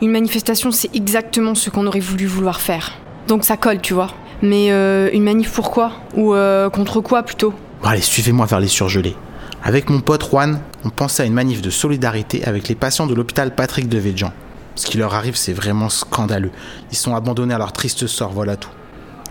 Une 0.01 0.13
manifestation, 0.13 0.71
c'est 0.71 0.97
exactement 0.97 1.55
ce 1.55 1.69
qu'on 1.69 1.87
aurait 1.87 2.01
voulu 2.01 2.25
vouloir 2.25 2.63
faire. 2.63 2.93
Donc 3.29 3.45
ça 3.45 3.59
colle, 3.59 3.83
tu 3.83 3.93
vois. 3.93 4.09
Mais 4.43 4.71
euh, 4.71 5.11
une 5.13 5.23
manif 5.23 5.53
pour 5.53 5.71
quoi? 5.71 5.93
Ou 6.17 6.35
euh, 6.35 6.71
contre 6.71 7.01
quoi 7.01 7.23
plutôt? 7.23 7.53
Bon 7.83 7.89
allez, 7.89 8.01
suivez-moi 8.01 8.47
vers 8.47 8.61
les 8.61 8.69
surgelés. 8.69 9.17
Avec 9.63 9.89
mon 9.89 10.01
pote 10.01 10.29
Juan, 10.29 10.61
on 10.85 10.91
pensait 10.91 11.23
à 11.23 11.27
une 11.27 11.33
manif 11.33 11.63
de 11.63 11.71
solidarité 11.71 12.45
avec 12.45 12.69
les 12.69 12.75
patients 12.75 13.07
de 13.07 13.15
l'hôpital 13.15 13.55
Patrick 13.55 13.89
de 13.89 13.99
Védjan. 13.99 14.33
Ce 14.75 14.87
qui 14.87 14.99
leur 14.99 15.15
arrive, 15.15 15.37
c'est 15.37 15.53
vraiment 15.53 15.89
scandaleux. 15.89 16.51
Ils 16.91 16.97
sont 16.97 17.15
abandonnés 17.15 17.55
à 17.55 17.59
leur 17.59 17.73
triste 17.73 18.07
sort, 18.07 18.33
voilà 18.33 18.57
tout. 18.57 18.71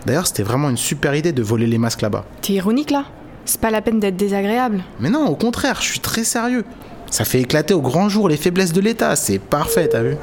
D'ailleurs, 0.06 0.26
c'était 0.26 0.42
vraiment 0.42 0.70
une 0.70 0.76
super 0.76 1.14
idée 1.14 1.32
de 1.32 1.42
voler 1.42 1.66
les 1.66 1.78
masques 1.78 2.02
là-bas. 2.02 2.24
T'es 2.42 2.54
ironique 2.54 2.90
là 2.90 3.04
C'est 3.44 3.60
pas 3.60 3.70
la 3.70 3.80
peine 3.80 4.00
d'être 4.00 4.16
désagréable. 4.16 4.82
Mais 5.00 5.10
non, 5.10 5.26
au 5.26 5.36
contraire, 5.36 5.78
je 5.80 5.86
suis 5.86 6.00
très 6.00 6.24
sérieux. 6.24 6.64
Ça 7.10 7.24
fait 7.24 7.40
éclater 7.40 7.74
au 7.74 7.80
grand 7.80 8.08
jour 8.08 8.28
les 8.28 8.36
faiblesses 8.36 8.72
de 8.72 8.80
l'État, 8.80 9.14
c'est 9.16 9.38
parfait, 9.38 9.88
t'as 9.88 10.02
vu? 10.02 10.16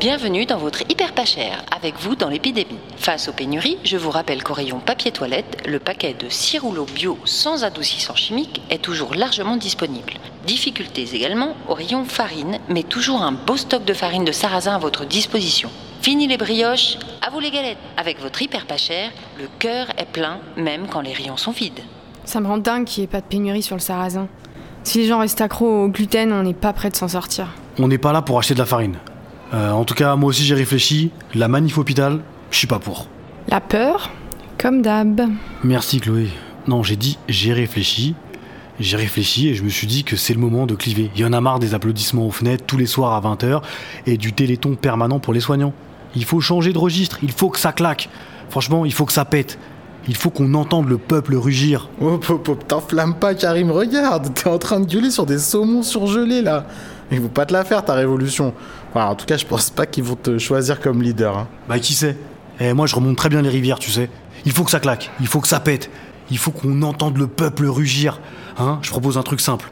Bienvenue 0.00 0.46
dans 0.46 0.58
votre 0.58 0.82
hyper 0.88 1.12
pas 1.12 1.24
cher, 1.24 1.64
avec 1.74 1.96
vous 1.98 2.14
dans 2.14 2.28
l'épidémie. 2.28 2.78
Face 2.98 3.26
aux 3.26 3.32
pénuries, 3.32 3.78
je 3.82 3.96
vous 3.96 4.12
rappelle 4.12 4.44
qu'au 4.44 4.54
rayon 4.54 4.78
papier 4.78 5.10
toilette, 5.10 5.66
le 5.66 5.80
paquet 5.80 6.14
de 6.14 6.28
6 6.28 6.60
rouleaux 6.60 6.84
bio 6.84 7.18
sans 7.24 7.64
adoucissant 7.64 8.14
chimique 8.14 8.62
est 8.70 8.80
toujours 8.80 9.16
largement 9.16 9.56
disponible. 9.56 10.12
Difficultés 10.46 11.16
également 11.16 11.56
au 11.68 11.74
rayon 11.74 12.04
farine, 12.04 12.60
mais 12.68 12.84
toujours 12.84 13.22
un 13.22 13.32
beau 13.32 13.56
stock 13.56 13.84
de 13.84 13.92
farine 13.92 14.24
de 14.24 14.30
sarrasin 14.30 14.76
à 14.76 14.78
votre 14.78 15.04
disposition. 15.04 15.68
Fini 16.00 16.28
les 16.28 16.36
brioches, 16.36 16.96
à 17.20 17.30
vous 17.30 17.40
les 17.40 17.50
galettes. 17.50 17.78
Avec 17.96 18.20
votre 18.20 18.40
hyper 18.40 18.66
pas 18.66 18.76
cher, 18.76 19.10
le 19.36 19.48
cœur 19.58 19.88
est 19.98 20.06
plein 20.06 20.38
même 20.56 20.86
quand 20.86 21.00
les 21.00 21.12
rayons 21.12 21.36
sont 21.36 21.50
vides. 21.50 21.80
Ça 22.24 22.38
me 22.38 22.46
rend 22.46 22.58
dingue 22.58 22.84
qu'il 22.84 23.00
n'y 23.00 23.06
ait 23.06 23.08
pas 23.08 23.20
de 23.20 23.26
pénurie 23.26 23.64
sur 23.64 23.74
le 23.74 23.80
sarrasin. 23.80 24.28
Si 24.84 24.98
les 24.98 25.06
gens 25.08 25.18
restent 25.18 25.40
accros 25.40 25.86
au 25.86 25.88
gluten, 25.88 26.32
on 26.32 26.44
n'est 26.44 26.54
pas 26.54 26.72
prêt 26.72 26.88
de 26.88 26.94
s'en 26.94 27.08
sortir. 27.08 27.48
On 27.80 27.88
n'est 27.88 27.98
pas 27.98 28.12
là 28.12 28.22
pour 28.22 28.38
acheter 28.38 28.54
de 28.54 28.60
la 28.60 28.66
farine. 28.66 28.96
Euh, 29.54 29.70
en 29.70 29.84
tout 29.84 29.94
cas, 29.94 30.14
moi 30.16 30.28
aussi 30.30 30.44
j'ai 30.44 30.54
réfléchi. 30.54 31.10
La 31.34 31.48
manif 31.48 31.78
hôpital, 31.78 32.20
je 32.50 32.58
suis 32.58 32.66
pas 32.66 32.78
pour. 32.78 33.06
La 33.48 33.60
peur, 33.60 34.10
comme 34.58 34.82
d'hab. 34.82 35.22
Merci 35.64 36.00
Chloé. 36.00 36.28
Non, 36.66 36.82
j'ai 36.82 36.96
dit 36.96 37.18
j'ai 37.28 37.52
réfléchi. 37.52 38.14
J'ai 38.80 38.96
réfléchi 38.96 39.48
et 39.48 39.54
je 39.54 39.64
me 39.64 39.68
suis 39.68 39.88
dit 39.88 40.04
que 40.04 40.14
c'est 40.14 40.34
le 40.34 40.38
moment 40.38 40.66
de 40.66 40.76
cliver. 40.76 41.10
Il 41.16 41.20
y 41.20 41.24
en 41.24 41.32
a 41.32 41.40
marre 41.40 41.58
des 41.58 41.74
applaudissements 41.74 42.26
aux 42.26 42.30
fenêtres 42.30 42.64
tous 42.64 42.76
les 42.76 42.86
soirs 42.86 43.12
à 43.12 43.20
20h 43.20 43.62
et 44.06 44.16
du 44.16 44.32
téléthon 44.32 44.76
permanent 44.76 45.18
pour 45.18 45.32
les 45.32 45.40
soignants. 45.40 45.72
Il 46.14 46.24
faut 46.24 46.40
changer 46.40 46.72
de 46.72 46.78
registre, 46.78 47.18
il 47.22 47.32
faut 47.32 47.48
que 47.50 47.58
ça 47.58 47.72
claque. 47.72 48.08
Franchement, 48.50 48.84
il 48.84 48.92
faut 48.92 49.04
que 49.04 49.12
ça 49.12 49.24
pète. 49.24 49.58
Il 50.06 50.16
faut 50.16 50.30
qu'on 50.30 50.54
entende 50.54 50.88
le 50.88 50.96
peuple 50.96 51.34
rugir. 51.34 51.90
Oh, 52.00 52.20
hop, 52.28 52.48
hop, 52.48 52.68
t'enflamme 52.68 53.14
pas, 53.14 53.34
Karim, 53.34 53.70
regarde, 53.70 54.32
t'es 54.32 54.48
en 54.48 54.58
train 54.58 54.80
de 54.80 54.86
gueuler 54.86 55.10
sur 55.10 55.26
des 55.26 55.38
saumons 55.38 55.82
surgelés 55.82 56.40
là. 56.40 56.64
Ils 57.12 57.20
vont 57.20 57.28
pas 57.28 57.46
te 57.46 57.52
la 57.52 57.64
faire 57.64 57.84
ta 57.84 57.94
révolution. 57.94 58.52
Enfin, 58.90 59.06
en 59.06 59.14
tout 59.14 59.26
cas, 59.26 59.36
je 59.36 59.46
pense 59.46 59.70
pas 59.70 59.86
qu'ils 59.86 60.04
vont 60.04 60.16
te 60.16 60.38
choisir 60.38 60.80
comme 60.80 61.02
leader. 61.02 61.36
hein. 61.36 61.48
Bah 61.68 61.78
qui 61.78 61.94
sait? 61.94 62.16
Eh 62.60 62.72
moi 62.72 62.86
je 62.86 62.94
remonte 62.96 63.16
très 63.16 63.28
bien 63.28 63.40
les 63.42 63.48
rivières, 63.50 63.78
tu 63.78 63.90
sais. 63.90 64.10
Il 64.44 64.52
faut 64.52 64.64
que 64.64 64.70
ça 64.70 64.80
claque, 64.80 65.10
il 65.20 65.26
faut 65.26 65.40
que 65.40 65.48
ça 65.48 65.60
pète. 65.60 65.90
Il 66.30 66.38
faut 66.38 66.50
qu'on 66.50 66.82
entende 66.82 67.16
le 67.16 67.26
peuple 67.26 67.66
rugir. 67.66 68.20
Hein 68.58 68.78
Je 68.82 68.90
propose 68.90 69.16
un 69.16 69.22
truc 69.22 69.40
simple. 69.40 69.70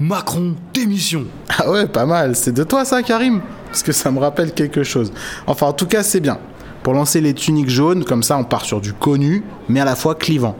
Macron, 0.00 0.54
démission. 0.74 1.24
Ah 1.56 1.70
ouais, 1.70 1.86
pas 1.86 2.04
mal. 2.04 2.34
C'est 2.36 2.52
de 2.52 2.64
toi 2.64 2.84
ça, 2.84 3.02
Karim? 3.02 3.40
Parce 3.66 3.82
que 3.82 3.92
ça 3.92 4.10
me 4.10 4.18
rappelle 4.18 4.52
quelque 4.52 4.82
chose. 4.82 5.12
Enfin, 5.46 5.66
en 5.66 5.72
tout 5.72 5.86
cas, 5.86 6.02
c'est 6.02 6.20
bien. 6.20 6.38
Pour 6.82 6.92
lancer 6.92 7.20
les 7.20 7.32
tuniques 7.32 7.70
jaunes, 7.70 8.04
comme 8.04 8.22
ça, 8.22 8.36
on 8.36 8.44
part 8.44 8.64
sur 8.64 8.80
du 8.80 8.92
connu, 8.92 9.42
mais 9.68 9.80
à 9.80 9.84
la 9.84 9.94
fois 9.96 10.14
clivant. 10.14 10.56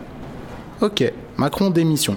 Ok, 0.80 1.04
Macron 1.36 1.68
démission. 1.70 2.16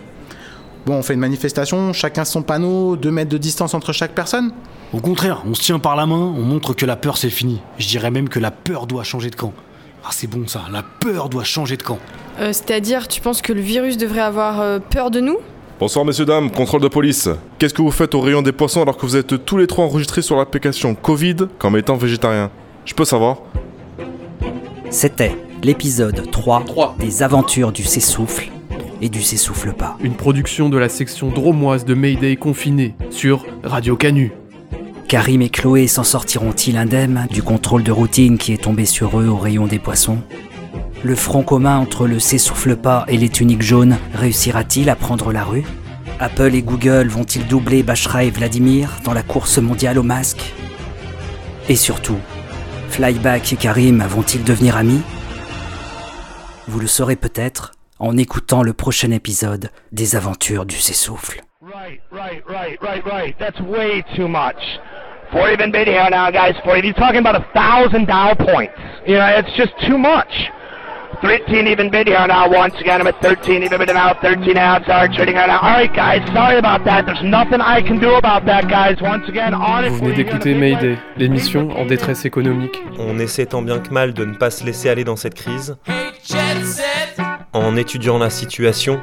Bon, 0.87 0.95
on 0.95 1.03
fait 1.03 1.15
une 1.15 1.19
manifestation, 1.19 1.91
chacun 1.91 2.23
son 2.23 2.43
panneau, 2.43 2.95
2 2.95 3.11
mètres 3.11 3.29
de 3.29 3.37
distance 3.37 3.73
entre 3.73 3.91
chaque 3.91 4.15
personne 4.15 4.53
Au 4.93 5.01
contraire, 5.01 5.43
on 5.45 5.53
se 5.53 5.61
tient 5.61 5.79
par 5.79 5.97
la 5.97 6.05
main, 6.05 6.15
on 6.15 6.43
montre 6.43 6.73
que 6.73 6.85
la 6.85 6.95
peur 6.95 7.17
c'est 7.17 7.29
fini. 7.29 7.59
Je 7.77 7.89
dirais 7.89 8.09
même 8.09 8.29
que 8.29 8.39
la 8.39 8.51
peur 8.51 8.87
doit 8.87 9.03
changer 9.03 9.29
de 9.29 9.35
camp. 9.35 9.51
Ah 10.05 10.11
c'est 10.11 10.27
bon 10.27 10.47
ça, 10.47 10.61
la 10.71 10.83
peur 11.01 11.27
doit 11.27 11.43
changer 11.43 11.75
de 11.75 11.83
camp. 11.83 11.99
Euh, 12.39 12.53
C'est-à-dire, 12.53 13.09
tu 13.09 13.19
penses 13.19 13.41
que 13.41 13.51
le 13.51 13.59
virus 13.59 13.97
devrait 13.97 14.21
avoir 14.21 14.61
euh, 14.61 14.79
peur 14.79 15.11
de 15.11 15.19
nous? 15.19 15.39
Bonsoir 15.77 16.05
messieurs 16.05 16.25
dames, 16.25 16.49
contrôle 16.51 16.79
de 16.79 16.87
police. 16.87 17.27
Qu'est-ce 17.59 17.73
que 17.73 17.81
vous 17.81 17.91
faites 17.91 18.15
au 18.15 18.21
rayon 18.21 18.41
des 18.41 18.53
poissons 18.53 18.81
alors 18.81 18.95
que 18.95 19.05
vous 19.05 19.17
êtes 19.17 19.43
tous 19.43 19.57
les 19.57 19.67
trois 19.67 19.83
enregistrés 19.83 20.21
sur 20.21 20.37
l'application 20.37 20.95
Covid 20.95 21.35
comme 21.59 21.75
étant 21.75 21.97
végétarien? 21.97 22.49
Je 22.85 22.93
peux 22.93 23.03
savoir 23.03 23.39
C'était 24.89 25.35
l'épisode 25.63 26.31
3, 26.31 26.95
des 26.97 27.23
aventures 27.23 27.73
du 27.73 27.83
s'essouffle 27.83 28.51
et 29.01 29.09
du 29.09 29.21
s'essouffle 29.21 29.73
pas. 29.73 29.97
Une 30.01 30.15
production 30.15 30.69
de 30.69 30.77
la 30.77 30.89
section 30.89 31.29
dromoise 31.29 31.85
de 31.85 31.93
Mayday 31.93 32.35
confiné 32.35 32.95
sur 33.09 33.45
Radio 33.63 33.95
Canu. 33.95 34.31
Karim 35.07 35.41
et 35.41 35.49
Chloé 35.49 35.87
s'en 35.87 36.03
sortiront-ils 36.03 36.77
indemnes 36.77 37.27
du 37.31 37.41
contrôle 37.41 37.83
de 37.83 37.91
routine 37.91 38.37
qui 38.37 38.51
est 38.53 38.63
tombé 38.63 38.85
sur 38.85 39.19
eux 39.19 39.27
au 39.27 39.37
rayon 39.37 39.65
des 39.65 39.79
poissons? 39.79 40.17
Le 41.03 41.15
front 41.15 41.43
commun 41.43 41.77
entre 41.77 42.07
le 42.07 42.19
s'essouffle 42.19 42.75
pas 42.75 43.05
et 43.07 43.17
les 43.17 43.29
tuniques 43.29 43.61
jaunes 43.61 43.97
réussira-t-il 44.13 44.89
à 44.89 44.95
prendre 44.95 45.31
la 45.31 45.43
rue? 45.43 45.63
Apple 46.19 46.55
et 46.55 46.63
Google 46.63 47.07
vont-ils 47.07 47.47
doubler 47.47 47.83
Bachra 47.83 48.23
et 48.23 48.31
Vladimir 48.31 48.97
dans 49.03 49.13
la 49.13 49.23
course 49.23 49.59
mondiale 49.59 49.99
aux 49.99 50.03
masques 50.03 50.53
Et 51.69 51.75
surtout, 51.75 52.17
Flyback 52.89 53.53
et 53.53 53.57
Karim 53.57 54.03
vont-ils 54.09 54.43
devenir 54.43 54.75
amis? 54.75 55.01
Vous 56.67 56.79
le 56.79 56.87
saurez 56.87 57.15
peut-être 57.15 57.76
en 57.99 58.17
écoutant 58.17 58.63
le 58.63 58.73
prochain 58.73 59.11
épisode 59.11 59.71
des 59.91 60.15
aventures 60.15 60.65
du 60.65 60.75
s'essouffle. 60.75 61.41
Right, 61.61 61.99
right, 62.11 62.43
right, 62.47 62.81
right, 62.81 63.05
right. 63.05 63.35
That's 63.39 63.59
way 63.61 64.03
too 64.15 64.27
much. 64.27 64.79
40 65.31 65.57
been 65.57 65.71
bid 65.71 65.87
here 65.87 66.09
now, 66.09 66.31
guys. 66.31 66.55
40. 66.63 66.87
He's 66.87 66.95
talking 66.95 67.19
about 67.19 67.35
a 67.35 67.45
thousand 67.53 68.07
Dow 68.07 68.33
points. 68.35 68.73
You 69.05 69.15
know, 69.15 69.27
it's 69.37 69.51
just 69.57 69.73
too 69.85 69.97
much. 69.97 70.31
13 71.21 71.67
even 71.67 71.89
bid 71.89 72.07
here 72.07 72.25
now. 72.27 72.49
Once 72.49 72.75
again, 72.79 73.01
I'm 73.01 73.07
at 73.07 73.19
13 73.21 73.63
even 73.63 73.79
bid 73.79 73.89
now. 73.89 74.13
13 74.21 74.55
outs 74.55 74.85
are 74.87 75.07
trading 75.07 75.35
right 75.35 75.47
now. 75.47 75.59
All 75.59 75.75
right, 75.75 75.93
guys. 75.93 76.21
Sorry 76.33 76.57
about 76.57 76.85
that. 76.85 77.05
There's 77.05 77.23
nothing 77.23 77.59
I 77.59 77.81
can 77.81 77.99
do 77.99 78.13
about 78.15 78.45
that, 78.45 78.69
guys. 78.69 78.97
Once 79.01 79.27
again, 79.27 79.53
on 79.53 79.85
it. 79.85 79.89
Vous 79.89 80.05
venez 80.05 80.15
d'écouter 80.15 80.53
Mayday, 80.53 80.97
l'émission 81.17 81.71
en 81.71 81.85
détresse 81.85 82.25
économique. 82.25 82.79
On 82.99 83.19
essaie 83.19 83.47
tant 83.47 83.61
bien 83.61 83.79
que 83.79 83.89
mal 83.89 84.13
de 84.13 84.25
ne 84.25 84.35
pas 84.35 84.51
se 84.51 84.63
laisser 84.63 84.89
aller 84.89 85.03
dans 85.03 85.15
cette 85.15 85.35
crise. 85.35 85.75
En 87.59 87.75
étudiant 87.75 88.19
la 88.19 88.29
situation 88.29 89.01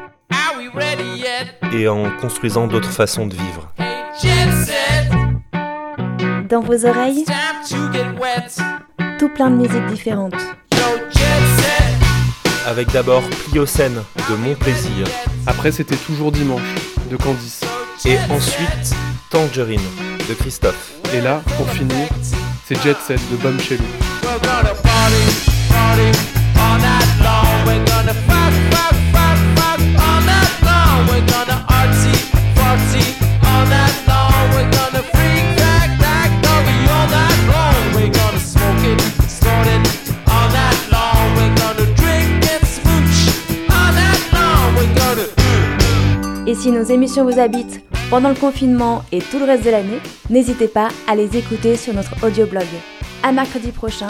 et 1.72 1.88
en 1.88 2.08
construisant 2.20 2.68
d'autres 2.68 2.90
façons 2.90 3.26
de 3.26 3.34
vivre. 3.34 3.72
Dans 6.48 6.60
vos 6.60 6.86
oreilles, 6.86 7.24
tout 9.18 9.28
plein 9.28 9.50
de 9.50 9.56
musiques 9.56 9.86
différentes. 9.86 10.36
Avec 12.64 12.92
d'abord 12.92 13.22
Pliocène 13.50 14.02
de 14.30 14.36
Mon 14.36 14.54
Plaisir. 14.54 15.04
Après, 15.48 15.72
c'était 15.72 15.96
toujours 15.96 16.30
dimanche 16.30 16.74
de 17.10 17.16
Candice. 17.16 17.62
Et 18.04 18.18
ensuite 18.30 18.94
Tangerine 19.30 19.80
de 20.28 20.34
Christophe. 20.34 20.92
Et 21.12 21.20
là, 21.20 21.42
pour 21.56 21.68
finir, 21.70 22.06
c'est 22.64 22.80
Jet 22.82 22.96
Set 23.04 23.20
de 23.32 23.36
Bum 23.36 23.58
Chelou. 23.58 23.82
Et 46.46 46.54
si 46.54 46.70
nos 46.70 46.84
émissions 46.84 47.24
vous 47.24 47.40
habitent 47.40 47.80
pendant 48.10 48.28
le 48.28 48.34
confinement 48.34 49.02
et 49.10 49.18
tout 49.18 49.40
le 49.40 49.44
reste 49.44 49.64
de 49.64 49.70
l'année, 49.70 49.98
n'hésitez 50.30 50.68
pas 50.68 50.88
à 51.08 51.16
les 51.16 51.36
écouter 51.36 51.74
sur 51.74 51.94
notre 51.94 52.14
audioblog. 52.24 52.66
À 53.24 53.32
mercredi 53.32 53.72
prochain, 53.72 54.08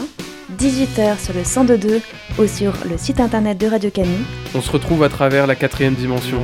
18h 0.54 1.18
sur 1.18 1.34
le 1.34 1.42
102.2 1.42 2.00
ou 2.38 2.46
sur 2.46 2.72
le 2.88 2.96
site 2.96 3.20
internet 3.20 3.58
de 3.58 3.66
Radio 3.66 3.90
Canu. 3.90 4.24
On 4.54 4.60
se 4.60 4.70
retrouve 4.70 5.02
à 5.02 5.08
travers 5.08 5.46
la 5.46 5.54
quatrième 5.54 5.94
dimension. 5.94 6.38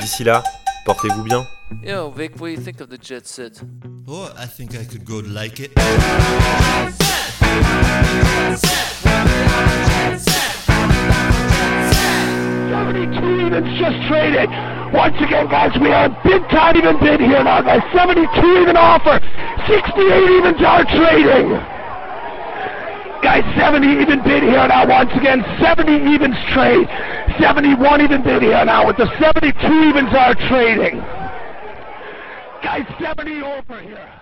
D'ici 0.00 0.24
là, 0.24 0.42
portez-vous 0.84 1.22
bien. 1.22 1.46
Yo, 1.84 2.10
Vic, 2.10 2.32
what 2.40 2.48
do 2.48 2.54
you 2.54 2.60
think 2.60 2.80
of 2.80 2.88
the 2.88 2.98
jet 3.02 3.26
set? 3.26 3.60
Oh, 4.06 4.28
I 4.38 4.46
think 4.46 4.74
I 4.74 4.84
could 4.84 5.04
go 5.04 5.20
like 5.20 5.60
it. 5.60 5.72
Seventy-two 12.70 13.46
evens 13.46 13.78
just 13.78 13.96
traded. 14.08 14.48
Once 14.92 15.16
again, 15.20 15.46
guys, 15.48 15.72
we 15.80 15.92
are 15.92 16.08
big 16.24 16.42
time 16.48 16.76
even 16.76 16.98
bid 17.00 17.20
here 17.20 17.44
now, 17.44 17.60
guys. 17.60 17.82
72 17.92 18.62
even 18.62 18.76
offer. 18.76 19.20
68 19.66 20.30
evens 20.38 20.62
are 20.64 20.84
trading. 20.84 21.77
Guys, 23.22 23.42
70 23.58 23.86
even 24.00 24.22
bid 24.22 24.42
here 24.42 24.66
now. 24.68 24.86
Once 24.88 25.10
again, 25.14 25.44
70 25.60 25.90
evens 26.14 26.36
trade. 26.54 26.86
71 27.40 28.00
even 28.00 28.22
bid 28.22 28.42
here 28.42 28.64
now. 28.64 28.86
With 28.86 28.96
the 28.96 29.10
72 29.18 29.52
evens 29.66 30.10
are 30.14 30.34
trading. 30.48 30.98
Guys, 32.62 32.86
70 33.00 33.42
over 33.42 33.80
here. 33.80 34.17